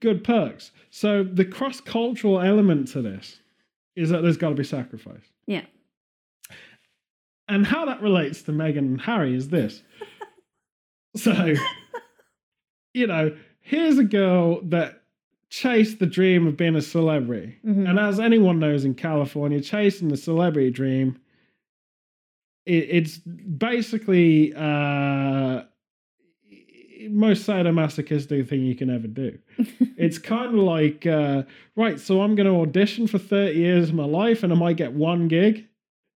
good 0.00 0.24
perks. 0.24 0.70
So 0.90 1.22
the 1.22 1.44
cross 1.44 1.82
cultural 1.82 2.40
element 2.40 2.88
to 2.88 3.02
this 3.02 3.40
is 3.94 4.08
that 4.08 4.22
there's 4.22 4.38
got 4.38 4.48
to 4.48 4.54
be 4.54 4.64
sacrifice. 4.64 5.32
Yeah. 5.46 5.64
And 7.48 7.66
how 7.66 7.84
that 7.86 8.00
relates 8.00 8.42
to 8.42 8.52
Meghan 8.52 8.78
and 8.78 9.00
Harry 9.02 9.34
is 9.34 9.48
this. 9.48 9.82
so, 11.16 11.54
you 12.94 13.06
know, 13.06 13.36
here's 13.60 13.98
a 13.98 14.04
girl 14.04 14.60
that 14.62 15.02
chased 15.50 15.98
the 15.98 16.06
dream 16.06 16.46
of 16.46 16.56
being 16.56 16.74
a 16.74 16.82
celebrity. 16.82 17.56
Mhm. 17.64 17.88
And 17.88 17.98
as 17.98 18.18
anyone 18.18 18.58
knows 18.58 18.84
in 18.84 18.94
California, 18.94 19.60
chasing 19.60 20.08
the 20.08 20.16
celebrity 20.16 20.70
dream, 20.70 21.18
it, 22.66 22.88
it's 22.90 23.18
basically 23.18 24.54
uh, 24.54 25.62
most 27.10 27.46
sadomasochistic 27.46 28.48
thing 28.48 28.62
you 28.62 28.74
can 28.74 28.90
ever 28.90 29.06
do. 29.06 29.38
it's 29.96 30.18
kind 30.18 30.54
of 30.58 30.60
like, 30.60 31.06
uh, 31.06 31.42
right, 31.76 32.00
so 32.00 32.22
I'm 32.22 32.34
going 32.34 32.48
to 32.48 32.60
audition 32.60 33.06
for 33.06 33.18
30 33.18 33.54
years 33.54 33.88
of 33.90 33.94
my 33.94 34.06
life 34.06 34.42
and 34.42 34.52
I 34.52 34.56
might 34.56 34.76
get 34.76 34.92
one 34.92 35.28
gig 35.28 35.68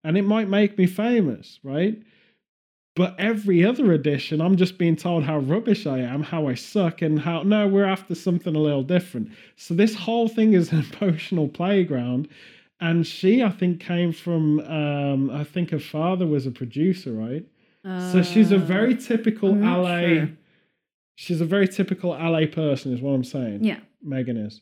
and 0.08 0.18
it 0.18 0.24
might 0.24 0.48
make 0.48 0.78
me 0.78 0.88
famous, 0.88 1.60
right? 1.64 2.02
But 2.96 3.16
every 3.20 3.64
other 3.64 3.92
edition, 3.92 4.42
I'm 4.42 4.56
just 4.56 4.78
being 4.78 4.96
told 4.96 5.24
how 5.24 5.38
rubbish 5.40 5.86
I 5.86 6.00
am, 6.00 6.24
how 6.24 6.48
I 6.48 6.56
suck, 6.56 7.02
and 7.02 7.20
how 7.20 7.44
no, 7.44 7.68
we're 7.68 7.86
after 7.86 8.16
something 8.16 8.56
a 8.56 8.60
little 8.60 8.82
different. 8.84 9.30
So 9.58 9.74
this 9.74 9.94
whole 9.94 10.28
thing 10.30 10.54
is 10.54 10.72
an 10.72 10.86
emotional 11.02 11.48
playground. 11.50 12.28
And 12.80 13.06
she, 13.06 13.44
I 13.44 13.50
think, 13.50 13.80
came 13.82 14.14
from, 14.14 14.60
um, 14.62 15.30
I 15.30 15.44
think 15.44 15.72
her 15.72 15.80
father 15.80 16.26
was 16.26 16.46
a 16.48 16.52
producer, 16.52 17.12
right? 17.12 17.46
so 18.12 18.22
she's 18.22 18.52
a 18.52 18.56
Uh, 18.58 18.60
very 18.60 18.96
typical 18.96 19.52
I'm 19.52 19.62
LA. 19.82 20.00
sure. 20.00 20.30
She's 21.16 21.42
a 21.42 21.46
very 21.46 21.68
typical 21.68 22.12
LA 22.12 22.46
person, 22.46 22.94
is 22.94 23.02
what 23.02 23.12
I'm 23.12 23.24
saying. 23.24 23.64
Yeah. 23.64 23.80
Meghan 24.06 24.46
is. 24.46 24.62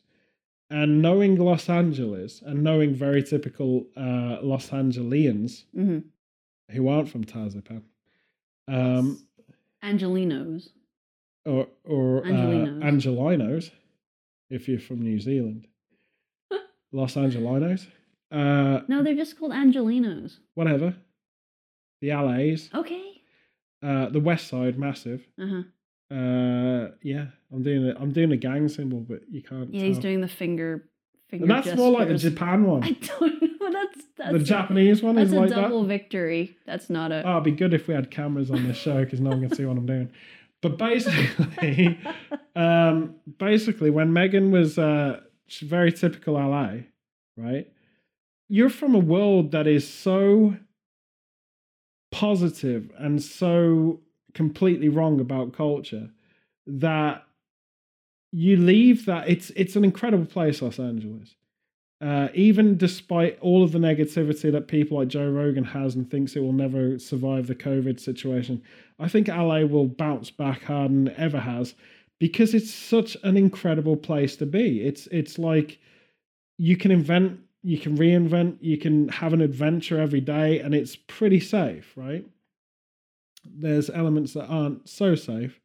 And 0.68 1.00
knowing 1.00 1.36
Los 1.36 1.68
Angeles 1.68 2.42
and 2.44 2.64
knowing 2.64 2.92
very 2.94 3.22
typical 3.22 3.86
uh, 3.96 4.38
Los 4.42 4.70
Angelians 4.70 5.64
hmm 5.74 5.98
who 6.72 6.88
aren't 6.88 7.08
from 7.08 7.22
Tarzan, 7.22 7.62
um, 8.66 9.24
Angelinos. 9.84 10.70
or 11.44 11.68
or 11.84 12.24
uh, 12.26 12.28
Angelinos. 12.28 12.82
Angelinos, 12.82 13.70
if 14.50 14.66
you're 14.68 14.80
from 14.80 15.00
New 15.02 15.20
Zealand, 15.20 15.68
Los 16.92 17.14
Angelinos, 17.14 17.86
uh, 18.32 18.80
No, 18.88 19.04
they're 19.04 19.14
just 19.14 19.38
called 19.38 19.52
Angelinos. 19.52 20.40
whatever, 20.54 20.96
the 22.00 22.08
LAs, 22.12 22.68
Okay. 22.74 23.22
uh, 23.84 24.08
the 24.08 24.18
West 24.20 24.48
Side, 24.48 24.76
massive. 24.76 25.24
Uh 25.40 25.46
huh. 25.46 25.62
Uh, 26.10 26.92
yeah, 27.02 27.26
I'm 27.52 27.62
doing 27.62 27.84
it. 27.86 27.96
I'm 27.98 28.12
doing 28.12 28.30
a 28.32 28.36
gang 28.36 28.68
symbol, 28.68 29.00
but 29.00 29.22
you 29.30 29.42
can't. 29.42 29.72
Yeah, 29.74 29.84
he's 29.84 29.98
doing 29.98 30.20
the 30.20 30.28
finger. 30.28 30.88
finger 31.28 31.46
That's 31.46 31.74
more 31.74 31.90
like 31.90 32.08
the. 32.08 32.16
Japan 32.16 32.64
one. 32.64 32.84
I 32.84 32.90
don't 32.90 33.42
know. 33.42 33.72
That's 33.72 34.06
that's 34.16 34.32
the 34.32 34.38
Japanese 34.38 35.02
one 35.02 35.16
That's 35.16 35.28
is 35.28 35.32
a 35.32 35.40
like 35.40 35.50
double 35.50 35.82
that. 35.82 35.88
victory. 35.88 36.56
That's 36.64 36.88
not 36.88 37.10
a. 37.10 37.22
Oh, 37.26 37.32
it'd 37.32 37.44
be 37.44 37.50
good 37.50 37.74
if 37.74 37.88
we 37.88 37.94
had 37.94 38.10
cameras 38.10 38.50
on 38.50 38.66
this 38.66 38.76
show 38.76 39.04
because 39.04 39.20
no 39.20 39.30
one 39.30 39.40
can 39.40 39.54
see 39.54 39.64
what 39.64 39.76
I'm 39.76 39.86
doing. 39.86 40.10
But 40.62 40.78
basically, 40.78 41.98
um, 42.56 43.16
basically, 43.38 43.90
when 43.90 44.12
Meghan 44.12 44.50
was 44.50 44.78
uh, 44.78 45.20
very 45.62 45.92
typical 45.92 46.34
LA, 46.34 46.78
right? 47.36 47.70
You're 48.48 48.70
from 48.70 48.94
a 48.94 49.00
world 49.00 49.50
that 49.50 49.66
is 49.66 49.88
so 49.92 50.56
positive 52.12 52.90
and 52.96 53.20
so 53.20 54.00
completely 54.36 54.88
wrong 54.88 55.18
about 55.18 55.52
culture 55.52 56.10
that 56.66 57.24
you 58.30 58.56
leave 58.56 59.06
that 59.06 59.28
it's 59.28 59.50
it's 59.56 59.76
an 59.76 59.84
incredible 59.84 60.26
place, 60.26 60.62
Los 60.62 60.78
Angeles. 60.78 61.34
Uh, 62.02 62.28
even 62.34 62.76
despite 62.76 63.38
all 63.40 63.64
of 63.64 63.72
the 63.72 63.78
negativity 63.78 64.52
that 64.52 64.68
people 64.68 64.98
like 64.98 65.08
Joe 65.08 65.30
Rogan 65.30 65.64
has 65.64 65.94
and 65.94 66.10
thinks 66.10 66.36
it 66.36 66.40
will 66.40 66.52
never 66.52 66.98
survive 66.98 67.46
the 67.46 67.54
COVID 67.54 67.98
situation, 67.98 68.62
I 68.98 69.08
think 69.08 69.28
LA 69.28 69.60
will 69.60 69.86
bounce 69.86 70.30
back 70.30 70.64
harder 70.64 70.92
than 70.92 71.08
it 71.08 71.14
ever 71.16 71.40
has 71.40 71.74
because 72.18 72.52
it's 72.52 72.72
such 72.72 73.16
an 73.24 73.38
incredible 73.38 73.96
place 73.96 74.36
to 74.36 74.46
be. 74.46 74.82
It's 74.82 75.06
it's 75.06 75.38
like 75.38 75.78
you 76.58 76.76
can 76.76 76.90
invent, 76.90 77.40
you 77.62 77.78
can 77.78 77.96
reinvent, 77.96 78.58
you 78.60 78.76
can 78.76 79.08
have 79.08 79.32
an 79.32 79.40
adventure 79.40 79.98
every 79.98 80.20
day, 80.20 80.60
and 80.60 80.74
it's 80.74 80.96
pretty 80.96 81.40
safe, 81.40 81.94
right? 81.96 82.26
There's 83.54 83.90
elements 83.90 84.32
that 84.34 84.46
aren't 84.46 84.88
so 84.88 85.14
safe, 85.14 85.60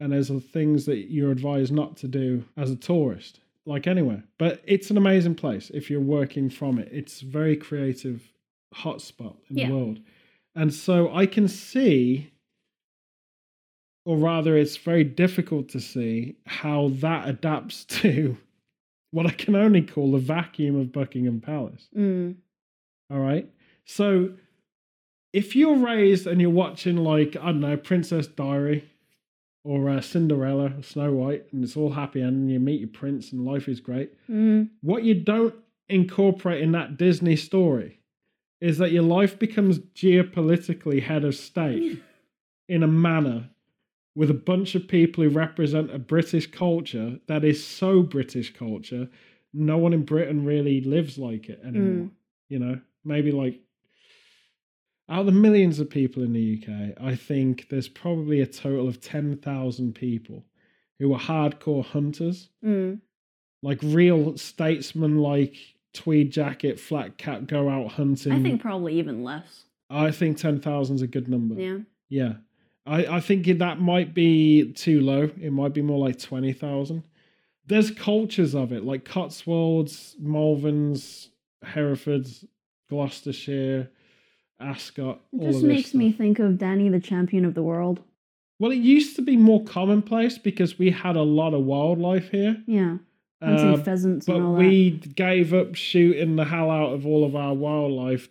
and 0.00 0.12
there's 0.12 0.30
things 0.52 0.86
that 0.86 1.10
you're 1.10 1.30
advised 1.32 1.72
not 1.72 1.96
to 1.98 2.08
do 2.08 2.44
as 2.56 2.70
a 2.70 2.76
tourist, 2.76 3.40
like 3.66 3.86
anywhere. 3.86 4.24
But 4.38 4.62
it's 4.66 4.90
an 4.90 4.96
amazing 4.96 5.34
place 5.36 5.70
if 5.74 5.90
you're 5.90 6.00
working 6.00 6.50
from 6.50 6.78
it. 6.78 6.88
It's 6.92 7.22
a 7.22 7.26
very 7.26 7.56
creative 7.56 8.32
hotspot 8.74 9.36
in 9.50 9.58
Yeah. 9.58 9.68
the 9.68 9.74
world. 9.74 10.00
And 10.54 10.72
so 10.72 11.12
I 11.14 11.26
can 11.26 11.48
see, 11.48 12.30
or 14.04 14.16
rather, 14.16 14.56
it's 14.56 14.76
very 14.76 15.04
difficult 15.04 15.68
to 15.70 15.80
see 15.80 16.36
how 16.46 16.88
that 16.94 17.28
adapts 17.28 17.84
to 18.02 18.36
what 19.12 19.26
I 19.26 19.30
can 19.30 19.54
only 19.54 19.82
call 19.82 20.12
the 20.12 20.18
vacuum 20.18 20.76
of 20.76 20.92
Buckingham 20.92 21.40
Palace. 21.40 21.88
Mm. 21.96 22.36
All 23.10 23.18
right. 23.20 23.48
So 23.84 24.32
if 25.32 25.56
you're 25.56 25.76
raised 25.76 26.26
and 26.26 26.40
you're 26.40 26.50
watching, 26.50 26.96
like, 26.96 27.36
I 27.40 27.46
don't 27.46 27.60
know, 27.60 27.76
Princess 27.76 28.26
Diary 28.26 28.88
or 29.64 29.88
uh, 29.88 30.00
Cinderella 30.00 30.74
or 30.78 30.82
Snow 30.82 31.12
White, 31.12 31.44
and 31.52 31.62
it's 31.64 31.76
all 31.76 31.90
happy 31.92 32.20
and 32.20 32.50
you 32.50 32.58
meet 32.60 32.80
your 32.80 32.88
prince 32.88 33.32
and 33.32 33.44
life 33.44 33.68
is 33.68 33.80
great, 33.80 34.10
Mm. 34.28 34.70
what 34.80 35.04
you 35.04 35.14
don't 35.14 35.54
incorporate 35.88 36.62
in 36.62 36.72
that 36.72 36.96
Disney 36.96 37.36
story 37.36 37.98
is 38.60 38.78
that 38.78 38.92
your 38.92 39.02
life 39.02 39.38
becomes 39.38 39.78
geopolitically 39.78 41.02
head 41.02 41.24
of 41.24 41.34
state 41.34 42.00
in 42.68 42.82
a 42.82 42.86
manner 42.88 43.48
with 44.14 44.30
a 44.30 44.34
bunch 44.34 44.74
of 44.74 44.86
people 44.88 45.24
who 45.24 45.30
represent 45.30 45.90
a 45.94 45.98
British 45.98 46.50
culture 46.50 47.18
that 47.28 47.44
is 47.44 47.64
so 47.64 48.02
British 48.02 48.54
culture, 48.54 49.08
no 49.54 49.78
one 49.78 49.92
in 49.92 50.04
Britain 50.04 50.44
really 50.44 50.80
lives 50.82 51.18
like 51.18 51.48
it 51.48 51.60
anymore. 51.64 52.10
You 52.48 52.58
know, 52.58 52.80
maybe 53.04 53.32
like 53.32 53.60
out 55.08 55.20
of 55.20 55.26
the 55.26 55.32
millions 55.32 55.78
of 55.78 55.90
people 55.90 56.22
in 56.22 56.32
the 56.32 56.62
UK, 56.62 57.02
I 57.02 57.16
think 57.16 57.68
there's 57.68 57.88
probably 57.88 58.40
a 58.40 58.46
total 58.46 58.88
of 58.88 59.00
10,000 59.00 59.94
people 59.94 60.44
who 60.98 61.12
are 61.12 61.20
hardcore 61.20 61.84
hunters. 61.84 62.48
Mm. 62.64 63.00
like 63.62 63.78
real 63.82 64.36
statesmen 64.36 65.18
like 65.18 65.56
tweed 65.92 66.32
jacket 66.32 66.80
flat 66.80 67.18
cap 67.18 67.46
go 67.46 67.68
out 67.68 67.92
hunting. 67.92 68.32
I 68.32 68.42
think 68.42 68.62
probably 68.62 68.98
even 68.98 69.22
less. 69.22 69.64
i 69.90 70.10
think 70.10 70.38
10,000 70.38 70.96
is 70.96 71.02
a 71.02 71.06
good 71.06 71.28
number. 71.28 71.60
Yeah. 71.60 71.78
yeah. 72.08 72.32
I 72.86 73.06
i 73.16 73.20
think 73.20 73.46
that 73.46 73.80
might 73.80 74.14
be 74.14 74.72
too 74.72 75.00
low. 75.00 75.30
It 75.40 75.52
might 75.52 75.74
be 75.74 75.82
more 75.82 75.98
like 75.98 76.18
20,000 76.18 77.02
there's 77.66 77.90
cultures 77.90 78.54
of 78.54 78.72
it 78.72 78.84
like 78.84 79.04
cotswolds 79.04 80.16
malverns 80.20 81.28
herefords 81.62 82.44
gloucestershire 82.90 83.88
ascot 84.62 85.20
It 85.32 85.40
all 85.46 85.52
just 85.52 85.64
makes 85.64 85.94
me 85.94 86.12
think 86.12 86.38
of 86.38 86.58
Danny 86.58 86.88
the 86.88 87.00
champion 87.00 87.44
of 87.44 87.54
the 87.54 87.62
world. 87.62 88.00
well 88.58 88.70
it 88.72 88.76
used 88.76 89.16
to 89.16 89.22
be 89.22 89.36
more 89.36 89.62
commonplace 89.64 90.38
because 90.38 90.78
we 90.78 90.90
had 90.90 91.16
a 91.16 91.22
lot 91.22 91.54
of 91.54 91.64
wildlife 91.64 92.30
here 92.30 92.56
Yeah. 92.66 92.98
Uh, 93.40 93.76
pheasants 93.78 94.26
but 94.26 94.36
and 94.36 94.44
all 94.44 94.54
we 94.54 94.90
gave 95.16 95.52
up 95.52 95.74
shooting 95.74 96.36
the 96.36 96.44
hell 96.44 96.70
out 96.70 96.92
of 96.92 97.04
all 97.06 97.24
of 97.24 97.34
our 97.34 97.52
wildlife 97.54 98.28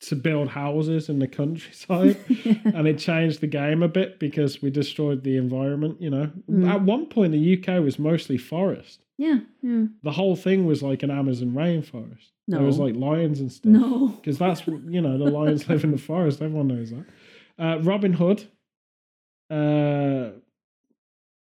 to 0.00 0.14
build 0.14 0.48
houses 0.48 1.08
in 1.08 1.18
the 1.18 1.26
countryside 1.26 2.16
that. 2.28 2.60
and 2.76 2.86
it 2.86 2.98
changed 3.00 3.40
the 3.40 3.48
game 3.48 3.82
a 3.82 3.88
bit 3.88 4.20
because 4.20 4.62
we 4.62 4.70
destroyed 4.70 5.24
the 5.24 5.36
environment 5.36 6.00
you 6.00 6.08
know 6.08 6.30
Mm. 6.48 6.68
at 6.70 6.82
one 6.82 7.06
point 7.06 7.32
the 7.32 7.58
uk 7.58 7.66
was 7.82 7.98
mostly 7.98 8.38
forest 8.38 9.00
yeah. 9.16 9.40
Yeah. 9.60 9.86
the 10.04 10.12
whole 10.12 10.36
thing 10.36 10.66
was 10.66 10.84
like 10.84 11.02
an 11.02 11.10
amazon 11.10 11.50
rainforest 11.50 12.30
there 12.48 12.62
was 12.62 12.78
like 12.78 12.96
lions 12.96 13.40
and 13.40 13.52
stuff 13.52 13.70
No. 13.70 14.08
because 14.20 14.38
that's 14.38 14.66
you 14.66 15.00
know 15.00 15.18
the 15.18 15.30
lions 15.30 15.68
live 15.68 15.84
in 15.84 15.90
the 15.92 15.98
forest 15.98 16.40
everyone 16.42 16.68
knows 16.68 16.90
that 16.90 17.04
uh, 17.58 17.78
robin 17.82 18.12
hood 18.14 18.44
Uh, 19.50 20.30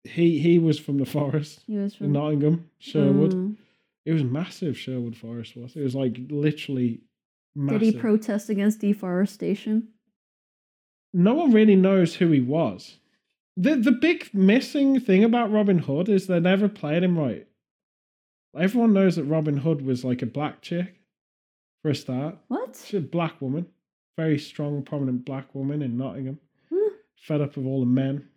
he 0.04 0.38
he 0.38 0.58
was 0.58 0.78
from 0.78 0.98
the 0.98 1.06
forest 1.06 1.60
He 1.66 1.76
was 1.76 1.94
from 1.96 2.12
Nottingham, 2.12 2.70
Sherwood. 2.78 3.32
Mm. 3.34 3.56
It 4.04 4.12
was 4.12 4.22
massive. 4.22 4.78
Sherwood 4.78 5.16
Forest 5.16 5.56
was. 5.56 5.74
It 5.74 5.82
was 5.82 5.96
like 5.96 6.16
literally 6.30 7.00
massive. 7.56 7.80
Did 7.80 7.94
he 7.94 8.00
protest 8.00 8.48
against 8.50 8.80
deforestation? 8.80 9.88
no 11.12 11.34
one 11.34 11.50
really 11.50 11.76
knows 11.76 12.14
who 12.16 12.30
he 12.30 12.40
was. 12.40 12.98
The 13.56 13.74
the 13.76 13.92
big 13.92 14.28
missing 14.34 15.00
thing 15.00 15.24
about 15.24 15.50
Robin 15.50 15.78
Hood 15.78 16.08
is 16.08 16.26
they 16.26 16.38
never 16.40 16.68
played 16.68 17.02
him 17.02 17.18
right. 17.18 17.46
Everyone 18.58 18.92
knows 18.92 19.16
that 19.16 19.24
Robin 19.24 19.58
Hood 19.58 19.82
was 19.82 20.04
like 20.04 20.22
a 20.22 20.26
black 20.26 20.62
chick 20.62 20.94
for 21.82 21.90
a 21.90 21.94
start. 21.94 22.36
What? 22.48 22.80
She's 22.84 22.98
a 22.98 23.02
black 23.02 23.40
woman, 23.40 23.66
very 24.16 24.38
strong, 24.38 24.82
prominent 24.82 25.24
black 25.24 25.54
woman 25.54 25.82
in 25.82 25.96
Nottingham. 25.96 26.38
Fed 27.20 27.40
up 27.40 27.56
with 27.56 27.66
all 27.66 27.80
the 27.80 27.86
men. 27.86 28.28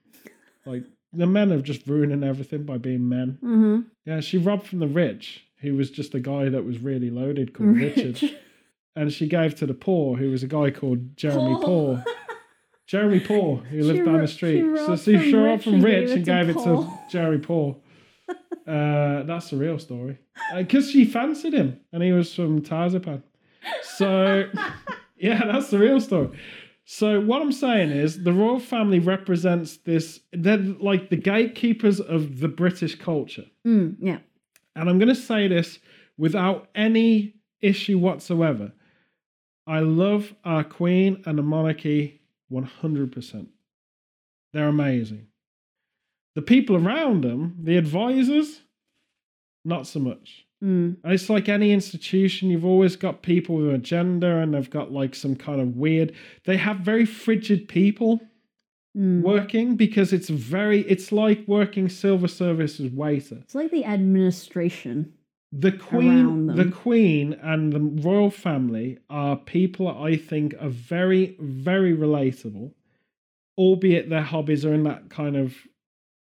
Like 0.65 0.83
the 1.13 1.27
men 1.27 1.51
are 1.51 1.61
just 1.61 1.85
ruining 1.87 2.23
everything 2.23 2.63
by 2.63 2.77
being 2.77 3.07
men. 3.07 3.37
Mm-hmm. 3.43 3.79
Yeah, 4.05 4.19
she 4.19 4.37
robbed 4.37 4.67
from 4.67 4.79
the 4.79 4.87
rich, 4.87 5.43
who 5.61 5.75
was 5.75 5.91
just 5.91 6.15
a 6.15 6.19
guy 6.19 6.49
that 6.49 6.65
was 6.65 6.79
really 6.79 7.09
loaded 7.09 7.53
called 7.53 7.75
Richard. 7.77 8.19
And 8.95 9.13
she 9.13 9.27
gave 9.27 9.55
to 9.55 9.65
the 9.65 9.73
poor, 9.73 10.17
who 10.17 10.31
was 10.31 10.43
a 10.43 10.47
guy 10.47 10.71
called 10.71 11.15
Jeremy 11.15 11.57
Poor. 11.61 12.03
Jeremy 12.87 13.19
Poor, 13.19 13.57
who 13.57 13.81
lived 13.83 13.99
She 13.99 14.05
down 14.05 14.19
the 14.21 14.27
street. 14.27 14.65
she 14.77 14.85
so 14.85 14.95
she 14.95 15.31
showed 15.31 15.45
up 15.47 15.51
rich 15.57 15.63
from 15.63 15.73
and 15.75 15.83
rich 15.83 16.07
gave 16.07 16.09
and 16.09 16.19
it 16.21 16.25
to 16.25 16.31
gave 16.31 16.49
it 16.49 16.63
to. 16.63 16.91
Jerry 17.09 17.39
Poor. 17.39 17.77
Uh, 18.69 19.23
that's 19.23 19.49
the 19.49 19.57
real 19.57 19.79
story. 19.79 20.19
Because 20.55 20.91
she 20.91 21.03
fancied 21.03 21.53
him, 21.53 21.79
and 21.91 22.03
he 22.03 22.11
was 22.11 22.33
from 22.33 22.61
Tarzapan. 22.61 23.23
So, 23.81 24.45
yeah, 25.17 25.43
that's 25.45 25.71
the 25.71 25.79
real 25.79 25.99
story. 25.99 26.29
So, 26.85 27.19
what 27.19 27.41
I'm 27.41 27.51
saying 27.51 27.89
is, 27.89 28.23
the 28.23 28.33
royal 28.33 28.59
family 28.59 28.99
represents 28.99 29.77
this, 29.77 30.19
they're 30.31 30.57
like 30.57 31.09
the 31.09 31.15
gatekeepers 31.15 31.99
of 31.99 32.39
the 32.41 32.47
British 32.47 32.95
culture. 32.95 33.45
Mm, 33.65 33.95
yeah. 33.99 34.19
And 34.75 34.87
I'm 34.87 34.99
going 34.99 35.09
to 35.09 35.15
say 35.15 35.47
this 35.47 35.79
without 36.17 36.69
any 36.75 37.35
issue 37.61 37.97
whatsoever. 37.97 38.71
I 39.65 39.79
love 39.79 40.33
our 40.43 40.63
Queen 40.63 41.23
and 41.25 41.37
the 41.37 41.43
monarchy 41.43 42.21
100%. 42.51 43.47
They're 44.53 44.67
amazing. 44.67 45.27
The 46.39 46.45
people 46.45 46.77
around 46.77 47.21
them, 47.25 47.57
the 47.61 47.75
advisors, 47.75 48.61
not 49.65 49.87
so 49.87 49.99
much. 49.99 50.45
Mm. 50.63 50.95
It's 51.03 51.29
like 51.29 51.49
any 51.49 51.73
institution, 51.73 52.49
you've 52.49 52.63
always 52.63 52.95
got 52.95 53.23
people 53.23 53.57
with 53.57 53.67
an 53.69 53.75
agenda 53.75 54.37
and 54.37 54.53
they've 54.53 54.69
got 54.69 54.89
like 54.89 55.15
some 55.15 55.35
kind 55.35 55.59
of 55.59 55.75
weird, 55.75 56.13
they 56.45 56.55
have 56.55 56.77
very 56.77 57.05
frigid 57.05 57.67
people 57.67 58.21
Mm. 58.97 59.21
working 59.21 59.75
because 59.75 60.13
it's 60.13 60.29
very, 60.29 60.79
it's 60.81 61.11
like 61.11 61.47
working 61.47 61.89
silver 61.89 62.27
service 62.27 62.79
as 62.79 62.89
waiter. 62.89 63.37
It's 63.43 63.53
like 63.53 63.69
the 63.69 63.85
administration. 63.85 65.13
the 65.51 65.71
queen 65.73 66.47
the 66.47 66.71
queen 66.71 67.33
and 67.33 67.73
the 67.73 67.79
royal 67.79 68.29
family 68.31 68.97
are 69.09 69.35
people 69.35 69.87
i 69.87 70.15
think 70.15 70.53
are 70.61 70.69
very 70.69 71.35
very 71.39 71.91
relatable 71.95 72.71
albeit 73.57 74.09
their 74.09 74.21
hobbies 74.21 74.63
are 74.63 74.75
in 74.75 74.83
that 74.83 75.09
kind 75.09 75.35
of 75.35 75.55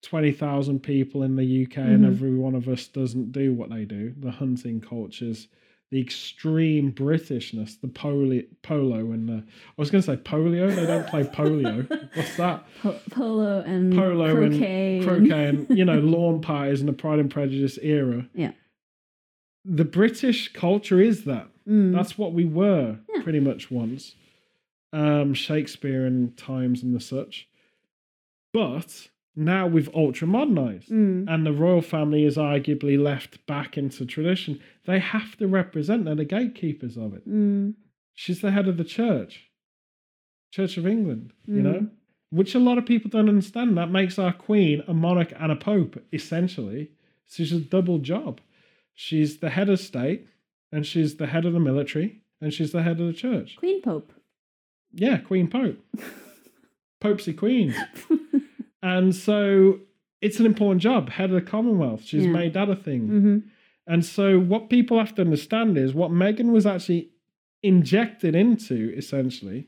20,000 0.03 0.81
people 0.81 1.23
in 1.23 1.35
the 1.35 1.43
UK 1.65 1.77
and 1.77 2.03
Mhm. 2.05 2.07
every 2.07 2.35
one 2.35 2.55
of 2.55 2.67
us 2.69 2.87
doesn't 2.87 3.31
do 3.31 3.53
what 3.53 3.69
they 3.69 3.85
do 3.85 4.13
the 4.17 4.31
hunting 4.31 4.79
cultures 4.81 5.47
the 5.91 5.99
extreme 5.99 6.91
britishness 6.93 7.79
the 7.81 7.87
poli- 7.87 8.47
polo 8.61 9.11
and 9.11 9.27
the 9.27 9.37
I 9.37 9.43
was 9.75 9.89
going 9.91 10.01
to 10.03 10.05
say 10.05 10.17
polio 10.17 10.73
they 10.73 10.85
don't 10.85 11.07
play 11.07 11.23
polio 11.23 11.89
what's 12.15 12.37
that 12.37 12.63
Po- 12.81 12.99
polo 13.11 13.59
and 13.61 13.93
Polo 13.93 14.25
and 14.25 14.53
croquet. 14.53 14.97
and- 14.99 15.05
croquet 15.05 15.45
and 15.47 15.69
you 15.77 15.83
know 15.83 15.99
lawn 16.15 16.41
parties 16.41 16.79
and 16.79 16.87
the 16.87 16.93
pride 16.93 17.19
and 17.19 17.29
prejudice 17.29 17.77
era 17.81 18.29
Yeah. 18.33 18.51
the 19.65 19.85
british 19.85 20.53
culture 20.53 21.01
is 21.01 21.25
that 21.25 21.47
Mm. 21.67 21.91
that's 21.93 22.17
what 22.17 22.33
we 22.33 22.45
were 22.45 22.99
Yeah. 23.13 23.21
pretty 23.21 23.39
much 23.41 23.69
once 23.69 24.15
um 24.93 25.33
shakespeare 25.33 26.05
and 26.05 26.35
times 26.37 26.81
and 26.83 26.95
the 26.95 26.99
such 26.99 27.47
but 28.53 29.09
now 29.39 29.65
we've 29.67 29.89
ultra 29.95 30.27
modernized 30.27 30.89
Mm. 30.89 31.25
and 31.27 31.45
the 31.45 31.53
royal 31.53 31.81
family 31.81 32.23
is 32.25 32.35
arguably 32.37 32.97
left 33.01 33.45
back 33.47 33.77
into 33.77 34.05
tradition. 34.05 34.59
They 34.85 34.99
have 34.99 35.37
to 35.37 35.47
represent 35.47 36.03
they're 36.05 36.15
the 36.15 36.25
gatekeepers 36.25 36.97
of 36.97 37.13
it. 37.13 37.27
Mm. 37.27 37.75
she's 38.13 38.41
the 38.41 38.51
head 38.51 38.67
of 38.67 38.77
the 38.77 38.83
church. 38.83 39.45
Church 40.51 40.77
of 40.77 40.85
england 40.87 41.31
you 41.47 41.61
Mm. 41.61 41.63
know? 41.63 41.87
Which 42.31 42.53
a 42.53 42.59
lot 42.59 42.77
of 42.77 42.85
people 42.85 43.09
don't 43.09 43.29
understand. 43.29 43.75
That 43.77 43.89
makes 43.91 44.19
our 44.19 44.33
queen 44.33 44.83
a 44.87 44.93
monarch 44.93 45.31
and 45.39 45.51
a 45.51 45.55
pope 45.55 45.93
essentially. 46.13 46.91
She's 47.27 47.51
a 47.53 47.59
double 47.59 47.97
job. 47.99 48.41
She's 48.93 49.37
the 49.37 49.49
head 49.51 49.69
of 49.69 49.79
state 49.79 50.27
and 50.71 50.85
she's 50.85 51.15
the 51.15 51.27
head 51.27 51.45
of 51.45 51.53
the 51.53 51.59
military 51.59 52.21
and 52.41 52.53
she's 52.53 52.71
the 52.71 52.83
head 52.83 52.99
of 52.99 53.07
the 53.07 53.13
church. 53.13 53.55
Queen 53.55 53.81
Pope. 53.81 54.11
yeah 54.93 55.17
queen 55.17 55.47
pope. 55.47 55.79
Popesy 57.01 57.35
queens 57.37 57.75
and 58.81 59.15
so 59.15 59.79
it's 60.21 60.39
an 60.39 60.45
important 60.45 60.81
job 60.81 61.09
head 61.09 61.29
of 61.29 61.35
the 61.35 61.41
commonwealth 61.41 62.03
she's 62.03 62.25
Yeah. 62.25 62.31
made 62.31 62.53
that 62.53 62.69
a 62.69 62.75
thing 62.75 63.01
hmm 63.07 63.37
and 63.87 64.05
so, 64.05 64.39
what 64.39 64.69
people 64.69 64.99
have 64.99 65.15
to 65.15 65.23
understand 65.23 65.75
is 65.75 65.95
what 65.95 66.11
Meghan 66.11 66.51
was 66.51 66.67
actually 66.67 67.09
injected 67.63 68.35
into, 68.35 68.93
essentially, 68.95 69.65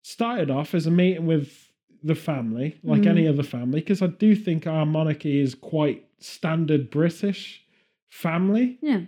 started 0.00 0.50
off 0.50 0.74
as 0.74 0.86
a 0.86 0.90
meeting 0.90 1.26
with 1.26 1.70
the 2.02 2.14
family, 2.14 2.76
like 2.82 3.02
Mhm. 3.02 3.06
any 3.10 3.26
other 3.28 3.42
family, 3.42 3.80
because 3.80 4.00
I 4.00 4.06
do 4.06 4.34
think 4.34 4.66
our 4.66 4.86
monarchy 4.86 5.40
is 5.40 5.54
quite 5.54 6.06
standard 6.18 6.88
British 6.88 7.62
family, 8.08 8.78
Yeah. 8.80 9.02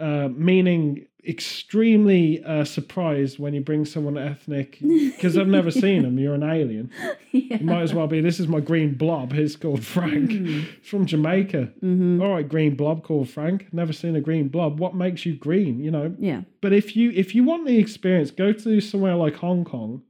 Uh, 0.00 0.28
meaning 0.28 1.06
extremely 1.26 2.42
uh, 2.44 2.64
surprised 2.64 3.38
when 3.38 3.52
you 3.52 3.60
bring 3.60 3.84
someone 3.84 4.16
ethnic, 4.16 4.78
because 4.82 5.36
I've 5.36 5.48
never 5.48 5.70
seen 5.70 6.02
them, 6.02 6.18
you're 6.18 6.34
an 6.34 6.42
alien. 6.42 6.90
yeah. 7.32 7.58
You 7.58 7.66
might 7.66 7.82
as 7.82 7.92
well 7.92 8.06
be, 8.06 8.20
this 8.22 8.40
is 8.40 8.48
my 8.48 8.60
green 8.60 8.94
blob, 8.94 9.32
he's 9.34 9.54
called 9.56 9.84
Frank, 9.84 10.30
Mm. 10.30 10.64
from 10.82 11.04
Jamaica. 11.04 11.64
hmm 11.80 12.22
All 12.22 12.32
right, 12.32 12.48
green 12.48 12.74
blob 12.74 13.02
called 13.02 13.28
Frank. 13.28 13.68
Never 13.72 13.92
seen 13.92 14.16
a 14.16 14.20
green 14.20 14.48
blob. 14.48 14.80
What 14.80 14.94
makes 14.94 15.26
you 15.26 15.34
green? 15.36 15.80
You 15.80 15.90
know. 15.90 16.14
Yeah. 16.18 16.42
But 16.62 16.72
if 16.72 16.96
you 16.96 17.10
if 17.10 17.34
you 17.34 17.44
want 17.44 17.66
the 17.66 17.78
experience, 17.78 18.30
go 18.30 18.52
to 18.52 18.80
somewhere 18.80 19.14
like 19.16 19.36
Hong 19.36 19.64
Kong 19.64 20.02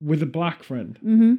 with 0.00 0.22
a 0.22 0.26
black 0.26 0.62
friend 0.62 0.98
hmm 1.00 1.34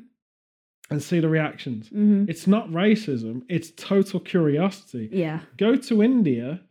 and 0.90 1.02
see 1.02 1.20
the 1.20 1.30
reactions. 1.30 1.90
hmm 1.90 2.26
It's 2.28 2.46
not 2.48 2.70
racism. 2.70 3.44
It's 3.50 3.72
total 3.72 4.20
curiosity. 4.20 5.10
Yeah. 5.12 5.40
Go 5.58 5.76
to 5.76 6.04
India. 6.04 6.62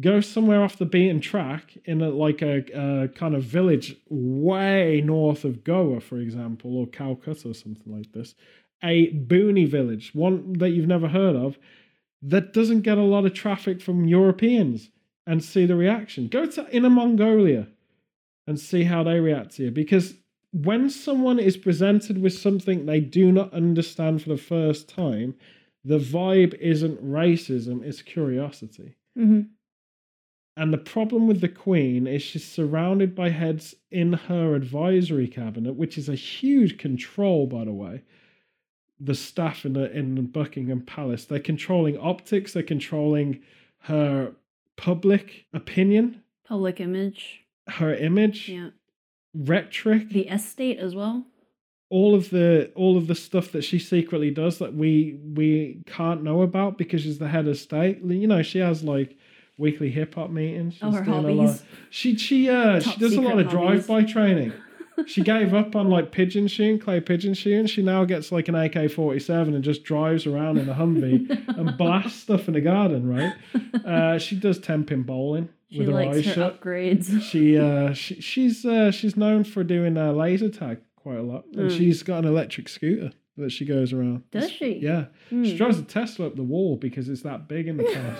Go 0.00 0.20
somewhere 0.20 0.62
off 0.62 0.78
the 0.78 0.86
beaten 0.86 1.20
track 1.20 1.76
in 1.84 2.00
a, 2.00 2.08
like 2.08 2.40
a, 2.40 2.64
a 2.74 3.08
kind 3.08 3.34
of 3.34 3.42
village 3.44 3.96
way 4.08 5.02
north 5.04 5.44
of 5.44 5.64
Goa, 5.64 6.00
for 6.00 6.18
example, 6.18 6.78
or 6.78 6.86
Calcutta 6.86 7.50
or 7.50 7.54
something 7.54 7.92
like 7.92 8.12
this. 8.12 8.34
A 8.82 9.12
boony 9.12 9.68
village, 9.68 10.14
one 10.14 10.54
that 10.54 10.70
you've 10.70 10.88
never 10.88 11.08
heard 11.08 11.36
of, 11.36 11.58
that 12.22 12.52
doesn't 12.52 12.80
get 12.80 12.98
a 12.98 13.02
lot 13.02 13.26
of 13.26 13.34
traffic 13.34 13.82
from 13.82 14.06
Europeans, 14.06 14.90
and 15.26 15.42
see 15.42 15.66
the 15.66 15.76
reaction. 15.76 16.28
Go 16.28 16.46
to 16.46 16.68
Inner 16.74 16.90
Mongolia 16.90 17.68
and 18.46 18.58
see 18.58 18.84
how 18.84 19.02
they 19.02 19.20
react 19.20 19.56
to 19.56 19.64
you. 19.64 19.70
Because 19.70 20.14
when 20.52 20.90
someone 20.90 21.38
is 21.38 21.56
presented 21.56 22.20
with 22.20 22.32
something 22.32 22.86
they 22.86 23.00
do 23.00 23.30
not 23.32 23.52
understand 23.52 24.22
for 24.22 24.30
the 24.30 24.36
first 24.36 24.88
time, 24.88 25.34
the 25.84 25.98
vibe 25.98 26.54
isn't 26.54 27.04
racism, 27.04 27.82
it's 27.84 28.02
curiosity. 28.02 28.96
hmm 29.16 29.42
And 30.56 30.72
the 30.72 30.78
problem 30.78 31.26
with 31.26 31.40
the 31.40 31.48
Queen 31.48 32.06
is 32.06 32.22
she's 32.22 32.44
surrounded 32.46 33.14
by 33.14 33.30
heads 33.30 33.74
in 33.90 34.12
her 34.12 34.54
advisory 34.54 35.26
cabinet, 35.26 35.74
which 35.74 35.96
is 35.96 36.08
a 36.08 36.14
huge 36.14 36.76
control, 36.76 37.46
by 37.46 37.64
the 37.64 37.72
way. 37.72 38.02
The 39.00 39.14
staff 39.14 39.64
in 39.64 39.72
the 39.72 39.90
in 39.90 40.26
Buckingham 40.26 40.82
Palace, 40.82 41.24
they're 41.24 41.40
controlling 41.40 41.96
optics, 41.98 42.52
they're 42.52 42.62
controlling 42.62 43.40
her 43.84 44.32
public 44.76 45.46
opinion, 45.52 46.22
Public 46.44 46.80
image. 46.80 47.40
her 47.68 47.94
image, 47.94 48.48
Yeah. 48.50 48.70
rhetoric, 49.34 50.10
The 50.10 50.28
estate 50.28 50.78
as 50.78 50.94
well. 50.94 51.24
all 51.88 52.14
of 52.14 52.30
the 52.30 52.70
all 52.74 52.96
of 52.96 53.06
the 53.06 53.14
stuff 53.14 53.50
that 53.52 53.62
she 53.62 53.78
secretly 53.78 54.30
does 54.30 54.58
that 54.58 54.74
we 54.74 55.18
we 55.34 55.82
can't 55.86 56.22
know 56.22 56.42
about 56.42 56.78
because 56.78 57.00
she's 57.02 57.18
the 57.18 57.28
head 57.28 57.48
of 57.48 57.56
state. 57.58 58.02
You 58.04 58.26
know, 58.28 58.42
she 58.42 58.58
has 58.60 58.84
like 58.84 59.16
weekly 59.58 59.90
hip 59.90 60.14
hop 60.14 60.30
meetings. 60.30 60.76
Oh, 60.82 60.90
She's 60.90 60.98
her 61.00 61.04
doing 61.04 61.16
a 61.24 61.30
lot- 61.32 61.46
hobbies. 61.46 61.62
She 61.90 62.16
she 62.16 62.48
uh 62.48 62.80
she 62.80 62.96
does 62.98 63.14
a 63.14 63.20
lot 63.20 63.38
of 63.38 63.48
drive 63.48 63.86
by 63.86 64.02
training. 64.04 64.52
She 65.06 65.22
gave 65.22 65.54
up 65.54 65.74
on 65.74 65.88
like 65.88 66.12
pigeon 66.12 66.46
shooting, 66.48 66.78
clay 66.78 67.00
pigeon 67.00 67.32
shooting. 67.32 67.64
She 67.66 67.82
now 67.82 68.04
gets 68.04 68.30
like 68.30 68.48
an 68.48 68.54
AK 68.54 68.90
forty 68.90 69.20
seven 69.20 69.54
and 69.54 69.64
just 69.64 69.84
drives 69.84 70.26
around 70.26 70.58
in 70.58 70.68
a 70.68 70.74
Humvee 70.74 71.48
and 71.58 71.76
blasts 71.78 72.20
stuff 72.20 72.46
in 72.46 72.52
the 72.54 72.60
garden. 72.60 73.08
Right? 73.08 73.32
Uh, 73.86 74.18
she 74.18 74.36
does 74.36 74.58
ten 74.58 74.84
pin 74.84 75.02
bowling 75.02 75.48
she 75.70 75.78
with 75.78 75.88
her 75.88 75.94
likes 75.94 76.18
eyes 76.18 76.24
her 76.26 76.32
shut. 76.34 76.60
upgrades. 76.60 77.22
She 77.22 77.58
uh 77.58 77.94
she, 77.94 78.20
she's 78.20 78.66
uh 78.66 78.90
she's 78.90 79.16
known 79.16 79.44
for 79.44 79.64
doing 79.64 79.96
uh, 79.96 80.12
laser 80.12 80.50
tag 80.50 80.78
quite 80.94 81.16
a 81.18 81.22
lot. 81.22 81.46
And 81.56 81.70
Mm. 81.70 81.76
she's 81.76 82.02
got 82.02 82.18
an 82.24 82.26
electric 82.26 82.68
scooter 82.68 83.12
that 83.38 83.50
she 83.50 83.64
goes 83.64 83.94
around. 83.94 84.30
Does 84.30 84.44
It's- 84.44 84.58
she? 84.58 84.74
Yeah. 84.74 85.06
Hmm. 85.30 85.42
She 85.44 85.56
drives 85.56 85.78
a 85.78 85.84
Tesla 85.84 86.26
up 86.26 86.36
the 86.36 86.44
wall 86.44 86.76
because 86.76 87.08
it's 87.08 87.22
that 87.22 87.48
big 87.48 87.66
in 87.66 87.78
the 87.78 87.84
cars. 87.94 88.18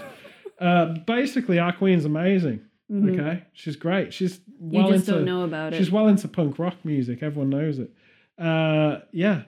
Uh, 0.62 0.94
basically, 1.06 1.58
our 1.58 1.72
queen's 1.72 2.04
amazing. 2.04 2.60
Mhm. 2.90 3.12
Okay, 3.18 3.42
she's 3.52 3.76
great. 3.76 4.12
She's 4.12 4.40
You 4.60 4.80
well 4.80 4.90
just 4.90 5.08
into 5.08 5.18
don't 5.18 5.24
know 5.24 5.44
about 5.44 5.72
it. 5.72 5.76
she's 5.78 5.90
well 5.90 6.08
into 6.08 6.28
punk 6.28 6.58
rock 6.58 6.76
music. 6.84 7.22
Everyone 7.22 7.50
knows 7.50 7.78
it. 7.78 7.90
Uh, 8.38 9.00
yeah, 9.12 9.42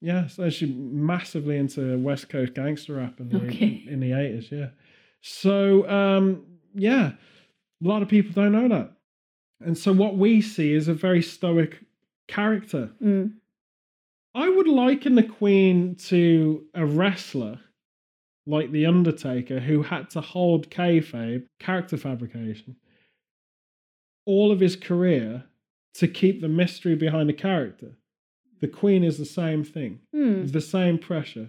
yeah. 0.00 0.26
So 0.26 0.50
she's 0.50 0.72
massively 0.74 1.56
into 1.56 1.98
West 1.98 2.28
Coast 2.28 2.54
gangster 2.54 2.94
rap 2.96 3.18
in 3.20 3.28
the 3.30 3.36
Okay. 3.46 3.82
in 3.88 4.00
the 4.00 4.12
eighties. 4.12 4.50
Yeah. 4.52 4.70
So 5.20 5.88
um, 5.88 6.44
yeah, 6.74 7.12
a 7.84 7.88
lot 7.88 8.02
of 8.02 8.08
people 8.08 8.32
don't 8.32 8.52
know 8.52 8.68
that, 8.68 8.92
and 9.64 9.76
so 9.78 9.92
what 9.92 10.16
we 10.16 10.40
see 10.42 10.72
is 10.74 10.88
a 10.88 10.94
very 10.94 11.22
stoic 11.22 11.78
character. 12.28 12.90
Mm. 13.02 13.34
I 14.34 14.48
would 14.48 14.68
liken 14.68 15.14
the 15.14 15.22
Queen 15.22 15.94
to 16.08 16.64
a 16.74 16.84
wrestler 16.86 17.60
like 18.46 18.72
The 18.72 18.86
Undertaker 18.86 19.60
who 19.60 19.82
had 19.82 20.10
to 20.10 20.20
hold 20.20 20.70
kayfabe, 20.70 21.44
character 21.60 21.96
fabrication, 21.96 22.76
all 24.26 24.50
of 24.52 24.60
his 24.60 24.76
career 24.76 25.44
to 25.94 26.08
keep 26.08 26.40
the 26.40 26.48
mystery 26.48 26.94
behind 26.94 27.28
the 27.28 27.32
character. 27.34 27.92
The 28.60 28.68
Queen 28.68 29.02
is 29.04 29.18
the 29.18 29.24
same 29.24 29.64
thing, 29.64 30.00
Hmm. 30.12 30.46
the 30.46 30.60
same 30.60 30.98
pressure. 30.98 31.48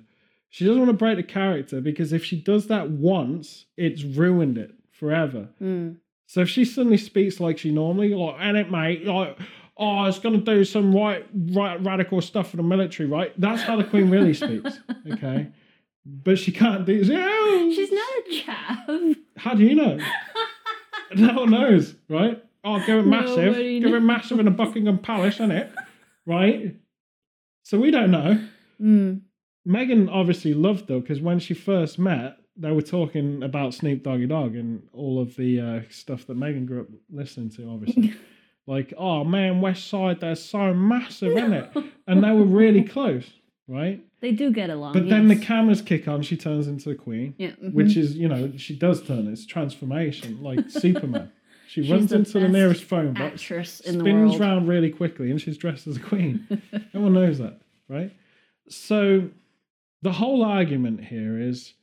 She 0.50 0.66
doesn't 0.66 0.80
want 0.80 0.90
to 0.90 0.98
break 0.98 1.18
the 1.18 1.24
character 1.24 1.82
because 1.82 2.14
if 2.14 2.24
she 2.24 2.40
does 2.40 2.68
that 2.68 2.90
once, 2.90 3.66
it's 3.78 4.04
ruined 4.04 4.58
it 4.58 4.72
forever. 4.92 5.50
Mm. 5.62 5.98
So 6.28 6.42
if 6.42 6.50
she 6.50 6.64
suddenly 6.66 6.98
speaks 6.98 7.40
like 7.40 7.58
she 7.58 7.72
normally, 7.72 8.14
like, 8.14 8.36
and 8.40 8.56
it 8.58 8.70
mate, 8.72 9.06
like, 9.06 9.38
oh, 9.78 9.98
I 9.98 10.06
was 10.06 10.20
going 10.20 10.40
to 10.40 10.56
do 10.56 10.64
some 10.64 10.94
right, 10.96 11.26
right, 11.34 11.84
radical 11.84 12.22
stuff 12.22 12.52
for 12.52 12.58
the 12.58 12.64
military, 12.64 13.10
right? 13.10 13.34
That's 13.40 13.64
how 13.64 13.76
the 13.78 13.84
Queen 13.84 14.10
really 14.12 14.34
speaks, 14.34 14.80
okay? 15.12 15.48
But 16.06 16.38
she 16.38 16.52
can't 16.52 16.86
do. 16.86 16.94
Yeah. 16.94 17.70
She's 17.74 17.92
not 17.92 18.10
a 18.10 18.44
chav. 18.44 19.16
How 19.38 19.54
do 19.54 19.64
you 19.64 19.76
know? 19.76 19.98
no 21.16 21.34
one 21.34 21.52
knows, 21.52 21.96
right? 22.10 22.44
Oh, 22.64 22.80
give 22.86 23.00
it 23.00 23.06
massive, 23.06 23.46
Nobody 23.46 23.80
give 23.80 23.94
it 23.94 24.00
massive 24.00 24.40
in 24.40 24.48
a 24.48 24.52
Buckingham 24.52 25.00
Palace, 25.00 25.36
isn't 25.36 25.52
it? 25.52 25.72
Right. 26.26 26.76
So 27.64 27.80
we 27.80 27.92
don't 27.92 28.12
know. 28.12 28.42
Mm. 28.82 29.22
Meghan 29.68 30.10
obviously 30.12 30.54
loved 30.54 30.88
though 30.88 31.00
because 31.00 31.22
when 31.22 31.40
she 31.40 31.54
first 31.54 32.00
met, 32.00 32.38
they 32.56 32.72
were 32.72 32.82
talking 32.82 33.42
about 33.44 33.74
Snoop 33.74 34.04
Doggy 34.04 34.28
Dogg 34.28 34.56
and 34.56 34.84
all 34.94 35.20
of 35.20 35.36
the 35.36 35.60
uh, 35.60 35.82
stuff 35.90 36.28
that 36.28 36.38
Meghan 36.38 36.66
grew 36.66 36.82
up 36.82 36.88
listening 37.12 37.50
to. 37.52 37.70
Obviously, 37.70 38.14
like, 38.68 38.94
oh 38.98 39.24
man, 39.24 39.62
West 39.62 39.88
Side, 39.88 40.20
they're 40.20 40.36
so 40.36 40.74
massive, 40.74 41.32
isn't 41.38 41.54
it? 41.54 41.72
And 42.08 42.24
they 42.24 42.32
were 42.32 42.44
really 42.44 42.84
close, 42.84 43.30
right? 43.68 44.02
They 44.24 44.32
do 44.32 44.52
get 44.52 44.70
along. 44.70 44.94
But 44.94 45.10
then 45.10 45.28
the 45.28 45.36
cameras 45.36 45.82
kick 45.82 46.08
on, 46.08 46.22
she 46.22 46.38
turns 46.38 46.66
into 46.70 46.90
a 46.90 46.96
queen, 46.96 47.36
yeah, 47.38 47.50
mhm. 47.62 47.74
which 47.74 47.98
is, 47.98 48.16
you 48.16 48.30
know, 48.30 48.54
she 48.56 48.74
does 48.74 49.06
turn. 49.06 49.28
It's 49.28 49.46
transformation, 49.46 50.42
like 50.42 50.70
Superman. 50.70 51.30
She 51.68 51.82
She's 51.82 51.92
runs 51.92 52.12
the 52.12 52.20
into 52.20 52.40
the 52.40 52.48
nearest 52.48 52.86
phone 52.86 53.14
box, 53.16 53.34
actress 53.34 53.82
in 53.82 53.98
the 53.98 54.06
spins 54.06 54.40
round 54.40 54.70
really 54.70 54.92
quickly, 54.92 55.30
and 55.30 55.42
she's 55.42 55.58
dressed 55.58 55.88
as 55.88 55.98
a 55.98 56.00
queen. 56.00 56.48
Everyone 56.74 57.12
knows 57.12 57.40
that, 57.40 57.60
right? 57.90 58.14
So 58.70 59.30
the 60.04 60.14
whole 60.14 60.42
argument 60.42 61.04
here 61.04 61.38
is 61.38 61.74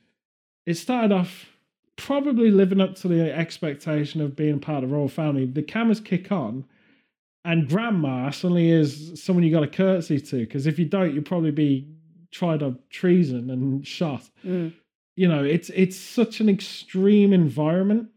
it 0.65 0.77
started 0.77 1.11
off 1.11 1.45
probably 1.95 2.49
living 2.49 2.81
up 2.81 2.95
to 2.95 3.07
the 3.07 3.31
expectation 3.31 4.19
of 4.19 4.35
being 4.35 4.59
part 4.59 4.83
of 4.83 4.89
the 4.89 4.95
royal 4.95 5.09
family. 5.09 5.45
The 5.45 5.61
cameras 5.61 5.99
kick 5.99 6.31
on, 6.31 6.65
and 7.45 7.69
grandma 7.69 8.31
suddenly 8.31 8.71
is 8.71 9.23
someone 9.23 9.43
you 9.43 9.51
got 9.51 9.59
to 9.59 9.67
curtsy 9.67 10.19
to 10.19 10.37
because 10.37 10.65
if 10.65 10.79
you 10.79 10.85
don't, 10.85 11.13
you'll 11.13 11.23
probably 11.23 11.51
be 11.51 11.87
tried 12.31 12.61
of 12.61 12.77
treason 12.89 13.49
and 13.49 13.85
shot. 13.85 14.29
Mm. 14.45 14.73
You 15.15 15.27
know, 15.27 15.43
it's 15.43 15.69
it's 15.71 15.97
such 15.97 16.39
an 16.39 16.49
extreme 16.49 17.33
environment. 17.33 18.09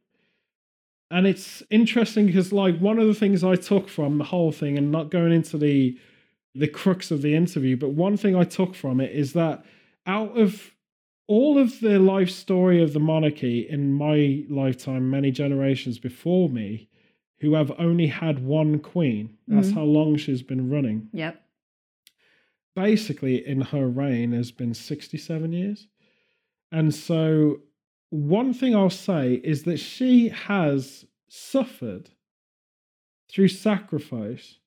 And 1.10 1.26
it's 1.26 1.62
interesting 1.70 2.26
because 2.26 2.52
like 2.52 2.78
one 2.78 2.98
of 2.98 3.06
the 3.06 3.14
things 3.14 3.44
I 3.44 3.56
took 3.56 3.88
from 3.88 4.18
the 4.18 4.24
whole 4.24 4.52
thing 4.52 4.78
and 4.78 4.90
not 4.90 5.10
going 5.10 5.32
into 5.32 5.58
the 5.58 5.98
the 6.54 6.68
crux 6.68 7.10
of 7.10 7.20
the 7.22 7.34
interview, 7.34 7.76
but 7.76 7.90
one 7.90 8.16
thing 8.16 8.36
I 8.36 8.44
took 8.44 8.74
from 8.76 9.00
it 9.00 9.10
is 9.12 9.32
that 9.32 9.64
out 10.06 10.38
of 10.38 10.70
all 11.26 11.58
of 11.58 11.80
the 11.80 11.98
life 11.98 12.30
story 12.30 12.80
of 12.82 12.92
the 12.92 13.00
monarchy 13.00 13.66
in 13.68 13.92
my 13.92 14.44
lifetime, 14.48 15.10
many 15.10 15.30
generations 15.32 15.98
before 15.98 16.48
me, 16.48 16.88
who 17.40 17.54
have 17.54 17.72
only 17.78 18.06
had 18.06 18.44
one 18.44 18.78
queen, 18.78 19.30
that's 19.48 19.70
Mhm. 19.70 19.74
how 19.74 19.82
long 19.84 20.16
she's 20.16 20.42
been 20.42 20.70
running. 20.70 21.08
Yep. 21.12 21.43
Basically, 22.74 23.46
in 23.46 23.60
her 23.60 23.86
reign 23.88 24.32
has 24.32 24.50
been 24.50 24.74
67 24.74 25.52
years. 25.52 25.86
And 26.72 26.94
so, 26.94 27.60
one 28.10 28.52
thing 28.52 28.74
I'll 28.74 28.90
say 28.90 29.34
is 29.44 29.62
that 29.64 29.78
she 29.78 30.28
has 30.28 31.04
suffered 31.28 32.10
through 33.30 33.48
sacrifice 33.48 34.58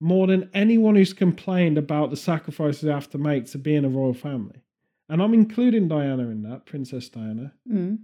more 0.00 0.26
than 0.26 0.50
anyone 0.52 0.94
who's 0.94 1.12
complained 1.14 1.78
about 1.78 2.10
the 2.10 2.16
sacrifices 2.16 2.82
they 2.82 2.90
have 2.92 3.10
to 3.10 3.18
make 3.18 3.46
to 3.46 3.58
be 3.58 3.74
in 3.74 3.84
a 3.84 3.88
royal 3.88 4.14
family. 4.14 4.62
And 5.08 5.22
I'm 5.22 5.32
including 5.34 5.88
Diana 5.88 6.24
in 6.28 6.42
that, 6.42 6.66
Princess 6.66 7.08
Diana, 7.08 7.54
Mm. 7.70 7.98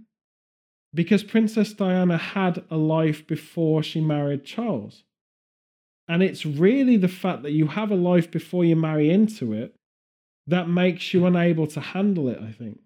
because 0.93 1.23
Princess 1.23 1.73
Diana 1.73 2.17
had 2.17 2.63
a 2.71 2.77
life 2.77 3.25
before 3.27 3.83
she 3.83 4.01
married 4.01 4.43
Charles. 4.43 5.03
And 6.07 6.21
it's 6.21 6.45
really 6.45 6.97
the 6.97 7.07
fact 7.07 7.43
that 7.43 7.51
you 7.51 7.67
have 7.67 7.91
a 7.91 7.95
life 7.95 8.29
before 8.29 8.65
you 8.65 8.75
marry 8.75 9.09
into 9.09 9.53
it 9.53 9.73
that 10.47 10.67
makes 10.67 11.13
you 11.13 11.25
unable 11.25 11.67
to 11.67 11.79
handle 11.79 12.27
it, 12.27 12.39
I 12.41 12.51
think. 12.51 12.79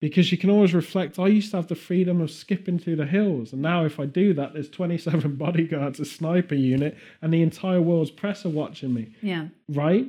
Because 0.00 0.30
you 0.30 0.38
can 0.38 0.50
always 0.50 0.74
reflect, 0.74 1.18
I 1.18 1.26
used 1.26 1.50
to 1.50 1.56
have 1.56 1.66
the 1.66 1.74
freedom 1.74 2.20
of 2.20 2.30
skipping 2.30 2.78
through 2.78 2.96
the 2.96 3.06
hills. 3.06 3.52
And 3.52 3.62
now, 3.62 3.84
if 3.84 3.98
I 3.98 4.06
do 4.06 4.32
that, 4.34 4.52
there's 4.52 4.68
27 4.70 5.34
bodyguards, 5.36 5.98
a 5.98 6.04
sniper 6.04 6.54
unit, 6.54 6.96
and 7.20 7.32
the 7.32 7.42
entire 7.42 7.80
world's 7.82 8.12
press 8.12 8.44
are 8.46 8.50
watching 8.50 8.94
me 8.94 9.14
Yeah. 9.22 9.48
right? 9.68 10.08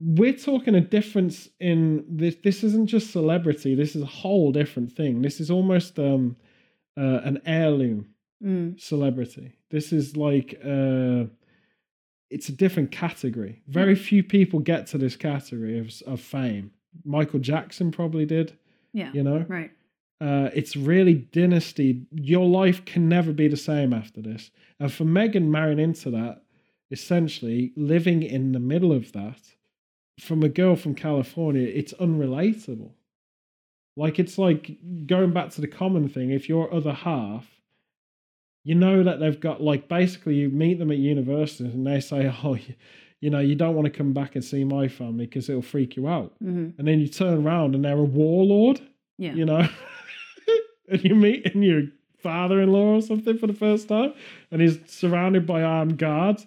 We're 0.00 0.32
talking 0.32 0.74
a 0.74 0.80
difference 0.80 1.48
in 1.60 2.04
this. 2.08 2.34
This 2.42 2.64
isn't 2.64 2.88
just 2.88 3.12
celebrity. 3.12 3.76
This 3.76 3.94
is 3.94 4.02
a 4.02 4.06
whole 4.06 4.50
different 4.50 4.90
thing. 4.90 5.22
This 5.22 5.38
is 5.38 5.48
almost 5.48 5.96
um, 6.00 6.34
uh, 6.98 7.20
an 7.22 7.40
heirloom 7.46 8.08
Mm. 8.42 8.80
celebrity. 8.80 9.52
This 9.70 9.92
is 9.92 10.16
like 10.16 10.60
uh, 10.64 11.24
it's 12.30 12.48
a 12.48 12.52
different 12.52 12.90
category. 12.90 13.62
Very 13.68 13.94
few 13.94 14.22
people 14.24 14.58
get 14.60 14.86
to 14.88 14.98
this 14.98 15.16
category 15.16 15.78
of 15.78 15.92
of 16.06 16.20
fame. 16.20 16.72
Michael 17.04 17.38
Jackson 17.40 17.90
probably 17.92 18.26
did. 18.26 18.56
Yeah. 18.92 19.10
You 19.14 19.22
know, 19.22 19.46
Right. 19.48 19.70
uh, 20.20 20.50
it's 20.54 20.76
really 20.76 21.14
dynasty. 21.14 22.06
Your 22.10 22.46
life 22.46 22.84
can 22.84 23.08
never 23.08 23.32
be 23.32 23.48
the 23.48 23.56
same 23.56 23.92
after 23.92 24.20
this. 24.20 24.50
And 24.78 24.92
for 24.92 25.04
Meghan 25.04 25.46
marrying 25.48 25.78
into 25.78 26.10
that, 26.10 26.42
essentially 26.90 27.72
living 27.76 28.22
in 28.22 28.52
the 28.52 28.60
middle 28.60 28.92
of 28.92 29.12
that, 29.12 29.40
from 30.20 30.42
a 30.42 30.48
girl 30.50 30.76
from 30.76 30.94
California, 30.94 31.66
it's 31.66 31.94
unrelatable. 31.94 32.92
Like 33.96 34.18
it's 34.18 34.36
like 34.36 34.76
going 35.06 35.32
back 35.32 35.50
to 35.50 35.60
the 35.60 35.68
common 35.68 36.08
thing. 36.08 36.30
If 36.30 36.48
your 36.48 36.72
other 36.74 36.92
half, 36.92 37.46
you 38.64 38.74
know 38.74 39.02
that 39.02 39.18
they've 39.20 39.38
got 39.40 39.60
like 39.62 39.88
basically 39.88 40.34
you 40.36 40.48
meet 40.48 40.78
them 40.78 40.90
at 40.90 40.98
university 40.98 41.64
and 41.64 41.86
they 41.86 42.00
say, 42.00 42.32
oh, 42.44 42.54
you, 42.54 42.74
you 43.20 43.30
know, 43.30 43.40
you 43.40 43.54
don't 43.54 43.74
want 43.74 43.86
to 43.86 43.90
come 43.90 44.12
back 44.12 44.34
and 44.36 44.44
see 44.44 44.64
my 44.64 44.88
family 44.88 45.26
because 45.26 45.48
it'll 45.48 45.62
freak 45.62 45.96
you 45.96 46.08
out. 46.08 46.32
hmm 46.40 46.70
And 46.78 46.86
then 46.88 47.00
you 47.00 47.08
turn 47.08 47.46
around 47.46 47.74
and 47.74 47.84
they're 47.84 47.98
a 47.98 48.02
warlord 48.04 48.80
Yeah. 49.18 49.34
you 49.34 49.44
know, 49.44 49.68
and 50.88 51.04
you 51.04 51.14
meet 51.14 51.46
and 51.54 51.64
your 51.64 51.82
father-in-law 52.18 52.94
or 52.96 53.02
something 53.02 53.36
for 53.38 53.46
the 53.48 53.52
first 53.52 53.88
time, 53.88 54.12
and 54.50 54.60
he's 54.62 54.78
surrounded 54.86 55.46
by 55.46 55.62
armed 55.62 55.98
guards. 55.98 56.46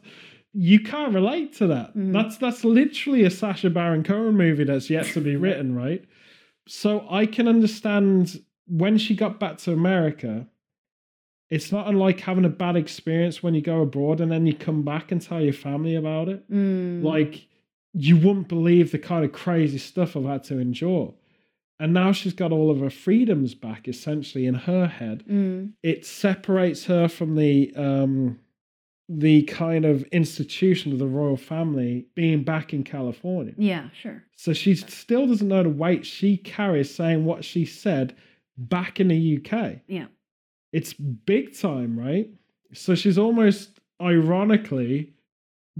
You 0.53 0.79
can't 0.79 1.13
relate 1.13 1.53
to 1.57 1.67
that. 1.67 1.95
Mhm. 1.97 2.13
That's 2.13 2.37
that's 2.37 2.63
literally 2.63 3.23
a 3.23 3.29
Sacha 3.29 3.69
Baron 3.69 4.03
Cohen 4.03 4.37
movie 4.37 4.63
that's 4.63 4.89
yet 4.89 5.05
to 5.07 5.19
be 5.21 5.35
written, 5.43 5.75
right? 5.75 6.03
So 6.67 7.05
I 7.09 7.25
can 7.25 7.47
understand 7.47 8.41
when 8.67 8.97
she 8.97 9.15
got 9.15 9.39
back 9.39 9.57
to 9.59 9.73
America. 9.73 10.47
It's 11.49 11.71
not 11.71 11.87
unlike 11.87 12.19
having 12.21 12.45
a 12.45 12.49
bad 12.49 12.75
experience 12.75 13.43
when 13.43 13.53
you 13.53 13.61
go 13.61 13.81
abroad 13.81 14.19
and 14.19 14.31
then 14.31 14.45
you 14.47 14.53
come 14.55 14.83
back 14.83 15.11
and 15.11 15.21
tell 15.21 15.41
your 15.41 15.53
family 15.53 15.95
about 15.95 16.27
it 16.29 16.49
Mm. 16.51 17.03
like 17.03 17.47
you 17.93 18.17
wouldn't 18.17 18.47
believe 18.47 18.91
the 18.91 18.99
kind 18.99 19.23
of 19.23 19.31
crazy 19.31 19.77
stuff 19.77 20.17
I've 20.17 20.25
had 20.25 20.43
to 20.45 20.59
endure. 20.59 21.13
And 21.79 21.93
now 21.93 22.11
she's 22.13 22.33
got 22.33 22.51
all 22.51 22.71
of 22.71 22.79
her 22.79 22.89
freedoms 22.89 23.53
back 23.53 23.87
essentially 23.87 24.45
in 24.47 24.55
her 24.55 24.87
head. 24.87 25.23
Mm. 25.29 25.73
It 25.83 26.05
separates 26.05 26.85
her 26.85 27.07
from 27.07 27.35
the 27.35 27.73
um 27.75 28.39
the 29.07 29.43
kind 29.43 29.85
of 29.85 30.01
institution 30.05 30.91
of 30.91 30.97
the 30.97 31.05
royal 31.07 31.37
family 31.37 32.07
being 32.15 32.43
back 32.43 32.73
in 32.73 32.83
California. 32.83 33.53
Yeah. 33.55 33.89
Sure. 34.01 34.23
So 34.35 34.51
she 34.51 34.73
still 34.73 35.27
doesn't 35.27 35.47
know 35.47 35.61
the 35.61 35.69
weight 35.69 36.07
she 36.07 36.37
carries 36.37 36.93
saying 36.93 37.23
what 37.23 37.45
she 37.45 37.65
said 37.65 38.15
back 38.57 38.99
in 38.99 39.09
the 39.09 39.37
UK. 39.37 39.81
Yeah. 39.87 40.07
It's 40.75 40.91
big 40.93 41.57
time, 41.57 41.97
right? 41.97 42.29
So 42.73 42.95
she's 42.95 43.17
almost 43.17 43.79
ironically 44.01 45.13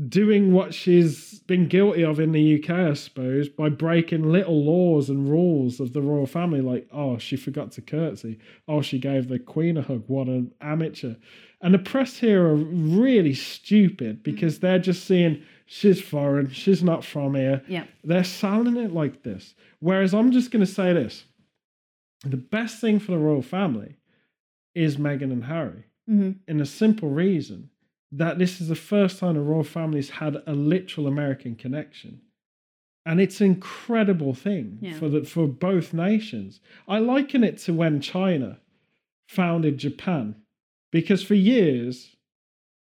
doing 0.08 0.54
what 0.54 0.74
she's 0.74 1.40
been 1.42 1.68
guilty 1.68 2.04
of 2.06 2.18
in 2.22 2.32
the 2.32 2.64
UK, 2.64 2.70
I 2.70 2.94
suppose, 2.94 3.50
by 3.50 3.68
breaking 3.68 4.32
little 4.32 4.64
laws 4.64 5.10
and 5.10 5.28
rules 5.30 5.82
of 5.82 5.92
the 5.92 6.02
royal 6.02 6.26
family, 6.26 6.62
like, 6.62 6.88
oh, 6.94 7.18
she 7.18 7.36
forgot 7.36 7.74
to 7.74 7.82
curtsy. 7.82 8.40
Oh, 8.70 8.82
she 8.82 8.98
gave 8.98 9.28
the 9.28 9.38
Queen 9.38 9.76
a 9.76 9.82
hug. 9.82 10.06
What 10.08 10.28
an 10.28 10.54
amateur. 10.62 11.16
And 11.60 11.74
the 11.74 11.80
press 11.80 12.18
here 12.18 12.46
are 12.46 12.56
really 12.56 13.34
stupid 13.34 14.16
hmm. 14.16 14.22
because 14.22 14.60
they're 14.60 14.80
just 14.80 15.04
seeing 15.04 15.44
she's 15.66 16.00
foreign, 16.00 16.50
she's 16.52 16.84
not 16.84 17.04
from 17.04 17.36
here. 17.36 17.64
Yeah. 17.68 17.84
They're 18.06 18.24
selling 18.24 18.78
it 18.78 18.94
like 18.94 19.24
this. 19.24 19.56
Whereas 19.80 20.14
I'm 20.14 20.32
just 20.32 20.52
going 20.52 20.66
to 20.66 20.72
say 20.72 20.94
this 20.94 21.26
the 22.24 22.38
best 22.38 22.80
thing 22.80 22.98
for 22.98 23.12
the 23.12 23.18
royal 23.18 23.42
family 23.42 23.98
is 24.76 24.98
Meghan 24.98 25.32
and 25.32 25.46
Harry, 25.46 25.86
hmm 26.08 26.32
in 26.48 26.62
a 26.62 26.66
simple 26.66 27.10
reason 27.10 27.70
that 28.12 28.38
this 28.38 28.62
is 28.62 28.68
the 28.68 28.76
first 28.76 29.20
time 29.20 29.34
the 29.36 29.42
royal 29.42 29.64
family's 29.64 30.10
had 30.12 30.36
a 30.46 30.54
literal 30.54 31.08
American 31.08 31.56
connection. 31.56 32.22
And 33.08 33.20
it's 33.20 33.42
an 33.42 33.48
incredible 33.48 34.34
thing 34.34 34.78
Yeah. 34.82 34.94
for 35.00 35.10
the, 35.10 35.24
for 35.24 35.48
both 35.48 35.94
nations. 35.94 36.60
I 36.88 37.00
liken 37.00 37.44
it 37.44 37.58
to 37.60 37.74
when 37.74 38.00
China 38.02 38.60
founded 39.28 39.78
Japan, 39.78 40.36
because 40.92 41.24
for 41.24 41.34
years 41.36 42.16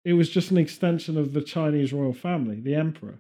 it 0.06 0.14
was 0.14 0.30
just 0.30 0.52
an 0.52 0.58
extension 0.58 1.18
of 1.18 1.34
the 1.34 1.42
Chinese 1.42 1.92
royal 1.92 2.14
family, 2.14 2.60
the 2.62 2.76
emperor. 2.76 3.20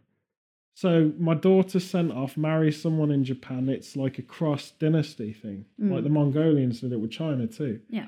So 0.75 1.11
my 1.17 1.33
daughter 1.33 1.79
sent 1.79 2.11
off, 2.11 2.37
marry 2.37 2.71
someone 2.71 3.11
in 3.11 3.23
Japan. 3.23 3.67
It's 3.67 3.95
like 3.97 4.19
a 4.19 4.21
cross 4.21 4.71
dynasty 4.79 5.33
thing, 5.33 5.65
Mm. 5.81 5.91
like 5.91 6.03
the 6.03 6.09
Mongolians 6.09 6.81
did 6.81 6.93
it 6.93 6.99
with 6.99 7.11
China 7.11 7.47
too. 7.47 7.81
Yeah. 7.89 8.07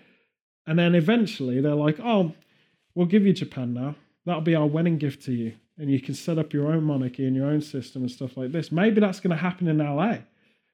And 0.69 0.77
then 0.77 0.93
eventually 0.93 1.61
they're 1.61 1.73
like, 1.73 1.99
oh, 1.99 2.33
we'll 2.93 3.07
give 3.07 3.25
you 3.25 3.33
Japan 3.33 3.73
now. 3.73 3.95
That'll 4.27 4.41
be 4.41 4.53
our 4.53 4.67
wedding 4.67 4.99
gift 4.99 5.23
to 5.25 5.31
you. 5.33 5.53
And 5.79 5.89
you 5.89 5.99
can 5.99 6.13
set 6.13 6.37
up 6.37 6.53
your 6.53 6.71
own 6.71 6.83
monarchy 6.83 7.25
and 7.25 7.35
your 7.35 7.47
own 7.47 7.61
system 7.61 8.03
and 8.03 8.11
stuff 8.11 8.37
like 8.37 8.51
this. 8.51 8.71
Maybe 8.71 9.01
that's 9.01 9.19
going 9.19 9.35
to 9.35 9.41
happen 9.41 9.67
in 9.67 9.79
LA, 9.79 10.17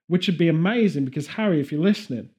which 0.08 0.28
would 0.28 0.38
be 0.38 0.50
amazing 0.50 1.06
because, 1.06 1.28
Harry, 1.28 1.62
if 1.62 1.72
you're 1.72 1.80
listening, 1.82 2.30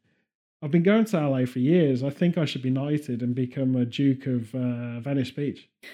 I've 0.63 0.71
been 0.71 0.83
going 0.83 1.07
to 1.07 1.29
LA 1.29 1.47
for 1.47 1.61
years. 1.61 2.03
I 2.03 2.11
think 2.11 2.37
I 2.37 2.45
should 2.45 2.61
be 2.61 2.69
knighted 2.69 3.23
and 3.23 3.35
become 3.35 3.75
a 3.75 3.87
Duke 3.87 4.27
of 4.27 4.55
uh, 4.55 5.01
Venice 5.01 5.31
Beach. 5.31 5.67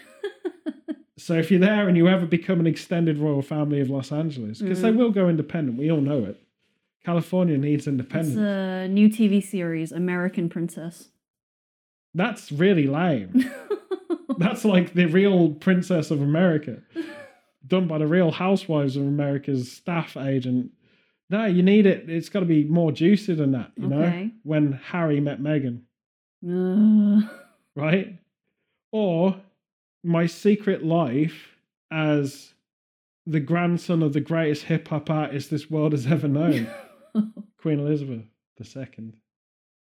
So 1.19 1.35
if 1.35 1.53
you're 1.53 1.61
there 1.61 1.87
and 1.87 1.97
you 1.97 2.09
ever 2.09 2.27
become 2.27 2.59
an 2.59 2.67
extended 2.67 3.17
royal 3.17 3.43
family 3.43 3.79
of 3.81 3.89
Los 3.89 4.11
Angeles, 4.11 4.61
because 4.61 4.83
they 4.83 4.91
Mhm. 4.91 4.97
will 4.97 5.11
go 5.13 5.29
independent, 5.29 5.79
we 5.79 5.89
all 5.89 6.01
know 6.01 6.25
it. 6.25 6.41
California 7.05 7.57
needs 7.57 7.87
independence. 7.87 8.31
It's 8.33 8.39
a 8.41 8.89
new 8.89 9.09
TV 9.09 9.41
series, 9.41 9.93
American 9.93 10.49
Princess. 10.49 11.11
That's 12.15 12.53
really 12.53 12.87
lame. 12.87 13.51
That's 14.39 14.65
like 14.65 14.95
the 14.95 15.07
real 15.07 15.51
Princess 15.51 16.11
of 16.11 16.21
America, 16.23 16.83
done 17.67 17.87
by 17.87 17.99
the 17.99 18.07
Real 18.07 18.31
Housewives 18.31 18.97
of 18.97 19.03
America's 19.03 19.71
staff 19.71 20.17
agent. 20.17 20.71
No, 21.31 21.45
you 21.47 21.63
need 21.63 21.87
it. 21.87 22.09
It's 22.11 22.29
got 22.29 22.41
to 22.41 22.47
be 22.47 22.65
more 22.65 22.93
juicy 22.93 23.35
than 23.35 23.53
that, 23.53 23.73
you 23.77 23.89
know? 23.89 24.31
When 24.43 24.73
Harry 24.73 25.21
met 25.21 25.41
Meghan, 25.41 25.83
Uh, 26.47 27.27
right? 27.77 28.19
Or 28.91 29.37
my 30.05 30.27
secret 30.27 30.85
life 30.85 31.57
as 31.91 32.53
the 33.27 33.41
grandson 33.41 34.03
of 34.03 34.13
the 34.13 34.21
greatest 34.21 34.65
hip 34.65 34.89
hop 34.89 35.09
artist 35.09 35.51
this 35.51 35.71
world 35.71 35.93
has 35.93 36.07
ever 36.07 36.29
known, 36.29 36.69
Queen 37.59 37.79
Elizabeth 37.79 38.25
II. 38.77 39.13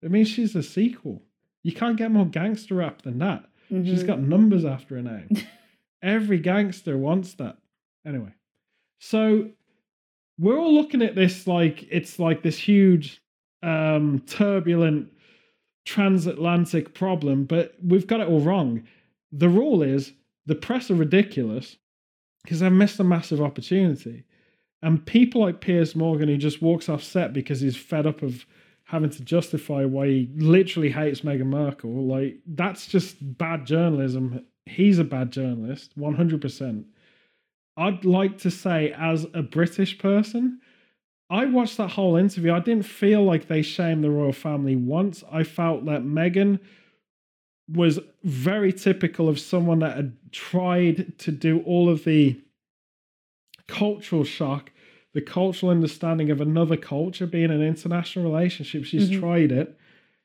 I 0.04 0.08
mean, 0.08 0.24
she's 0.24 0.54
a 0.56 0.62
sequel. 0.62 1.22
You 1.68 1.74
can't 1.74 1.98
get 1.98 2.10
more 2.10 2.24
gangster 2.24 2.76
rap 2.76 3.02
than 3.02 3.18
that. 3.18 3.44
She's 3.68 4.02
mhm. 4.02 4.06
got 4.06 4.20
numbers 4.20 4.64
after 4.64 4.96
her 4.96 5.02
name. 5.02 5.28
Every 6.02 6.38
gangster 6.38 6.96
wants 6.96 7.34
that. 7.34 7.58
Anyway, 8.06 8.32
so 9.00 9.50
we're 10.38 10.58
all 10.58 10.72
looking 10.72 11.02
at 11.02 11.14
this 11.14 11.46
like 11.46 11.86
it's 11.90 12.18
like 12.18 12.42
this 12.42 12.56
huge, 12.56 13.20
um, 13.62 14.22
turbulent 14.26 15.12
transatlantic 15.84 16.94
problem, 16.94 17.44
but 17.44 17.74
we've 17.86 18.06
got 18.06 18.20
it 18.20 18.28
all 18.28 18.40
wrong. 18.40 18.84
The 19.30 19.50
rule 19.50 19.82
is 19.82 20.14
the 20.46 20.54
press 20.54 20.90
are 20.90 20.94
ridiculous 20.94 21.76
because 22.44 22.60
they've 22.60 22.72
missed 22.72 22.98
a 22.98 23.04
massive 23.04 23.42
opportunity. 23.42 24.24
And 24.80 25.04
people 25.04 25.42
like 25.42 25.60
Piers 25.60 25.94
Morgan, 25.94 26.28
who 26.28 26.38
just 26.38 26.62
walks 26.62 26.88
off 26.88 27.02
set 27.02 27.34
because 27.34 27.60
he's 27.60 27.76
fed 27.76 28.06
up 28.06 28.22
of 28.22 28.46
having 28.88 29.10
to 29.10 29.22
justify 29.22 29.84
why 29.84 30.06
he 30.06 30.30
literally 30.34 30.88
hates 30.90 31.20
Meghan 31.20 31.46
Markle, 31.46 32.06
like 32.06 32.38
that's 32.46 32.86
just 32.86 33.16
bad 33.36 33.66
journalism. 33.66 34.46
He's 34.64 34.98
a 34.98 35.04
bad 35.04 35.30
journalist, 35.30 35.98
100%. 35.98 36.84
I'd 37.76 38.04
like 38.06 38.38
to 38.38 38.50
say, 38.50 38.94
as 38.96 39.26
a 39.34 39.42
British 39.42 39.98
person, 39.98 40.60
I 41.28 41.44
watched 41.44 41.76
that 41.76 41.90
whole 41.90 42.16
interview. 42.16 42.54
I 42.54 42.60
didn't 42.60 42.86
feel 42.86 43.22
like 43.22 43.46
they 43.46 43.60
shamed 43.60 44.02
the 44.02 44.10
royal 44.10 44.32
family 44.32 44.74
once. 44.74 45.22
I 45.30 45.44
felt 45.44 45.84
that 45.84 46.02
Meghan 46.02 46.58
was 47.70 48.00
very 48.24 48.72
typical 48.72 49.28
of 49.28 49.38
someone 49.38 49.80
that 49.80 49.96
had 49.96 50.16
tried 50.32 51.18
to 51.18 51.30
do 51.30 51.60
all 51.60 51.90
of 51.90 52.04
the 52.04 52.40
cultural 53.66 54.24
shock, 54.24 54.72
the 55.14 55.20
cultural 55.22 55.70
understanding 55.70 56.30
of 56.30 56.40
another 56.40 56.76
culture 56.76 57.26
being 57.26 57.50
an 57.50 57.62
international 57.62 58.24
relationship. 58.24 58.84
She's 58.84 59.10
Mhm. 59.10 59.20
tried 59.20 59.52
it. 59.52 59.78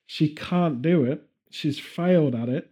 She 0.06 0.30
can't 0.30 0.82
do 0.82 1.04
it. 1.06 1.24
She's 1.50 1.80
failed 1.80 2.36
at 2.36 2.50
it. 2.50 2.70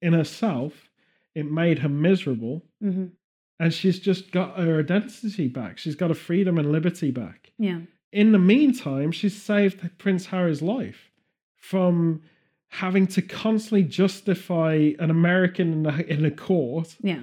In 0.00 0.12
herself, 0.12 0.88
it 1.34 1.50
made 1.50 1.80
her 1.80 1.88
miserable. 1.88 2.64
Mhm. 2.82 3.10
And 3.58 3.72
she's 3.72 3.98
just 3.98 4.30
got 4.32 4.58
her 4.58 4.78
identity 4.80 5.48
back. 5.48 5.78
She's 5.78 5.94
got 5.96 6.10
her 6.10 6.14
freedom 6.14 6.58
and 6.58 6.70
liberty 6.72 7.10
back. 7.10 7.52
Yeah. 7.58 7.80
In 8.12 8.32
the 8.32 8.38
meantime, 8.38 9.10
she's 9.12 9.40
saved 9.40 9.98
Prince 9.98 10.26
Harry's 10.26 10.62
life 10.62 11.10
from 11.56 12.22
having 12.68 13.06
to 13.06 13.22
constantly 13.22 13.82
justify 13.82 14.92
an 14.98 15.10
American 15.10 15.72
in 15.72 15.86
a, 15.86 16.02
in 16.02 16.24
a 16.24 16.30
court 16.30 16.96
Yeah. 17.02 17.22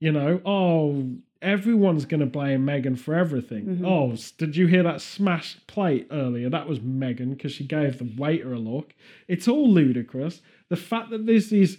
you 0.00 0.10
know, 0.12 0.40
oh, 0.44 1.16
everyone's 1.42 2.04
going 2.06 2.20
to 2.20 2.26
blame 2.26 2.64
Meghan 2.66 2.98
for 2.98 3.14
everything. 3.14 3.64
Mhm. 3.78 3.86
Oh, 3.86 4.16
did 4.38 4.56
you 4.56 4.66
hear 4.66 4.82
that 4.82 5.00
smashed 5.00 5.66
plate 5.66 6.06
earlier? 6.10 6.48
That 6.48 6.68
was 6.68 6.80
Meghan 6.80 7.30
because 7.30 7.52
she 7.52 7.64
gave 7.64 7.98
the 7.98 8.08
waiter 8.16 8.52
a 8.52 8.58
look. 8.58 8.94
It's 9.28 9.46
all 9.48 9.70
ludicrous. 9.70 10.42
The 10.68 10.76
fact 10.76 11.10
that 11.10 11.26
there's 11.26 11.50
these 11.50 11.78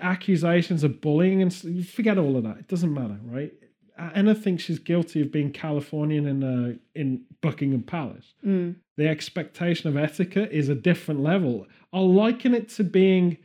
accusations 0.00 0.84
of 0.84 1.00
bullying 1.00 1.42
and 1.42 1.54
forget 1.86 2.18
all 2.18 2.36
of 2.36 2.44
that. 2.44 2.58
It 2.58 2.68
doesn't 2.68 2.92
matter, 2.92 3.18
right? 3.24 3.52
Anna 3.98 4.34
thinks 4.34 4.62
she's 4.64 4.78
guilty 4.78 5.22
of 5.22 5.32
being 5.32 5.50
Californian 5.52 6.26
in 6.26 6.44
uh, 6.44 6.74
in 6.94 7.22
Buckingham 7.40 7.82
Palace 7.82 8.34
Mm. 8.44 8.76
the 8.96 9.08
expectation 9.08 9.88
of 9.88 9.96
etiquette 9.96 10.50
is 10.52 10.68
a 10.68 10.74
different 10.74 11.20
level. 11.22 11.66
I'll 11.92 12.12
liken 12.12 12.54
it 12.54 12.68
to 12.70 12.84
being 12.84 13.38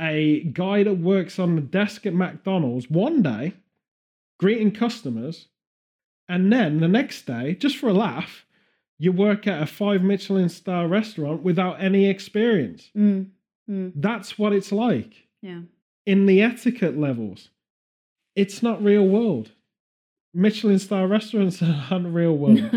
a 0.00 0.40
guy 0.52 0.82
that 0.82 0.94
works 0.94 1.38
on 1.38 1.54
the 1.54 1.60
desk 1.60 2.04
at 2.06 2.14
McDonald's 2.14 2.90
one 2.90 3.22
day, 3.22 3.52
greeting 4.40 4.72
customers, 4.72 5.48
and 6.26 6.50
then 6.50 6.80
the 6.80 6.88
next 6.88 7.26
day, 7.26 7.54
just 7.54 7.76
for 7.76 7.90
a 7.90 7.92
laugh, 7.92 8.46
you 8.98 9.12
work 9.12 9.46
at 9.46 9.62
a 9.62 9.66
five 9.66 10.00
Michelin 10.02 10.48
star 10.48 10.88
restaurant 10.88 11.42
without 11.42 11.82
any 11.82 12.06
experience. 12.08 12.90
Mm. 12.96 13.26
Mm. 13.70 13.92
That's 13.94 14.38
what 14.38 14.54
it's 14.54 14.72
like 14.72 15.12
Yeah. 15.42 15.60
in 16.06 16.24
the 16.24 16.40
etiquette 16.40 16.96
levels. 16.98 17.50
It's 18.34 18.62
not 18.62 18.82
real 18.82 19.06
world. 19.06 19.50
Michelin 20.32 20.78
star 20.78 21.06
restaurants 21.06 21.62
aren't 21.90 22.14
real 22.14 22.36
world. 22.36 22.70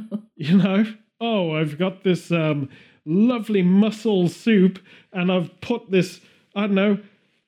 you 0.36 0.56
know 0.56 0.86
oh 1.20 1.54
i've 1.54 1.76
got 1.76 2.02
this 2.02 2.32
um 2.32 2.66
lovely 3.04 3.60
mussel 3.60 4.26
soup 4.26 4.78
and 5.12 5.30
i've 5.30 5.50
put 5.60 5.90
this 5.90 6.20
i 6.56 6.62
don't 6.62 6.74
know. 6.74 6.98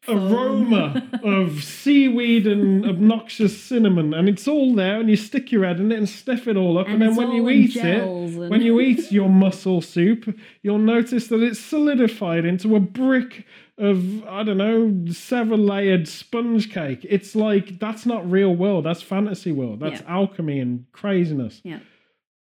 Aroma 0.09 1.09
of 1.23 1.63
seaweed 1.63 2.47
and 2.47 2.85
obnoxious 2.85 3.63
cinnamon 3.63 4.13
and 4.13 4.29
it's 4.29 4.49
all 4.49 4.75
there 4.75 4.99
and 4.99 5.09
you 5.09 5.17
stick 5.17 5.53
your 5.53 5.65
head 5.65 5.79
in 5.79 5.93
it 5.93 5.99
and 5.99 6.09
sniff 6.09 6.49
it 6.49 6.57
all 6.57 6.77
up 6.79 6.89
and, 6.89 7.01
then 7.01 7.15
when 7.15 7.31
you 7.31 7.49
eat 7.49 7.77
it 7.77 7.85
and- 8.03 8.51
when 8.51 8.61
you 8.63 8.81
eat 8.89 9.13
your 9.13 9.29
mussel 9.29 9.81
soup 9.81 10.37
you'll 10.63 10.79
notice 10.79 11.29
that 11.29 11.41
it's 11.43 11.61
solidified 11.61 12.45
into 12.45 12.75
a 12.75 12.81
brick 12.81 13.47
of 13.79 14.25
i 14.27 14.43
don't 14.43 14.59
know 14.59 15.13
seven 15.13 15.65
layered 15.67 16.07
sponge 16.09 16.73
cake 16.73 17.07
it's 17.09 17.35
like 17.37 17.79
that's 17.79 18.05
not 18.05 18.29
real 18.29 18.55
world 18.55 18.85
that's 18.85 19.03
fantasy 19.03 19.53
world 19.53 19.79
that's 19.81 20.01
Yeah. 20.01 20.15
alchemy 20.15 20.59
and 20.59 20.85
craziness 20.93 21.61
Yeah. 21.65 21.79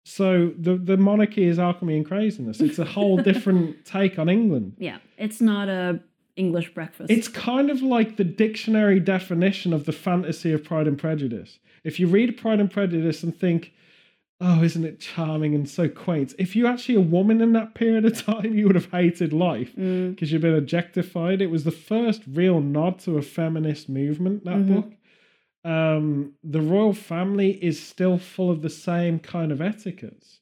so 0.04 0.52
the 0.58 0.76
the 0.76 0.96
monarchy 0.98 1.44
is 1.44 1.58
alchemy 1.58 1.96
and 1.96 2.06
craziness. 2.06 2.60
It's 2.60 2.78
a 2.78 2.84
whole 2.84 3.16
different 3.30 3.84
take 3.86 4.18
on 4.18 4.28
England. 4.28 4.74
yeah. 4.78 4.98
It's 5.18 5.40
not 5.40 5.68
a 5.68 6.00
English 6.36 6.74
breakfast. 6.74 7.10
It's 7.10 7.28
kind 7.28 7.70
of 7.70 7.82
like 7.82 8.16
the 8.16 8.24
dictionary 8.24 9.00
definition 9.00 9.72
of 9.72 9.84
the 9.86 9.92
fantasy 9.92 10.52
of 10.52 10.62
Pride 10.64 10.86
and 10.86 10.98
Prejudice. 10.98 11.58
If 11.84 11.98
you 11.98 12.06
read 12.06 12.36
Pride 12.36 12.60
and 12.60 12.70
Prejudice 12.70 13.22
and 13.22 13.34
think, 13.34 13.72
"Oh, 14.40 14.62
isn't 14.62 14.84
it 14.84 15.00
charming 15.00 15.54
and 15.54 15.68
so 15.68 15.88
quaint?" 15.88 16.34
If 16.38 16.54
you're 16.54 16.68
actually 16.68 16.96
a 16.96 17.00
woman 17.00 17.40
in 17.40 17.52
that 17.54 17.74
period 17.74 18.04
of 18.04 18.16
time, 18.24 18.54
you 18.56 18.66
would 18.66 18.74
have 18.76 18.90
hated 18.90 19.32
life 19.32 19.74
Mm. 19.76 20.10
because 20.10 20.30
you've 20.30 20.42
been 20.42 20.54
objectified. 20.54 21.40
It 21.40 21.46
was 21.50 21.64
the 21.64 21.70
first 21.70 22.22
real 22.26 22.60
nod 22.60 22.98
to 23.00 23.16
a 23.18 23.22
feminist 23.22 23.88
movement. 23.88 24.44
That 24.44 24.56
Mhm. 24.58 24.68
book, 24.68 24.92
um, 25.64 26.34
the 26.44 26.60
royal 26.60 26.92
family 26.92 27.52
is 27.64 27.80
still 27.80 28.18
full 28.18 28.50
of 28.50 28.62
the 28.62 28.70
same 28.70 29.18
kind 29.18 29.50
of 29.52 29.60
etiquettes, 29.60 30.40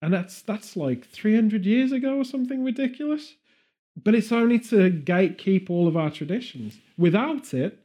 and 0.00 0.12
that's 0.12 0.40
that's 0.42 0.76
like 0.76 1.04
three 1.04 1.34
hundred 1.34 1.66
years 1.66 1.90
ago 1.92 2.16
or 2.18 2.24
something 2.24 2.62
ridiculous. 2.62 3.34
But 4.02 4.14
it's 4.14 4.32
only 4.32 4.58
to 4.60 4.90
gatekeep 4.90 5.70
all 5.70 5.88
of 5.88 5.96
our 5.96 6.10
traditions. 6.10 6.78
Without 6.98 7.54
it, 7.54 7.78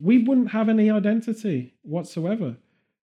we 0.00 0.18
wouldn't 0.18 0.50
have 0.50 0.68
any 0.68 0.90
identity 0.90 1.74
whatsoever. 1.82 2.56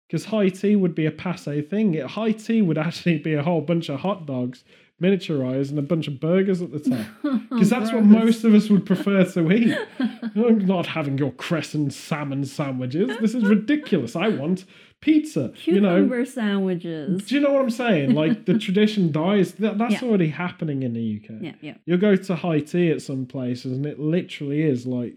Because 0.07 0.27
high 0.27 0.49
tea 0.49 0.77
would 0.77 0.95
be 0.95 1.07
a 1.07 1.11
passe 1.11 1.63
thing. 1.63 1.99
High 2.01 2.33
tea 2.33 2.63
would 2.63 2.79
actually 2.79 3.19
be 3.19 3.35
a 3.35 3.43
whole 3.43 3.61
bunch 3.61 3.89
of 3.89 4.01
hot 4.01 4.27
dogs 4.27 4.65
miniaturized 5.03 5.71
and 5.71 5.79
a 5.79 5.83
bunch 5.83 6.07
of 6.07 6.21
burgers 6.21 6.63
at 6.63 6.73
the 6.73 6.79
top. 6.81 7.07
Because 7.51 7.71
that's 7.71 7.93
what 7.93 8.05
most 8.05 8.43
of 8.43 8.53
us 8.53 8.69
would 8.69 8.85
prefer 8.85 9.25
to 9.25 9.53
eat. 9.53 9.77
I'm 10.01 10.67
not 10.67 10.87
having 10.87 11.19
your 11.19 11.31
crescent 11.33 11.93
salmon 11.93 12.45
sandwiches. 12.45 13.17
This 13.21 13.33
is 13.33 13.45
ridiculous. 13.45 14.17
I 14.17 14.29
want 14.29 14.65
pizza. 15.05 15.51
Cucumber 15.55 15.99
you 16.09 16.17
know, 16.21 16.25
sandwiches. 16.25 17.25
Do 17.27 17.35
you 17.35 17.41
know 17.43 17.53
what 17.53 17.63
I'm 17.63 17.71
saying? 17.71 18.15
Like 18.15 18.47
the 18.47 18.59
tradition 18.67 19.13
dies. 19.13 19.53
That, 19.55 19.77
that's 19.79 20.01
Yeah. 20.01 20.09
already 20.09 20.29
happening 20.29 20.83
in 20.83 20.95
the 20.95 21.21
UK. 21.23 21.43
Yeah, 21.43 21.53
yeah. 21.61 21.75
You'll 21.85 21.99
go 21.99 22.17
to 22.17 22.35
high 22.35 22.61
tea 22.61 22.91
at 22.91 23.03
some 23.03 23.27
places, 23.27 23.73
and 23.73 23.85
it 23.87 23.99
literally 24.01 24.63
is 24.63 24.87
like 24.87 25.15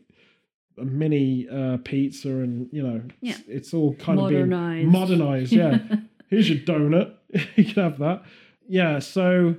a 0.77 0.83
mini 0.85 1.47
uh, 1.49 1.77
pizza, 1.77 2.29
and 2.29 2.67
you 2.71 2.83
know, 2.83 3.01
it's, 3.21 3.41
it's 3.47 3.73
all 3.73 3.93
kind 3.95 4.19
Modernized. 4.19 4.85
of 4.87 4.91
being 4.91 4.91
modernized. 4.91 5.51
Yeah, 5.53 5.79
here's 6.29 6.49
your 6.49 6.59
donut. 6.59 7.13
you 7.55 7.65
can 7.65 7.83
have 7.83 7.97
that. 7.99 8.23
Yeah. 8.67 8.99
So 8.99 9.55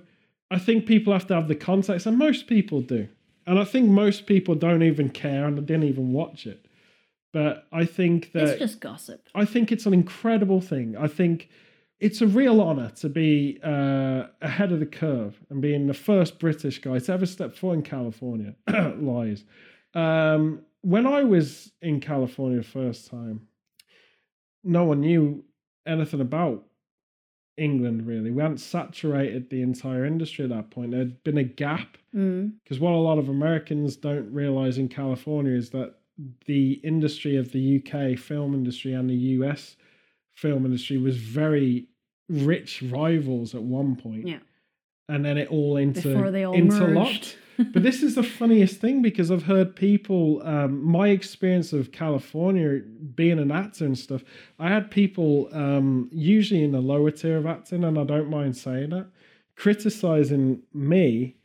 I 0.50 0.58
think 0.58 0.86
people 0.86 1.12
have 1.12 1.26
to 1.28 1.34
have 1.34 1.48
the 1.48 1.54
context, 1.56 2.06
and 2.06 2.18
most 2.18 2.46
people 2.46 2.82
do. 2.82 3.08
And 3.46 3.58
I 3.58 3.64
think 3.64 3.88
most 3.88 4.26
people 4.26 4.54
don't 4.54 4.82
even 4.82 5.08
care 5.08 5.46
and 5.46 5.56
they 5.56 5.62
didn't 5.62 5.84
even 5.84 6.12
watch 6.12 6.46
it. 6.46 6.66
But 7.32 7.66
I 7.72 7.84
think 7.84 8.32
that 8.32 8.48
it's 8.48 8.58
just 8.58 8.80
gossip. 8.80 9.28
I 9.34 9.44
think 9.44 9.70
it's 9.70 9.86
an 9.86 9.92
incredible 9.94 10.60
thing. 10.60 10.96
I 10.96 11.08
think 11.08 11.50
it's 12.00 12.20
a 12.22 12.26
real 12.26 12.60
honor 12.60 12.90
to 12.96 13.08
be 13.08 13.58
uh, 13.62 14.28
ahead 14.40 14.72
of 14.72 14.80
the 14.80 14.86
curve 14.86 15.38
and 15.50 15.60
being 15.60 15.86
the 15.88 15.94
first 15.94 16.38
British 16.38 16.80
guy 16.80 16.98
to 16.98 17.12
ever 17.12 17.26
step 17.26 17.54
foot 17.54 17.72
in 17.72 17.82
California. 17.82 18.54
Lies. 18.98 19.44
Um, 19.94 20.62
when 20.82 21.06
I 21.06 21.24
was 21.24 21.72
in 21.82 22.00
California 22.00 22.58
the 22.58 22.64
first 22.64 23.10
time, 23.10 23.48
no 24.64 24.84
one 24.84 25.00
knew 25.00 25.44
anything 25.86 26.20
about 26.20 26.64
England 27.56 28.06
really. 28.06 28.30
We 28.30 28.40
hadn't 28.42 28.58
saturated 28.58 29.50
the 29.50 29.62
entire 29.62 30.04
industry 30.06 30.44
at 30.44 30.50
that 30.50 30.70
point. 30.70 30.92
There'd 30.92 31.22
been 31.24 31.38
a 31.38 31.44
gap 31.44 31.98
Mm. 32.14 32.52
because 32.64 32.80
what 32.80 32.92
a 32.94 32.96
lot 32.96 33.18
of 33.18 33.28
Americans 33.28 33.96
don't 33.96 34.32
realize 34.32 34.78
in 34.78 34.88
California 34.88 35.52
is 35.52 35.68
that 35.70 35.96
the 36.46 36.72
industry 36.84 37.36
of 37.36 37.52
the 37.52 37.82
UK 37.82 38.18
film 38.18 38.54
industry 38.54 38.92
and 38.92 39.08
the 39.08 39.14
US 39.14 39.76
film 40.34 40.64
industry 40.64 40.98
was 40.98 41.16
very 41.16 41.88
rich 42.28 42.82
rivals 42.82 43.54
at 43.54 43.62
one 43.62 43.96
point. 43.96 44.26
Yeah. 44.26 44.38
And 45.08 45.24
then 45.24 45.38
it 45.38 45.48
all 45.48 45.76
inter- 45.76 46.26
all 46.44 46.54
interlocked. 46.54 47.38
but 47.72 47.82
this 47.82 48.02
is 48.02 48.14
the 48.14 48.22
funniest 48.22 48.80
thing 48.80 49.00
because 49.00 49.30
I've 49.30 49.44
heard 49.44 49.74
people, 49.74 50.42
um, 50.44 50.84
my 50.84 51.08
experience 51.08 51.72
of 51.72 51.92
California 51.92 52.80
being 53.14 53.38
an 53.38 53.50
actor 53.50 53.84
and 53.84 53.98
stuff, 53.98 54.22
I 54.58 54.68
had 54.68 54.90
people, 54.90 55.48
um, 55.52 56.08
usually 56.12 56.62
in 56.62 56.72
the 56.72 56.80
lower 56.80 57.10
tier 57.10 57.38
of 57.38 57.46
acting, 57.46 57.84
and 57.84 57.98
I 57.98 58.04
don't 58.04 58.28
mind 58.28 58.56
saying 58.56 58.90
that, 58.90 59.06
criticizing 59.56 60.62
me 60.72 61.36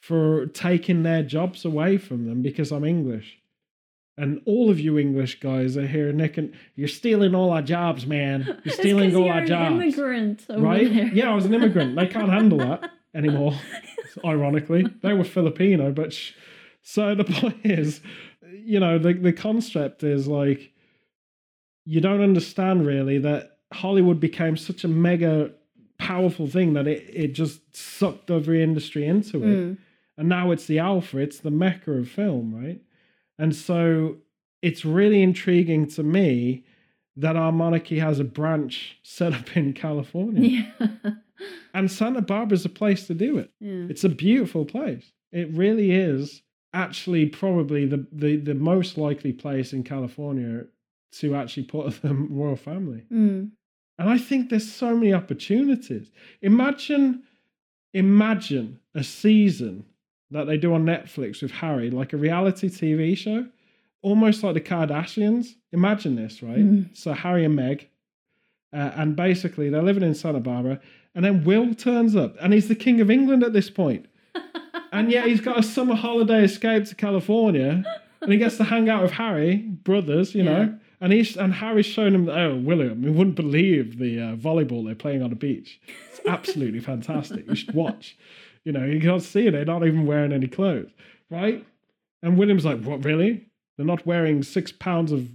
for 0.00 0.46
taking 0.46 1.02
their 1.02 1.22
jobs 1.22 1.64
away 1.64 1.98
from 1.98 2.24
them 2.26 2.40
because 2.40 2.70
I'm 2.70 2.84
English. 2.84 3.41
And 4.18 4.42
all 4.44 4.68
of 4.70 4.78
you 4.78 4.98
English 4.98 5.40
guys 5.40 5.76
are 5.78 5.86
here, 5.86 6.12
Nick, 6.12 6.36
and 6.36 6.52
you're 6.74 6.86
stealing 6.88 7.34
all 7.34 7.50
our 7.50 7.62
jobs, 7.62 8.06
man. 8.06 8.60
You're 8.64 8.74
stealing 8.74 9.16
all 9.16 9.24
you're 9.24 9.32
our 9.32 9.40
an 9.40 9.46
jobs 9.46 9.74
immigrant 9.74 10.44
right? 10.50 10.92
there. 10.92 11.06
Yeah, 11.06 11.30
I 11.32 11.34
was 11.34 11.46
an 11.46 11.54
immigrant. 11.54 11.96
They 11.96 12.06
can't 12.06 12.28
handle 12.28 12.58
that 12.58 12.90
anymore. 13.14 13.54
Ironically, 14.22 14.84
they 15.02 15.14
were 15.14 15.24
Filipino, 15.24 15.92
but 15.92 16.12
sh- 16.12 16.32
so 16.82 17.14
the 17.14 17.24
point 17.40 17.56
is, 17.64 18.02
you 18.52 18.78
know, 18.80 18.98
the 18.98 19.14
the 19.14 19.32
concept 19.32 20.02
is 20.02 20.28
like 20.28 20.72
you 21.86 22.00
don't 22.02 22.20
understand 22.20 22.86
really 22.86 23.18
that 23.18 23.58
Hollywood 23.72 24.20
became 24.20 24.56
such 24.58 24.84
a 24.84 24.88
mega 24.88 25.52
powerful 25.98 26.46
thing 26.46 26.74
that 26.74 26.86
it 26.86 27.04
it 27.12 27.28
just 27.28 27.60
sucked 27.74 28.30
every 28.30 28.62
industry 28.62 29.06
into 29.06 29.38
it, 29.38 29.46
Mm. 29.56 29.78
and 30.18 30.28
now 30.28 30.50
it's 30.50 30.66
the 30.66 30.78
alpha, 30.80 31.16
it's 31.18 31.38
the 31.38 31.50
mecca 31.50 31.92
of 31.92 32.08
film, 32.10 32.54
right? 32.54 32.80
And 33.42 33.56
so 33.56 34.18
it's 34.62 34.84
really 34.84 35.20
intriguing 35.20 35.88
to 35.88 36.04
me 36.04 36.64
that 37.16 37.34
our 37.34 37.50
monarchy 37.50 37.98
has 37.98 38.20
a 38.20 38.24
branch 38.24 38.98
set 39.02 39.34
up 39.34 39.56
in 39.56 39.72
California. 39.72 40.72
Yeah. 40.80 41.10
And 41.74 41.90
Santa 41.90 42.22
Barbara 42.22 42.54
is 42.54 42.64
a 42.64 42.68
place 42.68 43.08
to 43.08 43.14
do 43.14 43.36
it. 43.36 43.50
yeah. 43.58 43.86
It's 43.90 44.04
a 44.04 44.08
beautiful 44.08 44.64
place. 44.64 45.10
It 45.32 45.50
really 45.50 45.90
is 45.90 46.42
actually 46.72 47.26
probably 47.26 47.84
the, 47.84 48.06
the, 48.12 48.36
the 48.36 48.54
most 48.54 48.96
likely 48.96 49.32
place 49.32 49.72
in 49.72 49.82
California 49.82 50.66
to 51.14 51.34
actually 51.34 51.64
put 51.64 51.90
the 52.02 52.14
royal 52.14 52.54
family. 52.54 53.02
Mm. 53.12 53.50
And 53.98 54.08
I 54.08 54.18
think 54.18 54.50
there's 54.50 54.70
so 54.70 54.94
many 54.94 55.12
opportunities. 55.12 56.12
Imagine, 56.42 57.24
imagine 57.92 58.78
a 58.94 59.02
season 59.02 59.84
that 60.32 60.46
they 60.46 60.56
do 60.56 60.74
on 60.74 60.84
Netflix 60.84 61.42
with 61.42 61.50
Harry, 61.52 61.90
like 61.90 62.12
a 62.12 62.16
reality 62.16 62.68
TV 62.68 63.16
show, 63.16 63.46
almost 64.02 64.42
like 64.42 64.54
the 64.54 64.60
Kardashians. 64.60 65.54
Imagine 65.72 66.16
this, 66.16 66.42
right? 66.42 66.58
Mhm. 66.58 66.96
So 66.96 67.12
Harry 67.12 67.44
and 67.44 67.54
Meg, 67.56 67.88
uh, 68.72 68.90
and 68.96 69.14
basically 69.16 69.68
they're 69.70 69.82
living 69.82 70.02
in 70.02 70.14
Santa 70.14 70.40
Barbara, 70.40 70.80
and 71.14 71.24
then 71.24 71.44
Will 71.44 71.74
turns 71.74 72.16
up, 72.16 72.36
and 72.40 72.52
he's 72.52 72.68
the 72.68 72.74
king 72.74 73.00
of 73.00 73.10
England 73.10 73.42
at 73.44 73.52
this 73.52 73.70
point, 73.70 74.06
and 74.92 75.10
yet 75.10 75.26
he's 75.26 75.40
got 75.40 75.58
a 75.58 75.62
summer 75.62 75.94
holiday 75.94 76.44
escape 76.44 76.84
to 76.86 76.94
California, 76.94 77.84
and 78.20 78.32
he 78.32 78.38
gets 78.38 78.56
to 78.56 78.64
hang 78.64 78.88
out 78.88 79.02
with 79.02 79.12
Harry, 79.12 79.56
brothers, 79.56 80.34
you 80.34 80.44
Yeah. 80.44 80.52
know. 80.64 80.78
And 81.00 81.12
he's 81.12 81.36
and 81.36 81.52
Harry's 81.54 81.86
showing 81.86 82.14
him, 82.14 82.28
oh 82.28 82.54
William, 82.56 83.02
you 83.02 83.12
wouldn't 83.12 83.34
believe 83.34 83.98
the 83.98 84.20
uh, 84.20 84.36
volleyball 84.36 84.84
they're 84.86 84.94
playing 84.94 85.20
on 85.20 85.30
the 85.30 85.36
beach. 85.36 85.80
It's 86.10 86.20
absolutely 86.28 86.78
fantastic. 86.78 87.44
You 87.48 87.56
should 87.56 87.74
watch. 87.74 88.16
You 88.64 88.72
know, 88.72 88.84
you 88.84 89.00
can't 89.00 89.22
see 89.22 89.46
it. 89.46 89.52
They're 89.52 89.64
not 89.64 89.86
even 89.86 90.06
wearing 90.06 90.32
any 90.32 90.46
clothes, 90.46 90.90
right? 91.30 91.64
And 92.22 92.38
William's 92.38 92.64
like, 92.64 92.82
what, 92.82 93.04
really? 93.04 93.48
They're 93.76 93.86
not 93.86 94.06
wearing 94.06 94.42
six 94.42 94.70
pounds 94.70 95.12
of 95.12 95.28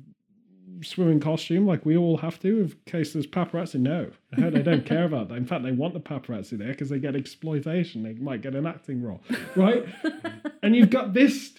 swimming 0.84 1.19
costume 1.19 1.65
like 1.65 1.86
we 1.86 1.97
all 1.97 2.17
have 2.17 2.39
to 2.39 2.61
in 2.61 2.73
case 2.86 3.13
there's 3.13 3.28
paparazzi. 3.28 3.80
No, 3.80 4.11
No, 4.38 4.49
they 4.49 4.61
don't 4.61 4.86
care 4.86 5.05
about 5.05 5.30
that. 5.30 5.36
In 5.36 5.45
fact, 5.45 5.63
they 5.63 5.71
want 5.71 5.93
the 5.93 5.99
paparazzi 5.99 6.57
there 6.57 6.69
because 6.69 6.89
they 6.89 6.99
get 6.99 7.15
exploitation. 7.15 8.03
They 8.03 8.13
might 8.13 8.41
get 8.41 8.55
an 8.55 8.65
acting 8.65 9.03
role, 9.03 9.21
right? 9.55 9.86
and 10.63 10.75
you've 10.75 10.89
got 10.89 11.13
this, 11.13 11.53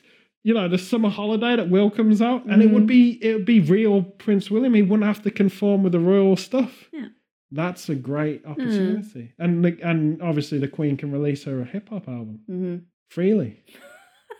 you 0.44 0.54
know, 0.54 0.68
the 0.68 0.78
summer 0.78 1.08
holiday 1.08 1.56
that 1.56 1.68
Will 1.68 1.90
comes 1.90 2.22
out, 2.22 2.44
and 2.46 2.62
it 2.62 2.70
would 2.70 2.82
mm-hmm. 2.82 2.86
be 2.86 3.18
it 3.22 3.34
would 3.34 3.44
be 3.44 3.60
real 3.60 4.02
Prince 4.02 4.50
William. 4.50 4.74
He 4.74 4.82
wouldn't 4.82 5.06
have 5.06 5.22
to 5.22 5.30
conform 5.30 5.82
with 5.82 5.92
the 5.92 6.00
royal 6.00 6.36
stuff. 6.36 6.88
Yeah. 6.92 7.08
That's 7.50 7.88
a 7.88 7.94
great 7.94 8.44
opportunity, 8.44 9.32
and 9.38 9.64
the, 9.64 9.78
and 9.82 10.20
obviously 10.20 10.58
the 10.58 10.68
Queen 10.68 10.96
can 10.96 11.10
release 11.10 11.44
her 11.44 11.60
a 11.60 11.64
hip 11.64 11.88
hop 11.88 12.08
album 12.08 12.40
hmm 12.46 12.76
freely. 13.08 13.62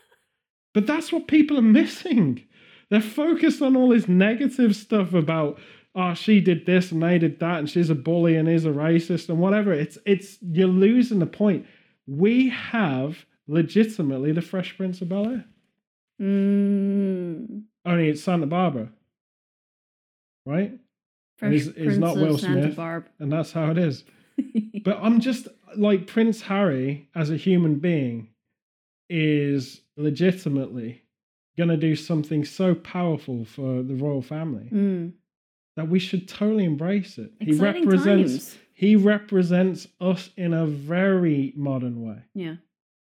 but 0.73 0.85
that's 0.85 1.11
what 1.11 1.27
people 1.27 1.57
are 1.57 1.63
missing. 1.63 2.43
They're 2.89 3.01
focused 3.01 3.61
on 3.61 3.75
all 3.75 3.89
this 3.89 4.07
negative 4.07 4.75
stuff 4.75 5.13
about 5.13 5.59
oh 5.95 6.13
she 6.13 6.39
did 6.39 6.65
this 6.65 6.91
and 6.91 7.01
they 7.01 7.17
did 7.17 7.39
that 7.39 7.59
and 7.59 7.69
she's 7.69 7.89
a 7.89 7.95
bully 7.95 8.35
and 8.35 8.47
is 8.47 8.65
a 8.65 8.69
racist 8.69 9.29
and 9.29 9.39
whatever. 9.39 9.73
It's 9.73 9.97
it's 10.05 10.37
you're 10.41 10.67
losing 10.67 11.19
the 11.19 11.25
point. 11.25 11.65
We 12.07 12.49
have 12.49 13.25
legitimately 13.47 14.31
the 14.31 14.41
Fresh 14.41 14.77
Prince 14.77 15.01
of 15.01 15.09
Bel 15.09 15.27
Air. 15.27 15.45
Mm. 16.21 17.63
Only 17.85 18.09
it's 18.09 18.23
Santa 18.23 18.47
Barbara. 18.47 18.89
Right? 20.45 20.73
Fresh 21.39 21.51
he's- 21.53 21.65
he's 21.65 21.73
Prince 21.75 21.97
not 21.97 22.15
Will 22.17 22.37
Smith. 22.37 22.75
Barb. 22.75 23.05
And 23.19 23.31
that's 23.31 23.51
how 23.51 23.71
it 23.71 23.77
is. 23.77 24.03
But 24.85 24.99
I'm 25.01 25.19
just 25.19 25.47
like 25.75 26.07
Prince 26.07 26.41
Harry 26.43 27.09
as 27.13 27.29
a 27.29 27.35
human 27.37 27.75
being 27.79 28.29
is 29.09 29.81
legitimately 29.97 31.01
going 31.57 31.69
to 31.69 31.77
do 31.77 31.95
something 31.95 32.45
so 32.45 32.73
powerful 32.75 33.43
for 33.45 33.83
the 33.83 33.95
royal 33.95 34.21
family 34.21 34.69
Mm. 34.71 35.13
that 35.75 35.89
we 35.89 35.99
should 35.99 36.27
totally 36.27 36.63
embrace 36.65 37.17
it. 37.17 37.31
he 37.41 37.53
represents 37.53 38.31
times. 38.31 38.57
he 38.73 38.95
represents 38.95 39.87
us 39.99 40.29
in 40.37 40.53
a 40.53 40.65
very 40.65 41.53
modern 41.57 42.01
way, 42.01 42.19
Yeah. 42.33 42.55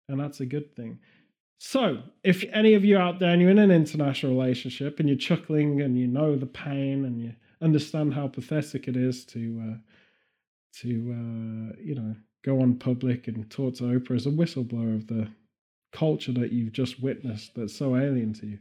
and 0.09 0.19
that's 0.19 0.41
a 0.41 0.47
good 0.47 0.75
thing. 0.75 0.99
So, 1.61 2.03
if 2.23 2.45
any 2.53 2.75
of 2.75 2.85
you 2.85 2.97
out 2.97 3.19
there 3.19 3.31
and 3.33 3.43
you're 3.43 3.51
in 3.51 3.59
an 3.59 3.71
international 3.73 4.33
relationship 4.33 5.01
and 5.01 5.09
you're 5.09 5.19
chuckling 5.19 5.81
and 5.83 5.99
you 5.99 6.07
know 6.07 6.37
the 6.37 6.47
pain 6.47 7.05
and 7.05 7.21
you 7.21 7.35
understand 7.61 8.15
how 8.15 8.29
pathetic 8.29 8.89
it 8.89 8.97
is 8.97 9.25
to 9.27 9.63
uh, 9.73 9.77
to 10.81 10.89
uh, 10.89 11.77
you 11.83 11.95
know 11.95 12.15
go 12.45 12.61
on 12.61 12.77
public 12.77 13.29
and 13.29 13.51
talk 13.51 13.75
to 13.77 13.85
Oprah 13.85 14.17
as 14.17 14.27
a 14.27 14.31
whistleblower 14.31 14.95
of 14.95 15.07
the 15.09 15.29
culture 15.93 16.33
that 16.33 16.53
you've 16.53 16.73
just 16.73 17.03
witnessed 17.03 17.53
that's 17.55 17.75
so 17.77 17.97
alien 17.97 18.33
to 18.35 18.47
you, 18.47 18.59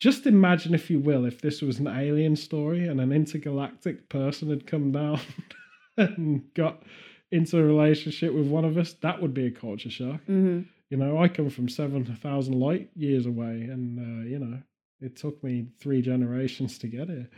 just 0.00 0.26
imagine, 0.26 0.74
if 0.74 0.90
you 0.90 1.00
will, 1.00 1.24
if 1.24 1.40
this 1.40 1.60
was 1.60 1.80
an 1.80 1.88
alien 1.88 2.36
story 2.36 2.86
and 2.86 3.00
an 3.00 3.12
intergalactic 3.12 4.08
person 4.08 4.48
had 4.48 4.66
come 4.66 4.92
down 4.92 5.20
and 5.96 6.42
got 6.54 6.84
into 7.32 7.58
a 7.58 7.62
relationship 7.62 8.32
with 8.32 8.46
one 8.46 8.64
of 8.64 8.78
us, 8.78 8.92
that 9.02 9.20
would 9.20 9.34
be 9.34 9.46
a 9.46 9.50
culture 9.50 9.90
shock. 9.90 10.20
hmm 10.26 10.60
You 10.90 10.96
know, 10.96 11.18
I 11.18 11.28
come 11.28 11.50
from 11.50 11.68
7,000 11.68 12.54
light 12.54 12.90
years 12.94 13.26
away, 13.26 13.62
and, 13.62 13.98
uh, 13.98 14.26
you 14.28 14.38
know, 14.38 14.62
it 15.00 15.16
took 15.16 15.42
me 15.42 15.66
three 15.80 16.00
generations 16.00 16.78
to 16.78 16.86
get 16.86 17.08
here. 17.08 17.28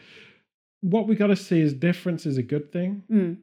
What 0.83 1.07
we 1.09 1.15
got 1.15 1.29
to 1.29 1.37
see 1.37 1.61
is 1.61 1.75
difference 1.75 2.27
is 2.27 2.37
a 2.39 2.43
good 2.43 2.73
thing. 2.73 3.03
Mm. 3.11 3.37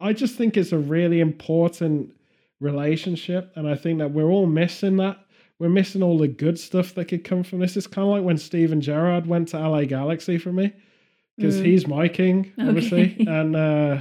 I 0.00 0.12
just 0.12 0.36
think 0.36 0.56
it's 0.56 0.72
a 0.72 0.78
really 0.78 1.20
important 1.20 2.14
relationship, 2.60 3.52
and 3.56 3.68
I 3.68 3.74
think 3.74 3.98
that 3.98 4.12
we're 4.12 4.30
all 4.30 4.46
missing 4.46 4.96
that. 4.98 5.18
We're 5.58 5.68
missing 5.68 6.02
all 6.02 6.18
the 6.18 6.28
good 6.28 6.58
stuff 6.58 6.94
that 6.94 7.06
could 7.06 7.24
come 7.24 7.42
from 7.42 7.58
this. 7.58 7.76
It's 7.76 7.86
kind 7.88 8.06
of 8.06 8.14
like 8.14 8.22
when 8.22 8.38
Steven 8.38 8.80
Gerrard 8.80 9.26
went 9.26 9.48
to 9.48 9.58
LA 9.58 9.84
Galaxy 9.84 10.38
for 10.38 10.52
me, 10.52 10.72
because 11.36 11.60
Mm. 11.60 11.64
he's 11.64 11.86
my 11.86 12.08
king, 12.08 12.52
obviously, 12.58 13.16
Okay. 13.20 13.26
and 13.28 13.56
uh, 13.56 13.98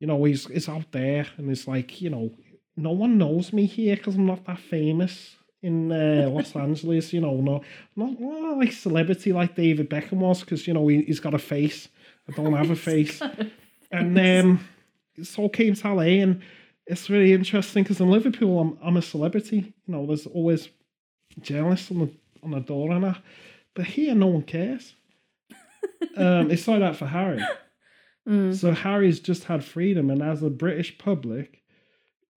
you 0.00 0.06
know 0.06 0.22
he's 0.24 0.46
it's 0.46 0.68
out 0.68 0.90
there, 0.92 1.26
and 1.36 1.50
it's 1.50 1.66
like 1.68 2.00
you 2.00 2.10
know 2.10 2.32
no 2.76 2.90
one 2.92 3.16
knows 3.18 3.52
me 3.52 3.66
here 3.66 3.96
because 3.96 4.16
I'm 4.16 4.26
not 4.26 4.44
that 4.46 4.58
famous 4.58 5.36
in 5.62 5.92
uh, 5.92 6.28
Los 6.30 6.54
Angeles. 6.56 7.12
You 7.12 7.20
know, 7.20 7.36
no, 7.36 7.62
not, 7.96 8.20
not 8.20 8.58
like 8.58 8.72
celebrity 8.72 9.32
like 9.32 9.54
David 9.54 9.90
Beckham 9.90 10.18
was, 10.18 10.40
because 10.40 10.66
you 10.66 10.74
know 10.74 10.86
he, 10.88 11.02
he's 11.02 11.20
got 11.20 11.34
a 11.34 11.38
face. 11.38 11.88
I 12.28 12.32
don't 12.32 12.52
have 12.52 12.70
a 12.70 12.76
face 12.90 13.20
and 13.90 14.18
um, 14.18 14.68
so 15.22 15.48
came 15.48 15.74
to 15.74 15.94
LA, 15.94 16.22
and 16.22 16.42
it's 16.86 17.10
really 17.10 17.32
interesting 17.32 17.82
because 17.82 18.00
in 18.00 18.10
Liverpool, 18.10 18.60
I'm 18.60 18.78
I'm 18.82 18.96
a 18.96 19.02
celebrity. 19.02 19.74
You 19.86 19.94
know, 19.94 20.06
there's 20.06 20.26
always 20.26 20.68
journalists 21.40 21.90
on 21.90 21.98
the 21.98 22.10
on 22.42 22.52
the 22.52 22.60
door 22.60 22.92
and 22.92 23.04
that, 23.04 23.20
but 23.74 23.86
here 23.86 24.14
no 24.14 24.28
one 24.28 24.42
cares. 24.42 24.94
um, 26.16 26.50
it's 26.50 26.66
like 26.66 26.80
that 26.80 26.96
for 26.96 27.06
Harry. 27.06 27.44
Mm. 28.28 28.54
So 28.54 28.72
Harry's 28.72 29.20
just 29.20 29.44
had 29.44 29.64
freedom, 29.64 30.10
and 30.10 30.22
as 30.22 30.42
a 30.42 30.50
British 30.50 30.98
public, 30.98 31.62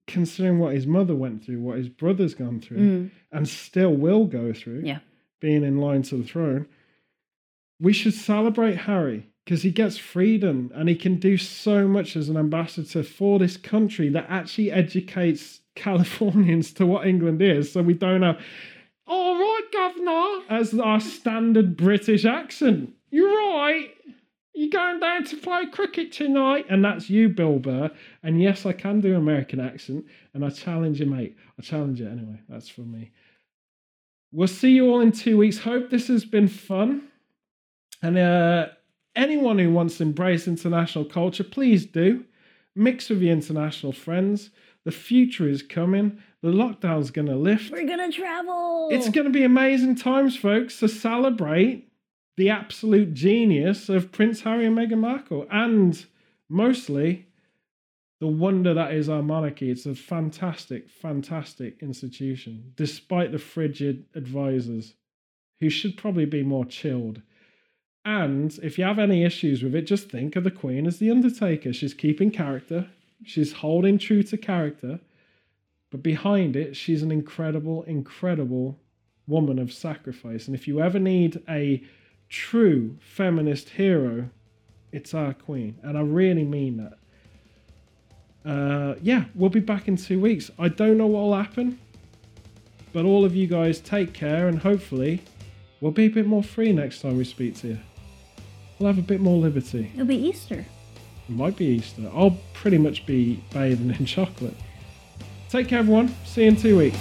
considering 0.06 0.58
what 0.58 0.74
his 0.74 0.86
mother 0.86 1.14
went 1.14 1.44
through, 1.44 1.60
what 1.60 1.78
his 1.78 1.88
brother's 1.88 2.34
gone 2.34 2.60
through, 2.60 2.78
Mm. 2.78 3.10
and 3.32 3.48
still 3.48 3.94
will 3.94 4.26
go 4.26 4.52
through, 4.52 4.82
Yeah. 4.84 4.98
being 5.40 5.62
in 5.64 5.78
line 5.78 6.02
to 6.02 6.16
the 6.16 6.24
throne, 6.24 6.66
we 7.80 7.92
should 7.92 8.14
celebrate 8.14 8.76
Harry 8.76 9.26
because 9.44 9.62
he 9.62 9.70
gets 9.70 9.96
freedom 9.98 10.70
and 10.74 10.88
he 10.88 10.94
can 10.94 11.16
do 11.16 11.36
so 11.36 11.86
much 11.88 12.16
as 12.16 12.28
an 12.28 12.36
ambassador 12.36 13.02
for 13.02 13.38
this 13.38 13.56
country 13.56 14.08
that 14.10 14.26
actually 14.28 14.70
educates 14.70 15.60
Californians 15.74 16.72
to 16.74 16.86
what 16.86 17.06
England 17.06 17.42
is. 17.42 17.72
So 17.72 17.82
we 17.82 17.94
don't 17.94 18.22
have, 18.22 18.40
all 19.06 19.34
right, 19.34 19.62
governor, 19.72 20.44
as 20.48 20.78
our 20.78 21.00
standard 21.00 21.76
British 21.76 22.24
accent. 22.24 22.92
You're 23.10 23.28
right. 23.36 23.90
You 24.54 24.70
going 24.70 25.00
down 25.00 25.24
to 25.24 25.36
play 25.36 25.66
cricket 25.66 26.12
tonight? 26.12 26.66
And 26.70 26.84
that's 26.84 27.10
you, 27.10 27.28
Bill 27.28 27.58
Burr. 27.58 27.90
And 28.22 28.40
yes, 28.40 28.64
I 28.64 28.72
can 28.72 29.00
do 29.00 29.16
American 29.16 29.58
accent. 29.58 30.06
And 30.32 30.44
I 30.44 30.50
challenge 30.50 31.00
you, 31.00 31.06
mate. 31.06 31.36
I 31.58 31.62
challenge 31.62 32.00
you 32.00 32.08
anyway. 32.08 32.40
That's 32.48 32.68
for 32.68 32.82
me. 32.82 33.10
We'll 34.30 34.46
see 34.46 34.70
you 34.70 34.88
all 34.88 35.00
in 35.00 35.10
two 35.10 35.36
weeks. 35.36 35.58
Hope 35.58 35.90
this 35.90 36.06
has 36.06 36.24
been 36.24 36.46
fun. 36.46 37.08
And 38.00 38.16
uh, 38.16 38.68
anyone 39.16 39.58
who 39.58 39.72
wants 39.72 39.98
to 39.98 40.04
embrace 40.04 40.46
international 40.46 41.04
culture, 41.04 41.44
please 41.44 41.84
do. 41.84 42.24
Mix 42.76 43.08
with 43.08 43.22
your 43.22 43.32
international 43.32 43.92
friends. 43.92 44.50
The 44.84 44.92
future 44.92 45.48
is 45.48 45.62
coming. 45.62 46.20
The 46.42 46.50
lockdown's 46.50 47.10
going 47.10 47.28
to 47.28 47.36
lift. 47.36 47.72
We're 47.72 47.86
gonna 47.86 48.12
travel. 48.12 48.88
It's 48.92 49.08
going 49.08 49.26
to 49.26 49.32
be 49.32 49.44
amazing 49.44 49.96
times, 49.96 50.36
folks, 50.36 50.78
to 50.80 50.88
celebrate 50.88 51.88
the 52.36 52.50
absolute 52.50 53.14
genius 53.14 53.88
of 53.88 54.12
Prince 54.12 54.40
Harry 54.42 54.66
and 54.66 54.76
Meghan 54.76 54.98
Markle 54.98 55.46
and 55.50 56.04
mostly 56.48 57.26
the 58.20 58.26
wonder 58.26 58.72
that 58.74 58.94
is 58.94 59.08
our 59.08 59.22
monarchy. 59.22 59.70
It's 59.70 59.86
a 59.86 59.94
fantastic, 59.94 60.88
fantastic 60.88 61.82
institution, 61.82 62.72
despite 62.76 63.32
the 63.32 63.38
frigid 63.38 64.06
advisors 64.14 64.94
who 65.60 65.68
should 65.68 65.96
probably 65.96 66.24
be 66.24 66.42
more 66.42 66.64
chilled. 66.64 67.22
And 68.04 68.58
if 68.62 68.78
you 68.78 68.84
have 68.84 68.98
any 68.98 69.24
issues 69.24 69.62
with 69.62 69.74
it, 69.74 69.82
just 69.82 70.10
think 70.10 70.36
of 70.36 70.44
the 70.44 70.50
Queen 70.50 70.86
as 70.86 70.98
the 70.98 71.10
Undertaker. 71.10 71.72
She's 71.72 71.94
keeping 71.94 72.30
character, 72.30 72.88
she's 73.24 73.52
holding 73.52 73.98
true 73.98 74.22
to 74.24 74.36
character, 74.36 75.00
but 75.90 76.02
behind 76.02 76.56
it, 76.56 76.76
she's 76.76 77.02
an 77.02 77.12
incredible, 77.12 77.82
incredible 77.84 78.78
woman 79.26 79.58
of 79.58 79.72
sacrifice. 79.72 80.46
And 80.46 80.54
if 80.54 80.68
you 80.68 80.80
ever 80.80 80.98
need 80.98 81.42
a 81.48 81.82
true 82.34 82.96
feminist 83.00 83.70
hero, 83.70 84.28
it's 84.90 85.14
our 85.14 85.32
Queen. 85.32 85.78
And 85.82 85.96
I 85.96 86.00
really 86.00 86.42
mean 86.42 86.76
that. 86.78 86.98
Uh, 88.50 88.96
yeah, 89.00 89.26
we'll 89.36 89.50
be 89.50 89.60
back 89.60 89.86
in 89.86 89.96
two 89.96 90.20
weeks. 90.20 90.50
I 90.58 90.68
don't 90.68 90.98
know 90.98 91.06
what 91.06 91.20
will 91.20 91.36
happen, 91.36 91.78
but 92.92 93.04
all 93.04 93.24
of 93.24 93.36
you 93.36 93.46
guys 93.46 93.80
take 93.80 94.12
care 94.12 94.48
and 94.48 94.58
hopefully 94.58 95.22
we'll 95.80 95.92
be 95.92 96.06
a 96.06 96.10
bit 96.10 96.26
more 96.26 96.42
free 96.42 96.72
next 96.72 97.02
time 97.02 97.16
we 97.16 97.24
speak 97.24 97.54
to 97.58 97.68
you. 97.68 97.78
We'll 98.78 98.88
have 98.88 98.98
a 98.98 99.06
bit 99.06 99.20
more 99.20 99.38
liberty. 99.38 99.92
It'll 99.94 100.04
be 100.04 100.16
Easter. 100.16 100.58
It 101.28 101.34
might 101.34 101.56
be 101.56 101.66
Easter. 101.66 102.10
I'll 102.12 102.36
pretty 102.52 102.78
much 102.78 103.06
be 103.06 103.42
bathing 103.52 103.94
in 103.96 104.04
chocolate. 104.06 104.56
Take 105.48 105.68
care, 105.68 105.78
everyone. 105.78 106.12
See 106.24 106.42
you 106.42 106.48
in 106.48 106.56
two 106.56 106.76
weeks. 106.76 106.98